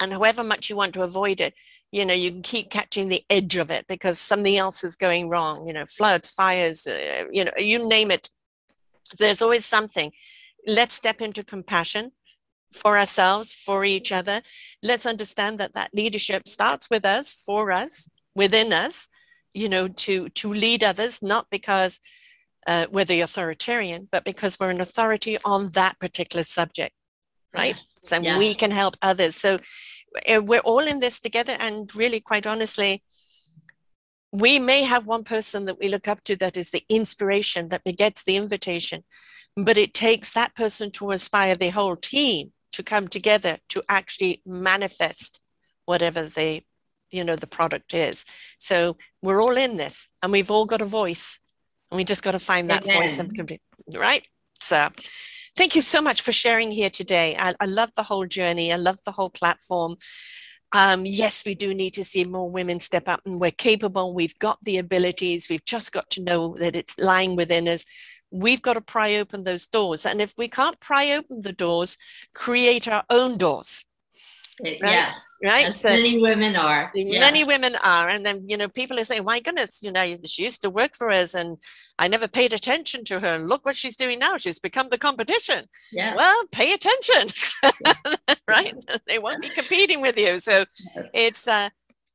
And 0.00 0.12
however 0.12 0.42
much 0.42 0.68
you 0.68 0.74
want 0.74 0.94
to 0.94 1.02
avoid 1.02 1.40
it, 1.40 1.54
you 1.92 2.04
know, 2.04 2.12
you 2.12 2.32
can 2.32 2.42
keep 2.42 2.70
catching 2.70 3.08
the 3.08 3.22
edge 3.30 3.56
of 3.56 3.70
it 3.70 3.86
because 3.86 4.18
something 4.18 4.56
else 4.56 4.82
is 4.82 4.96
going 4.96 5.28
wrong, 5.28 5.66
you 5.66 5.72
know, 5.72 5.86
floods, 5.86 6.28
fires, 6.28 6.88
uh, 6.88 7.24
you 7.30 7.44
know, 7.44 7.52
you 7.56 7.88
name 7.88 8.10
it. 8.10 8.30
There's 9.16 9.40
always 9.40 9.64
something. 9.64 10.10
Let's 10.66 10.94
step 10.94 11.20
into 11.22 11.44
compassion 11.44 12.10
for 12.72 12.98
ourselves, 12.98 13.54
for 13.54 13.84
each 13.84 14.10
other. 14.10 14.42
Let's 14.82 15.06
understand 15.06 15.58
that 15.58 15.74
that 15.74 15.94
leadership 15.94 16.48
starts 16.48 16.90
with 16.90 17.04
us, 17.04 17.32
for 17.32 17.70
us, 17.70 18.08
within 18.34 18.72
us, 18.72 19.06
you 19.54 19.68
know, 19.68 19.86
to 19.86 20.28
to 20.30 20.52
lead 20.52 20.82
others, 20.82 21.22
not 21.22 21.46
because 21.48 22.00
uh, 22.66 22.86
we're 22.90 23.04
the 23.04 23.20
authoritarian, 23.20 24.08
but 24.10 24.24
because 24.24 24.58
we're 24.58 24.70
an 24.70 24.80
authority 24.80 25.38
on 25.44 25.70
that 25.70 25.98
particular 25.98 26.42
subject, 26.42 26.94
right? 27.54 27.76
So 27.96 28.20
Yeah. 28.20 28.38
we 28.38 28.54
can 28.54 28.70
help 28.70 28.96
others. 29.00 29.36
So 29.36 29.60
uh, 30.28 30.42
we're 30.42 30.60
all 30.60 30.86
in 30.86 31.00
this 31.00 31.20
together, 31.20 31.56
and 31.58 31.94
really, 31.94 32.20
quite 32.20 32.46
honestly. 32.46 33.02
We 34.32 34.58
may 34.58 34.82
have 34.82 35.06
one 35.06 35.24
person 35.24 35.64
that 35.66 35.78
we 35.78 35.88
look 35.88 36.08
up 36.08 36.22
to 36.24 36.36
that 36.36 36.56
is 36.56 36.70
the 36.70 36.84
inspiration 36.88 37.68
that 37.68 37.84
begets 37.84 38.22
the 38.22 38.36
invitation, 38.36 39.04
but 39.54 39.78
it 39.78 39.94
takes 39.94 40.30
that 40.30 40.54
person 40.54 40.90
to 40.92 41.12
inspire 41.12 41.54
the 41.54 41.70
whole 41.70 41.96
team 41.96 42.52
to 42.72 42.82
come 42.82 43.08
together 43.08 43.58
to 43.70 43.82
actually 43.88 44.42
manifest 44.44 45.40
whatever 45.86 46.24
the 46.24 46.62
you 47.10 47.24
know 47.24 47.36
the 47.36 47.46
product 47.46 47.94
is 47.94 48.24
so 48.58 48.96
we're 49.22 49.40
all 49.40 49.56
in 49.56 49.76
this 49.76 50.08
and 50.22 50.32
we've 50.32 50.50
all 50.50 50.66
got 50.66 50.82
a 50.82 50.84
voice 50.84 51.38
and 51.90 51.96
we 51.96 52.04
just 52.04 52.22
got 52.22 52.32
to 52.32 52.38
find 52.38 52.70
that 52.70 52.84
voice 52.84 53.18
and 53.18 53.34
complete 53.34 53.60
right 53.94 54.26
so 54.60 54.88
thank 55.56 55.74
you 55.74 55.82
so 55.82 56.00
much 56.00 56.22
for 56.22 56.32
sharing 56.32 56.70
here 56.70 56.90
today 56.90 57.36
I, 57.38 57.54
I 57.60 57.66
love 57.66 57.90
the 57.96 58.02
whole 58.02 58.26
journey 58.26 58.72
i 58.72 58.76
love 58.76 58.98
the 59.04 59.12
whole 59.12 59.30
platform 59.30 59.96
um, 60.72 61.06
yes, 61.06 61.44
we 61.46 61.54
do 61.54 61.72
need 61.72 61.94
to 61.94 62.04
see 62.04 62.24
more 62.24 62.50
women 62.50 62.80
step 62.80 63.08
up, 63.08 63.20
and 63.24 63.40
we're 63.40 63.50
capable. 63.50 64.12
We've 64.12 64.38
got 64.38 64.58
the 64.62 64.76
abilities. 64.76 65.48
We've 65.48 65.64
just 65.64 65.90
got 65.90 66.10
to 66.10 66.22
know 66.22 66.56
that 66.58 66.76
it's 66.76 66.98
lying 66.98 67.34
within 67.34 67.66
us. 67.66 67.84
We've 68.30 68.60
got 68.60 68.74
to 68.74 68.82
pry 68.82 69.16
open 69.16 69.44
those 69.44 69.66
doors. 69.66 70.04
And 70.04 70.20
if 70.20 70.34
we 70.36 70.48
can't 70.48 70.78
pry 70.80 71.12
open 71.12 71.40
the 71.40 71.52
doors, 71.52 71.96
create 72.34 72.86
our 72.88 73.04
own 73.08 73.38
doors, 73.38 73.85
Yes. 74.62 75.22
right? 75.44 75.74
So 75.74 75.90
many 75.90 76.20
women 76.20 76.56
are. 76.56 76.90
many 76.94 77.10
Yes. 77.40 77.46
women 77.46 77.76
are. 77.76 78.08
And 78.08 78.24
then, 78.24 78.48
you 78.48 78.56
know, 78.56 78.68
people 78.68 78.98
are 78.98 79.04
saying, 79.04 79.24
my 79.24 79.40
goodness, 79.40 79.80
you 79.82 79.92
know, 79.92 80.16
she 80.24 80.44
used 80.44 80.62
to 80.62 80.70
work 80.70 80.94
for 80.96 81.10
us 81.10 81.34
and 81.34 81.58
I 81.98 82.08
never 82.08 82.28
paid 82.28 82.52
attention 82.52 83.04
to 83.04 83.20
her. 83.20 83.34
And 83.34 83.48
look 83.48 83.64
what 83.64 83.76
she's 83.76 83.96
doing 83.96 84.18
now. 84.18 84.36
She's 84.38 84.58
become 84.58 84.88
the 84.88 84.98
competition. 84.98 85.66
Yes. 85.92 86.16
Well, 86.16 86.44
pay 86.52 86.72
attention, 86.72 87.28
right? 88.48 88.74
They 89.06 89.18
won't 89.18 89.42
be 89.42 89.48
competing 89.50 90.00
with 90.00 90.18
you. 90.18 90.38
So 90.38 90.64
Yes. 90.94 91.10
it's, 91.14 91.48
uh, 91.48 91.68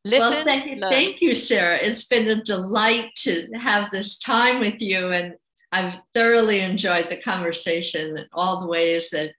listen. 0.06 0.32
well, 0.32 0.44
thank 0.44 0.66
you, 0.66 0.76
learn. 0.78 0.92
thank 0.92 1.22
you, 1.22 1.36
Sarah. 1.36 1.78
It's 1.82 2.08
been 2.08 2.28
a 2.28 2.44
delight 2.44 3.12
to 3.18 3.48
have 3.56 3.92
this 3.92 4.18
time 4.18 4.60
with 4.60 4.82
you, 4.82 5.12
and 5.12 5.36
I've 5.72 6.00
thoroughly 6.14 6.62
enjoyed 6.62 7.08
the 7.10 7.22
conversation 7.22 8.18
and 8.18 8.28
all 8.34 8.62
the 8.62 8.68
ways 8.68 9.10
that 9.12 9.32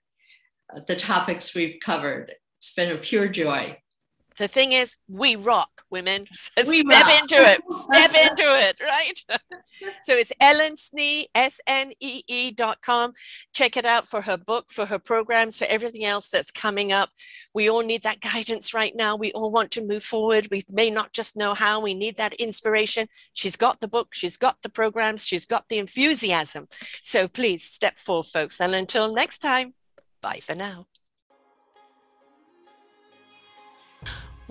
uh, 0.73 0.79
the 0.87 0.95
topics 0.95 1.53
we've 1.53 1.77
covered. 1.85 2.33
It's 2.63 2.73
been 2.73 2.95
a 2.95 2.97
pure 2.97 3.27
joy. 3.27 3.77
the 4.37 4.47
thing 4.47 4.71
is, 4.71 4.95
we 5.09 5.35
rock, 5.35 5.83
women. 5.91 6.27
So 6.33 6.63
We 6.65 6.79
step 6.79 7.05
rock. 7.05 7.19
into 7.21 7.35
it. 7.35 7.61
Step 7.69 8.11
into 8.29 8.43
it, 8.67 8.77
right? 8.81 9.19
so 10.05 10.13
it's 10.15 10.31
Ellen 10.39 10.75
Snee, 10.75 11.25
S 11.35 11.59
N 11.67 11.91
E 11.99 12.21
E 12.27 12.51
dot 12.51 12.77
com. 12.81 13.11
Check 13.53 13.75
it 13.75 13.85
out 13.85 14.07
for 14.07 14.21
her 14.21 14.37
book, 14.37 14.71
for 14.71 14.85
her 14.85 14.97
programs, 14.97 15.59
for 15.59 15.65
everything 15.65 16.05
else 16.05 16.29
that's 16.29 16.51
coming 16.51 16.93
up. 16.93 17.09
We 17.53 17.69
all 17.69 17.83
need 17.83 18.03
that 18.03 18.21
guidance 18.21 18.73
right 18.73 18.95
now. 18.95 19.17
We 19.17 19.33
all 19.33 19.51
want 19.51 19.69
to 19.71 19.85
move 19.85 20.03
forward. 20.03 20.47
We 20.49 20.63
may 20.69 20.89
not 20.89 21.11
just 21.11 21.35
know 21.35 21.53
how, 21.53 21.81
we 21.81 21.93
need 21.93 22.15
that 22.15 22.33
inspiration. 22.35 23.07
She's 23.33 23.57
got 23.57 23.81
the 23.81 23.89
book, 23.89 24.13
she's 24.13 24.37
got 24.37 24.61
the 24.63 24.69
programs, 24.69 25.27
she's 25.27 25.45
got 25.45 25.67
the 25.67 25.79
enthusiasm. 25.79 26.69
So 27.03 27.27
please 27.27 27.61
step 27.65 27.99
forward, 27.99 28.27
folks. 28.27 28.61
And 28.61 28.73
until 28.73 29.13
next 29.13 29.39
time, 29.39 29.73
bye 30.21 30.39
for 30.41 30.55
now. 30.55 30.87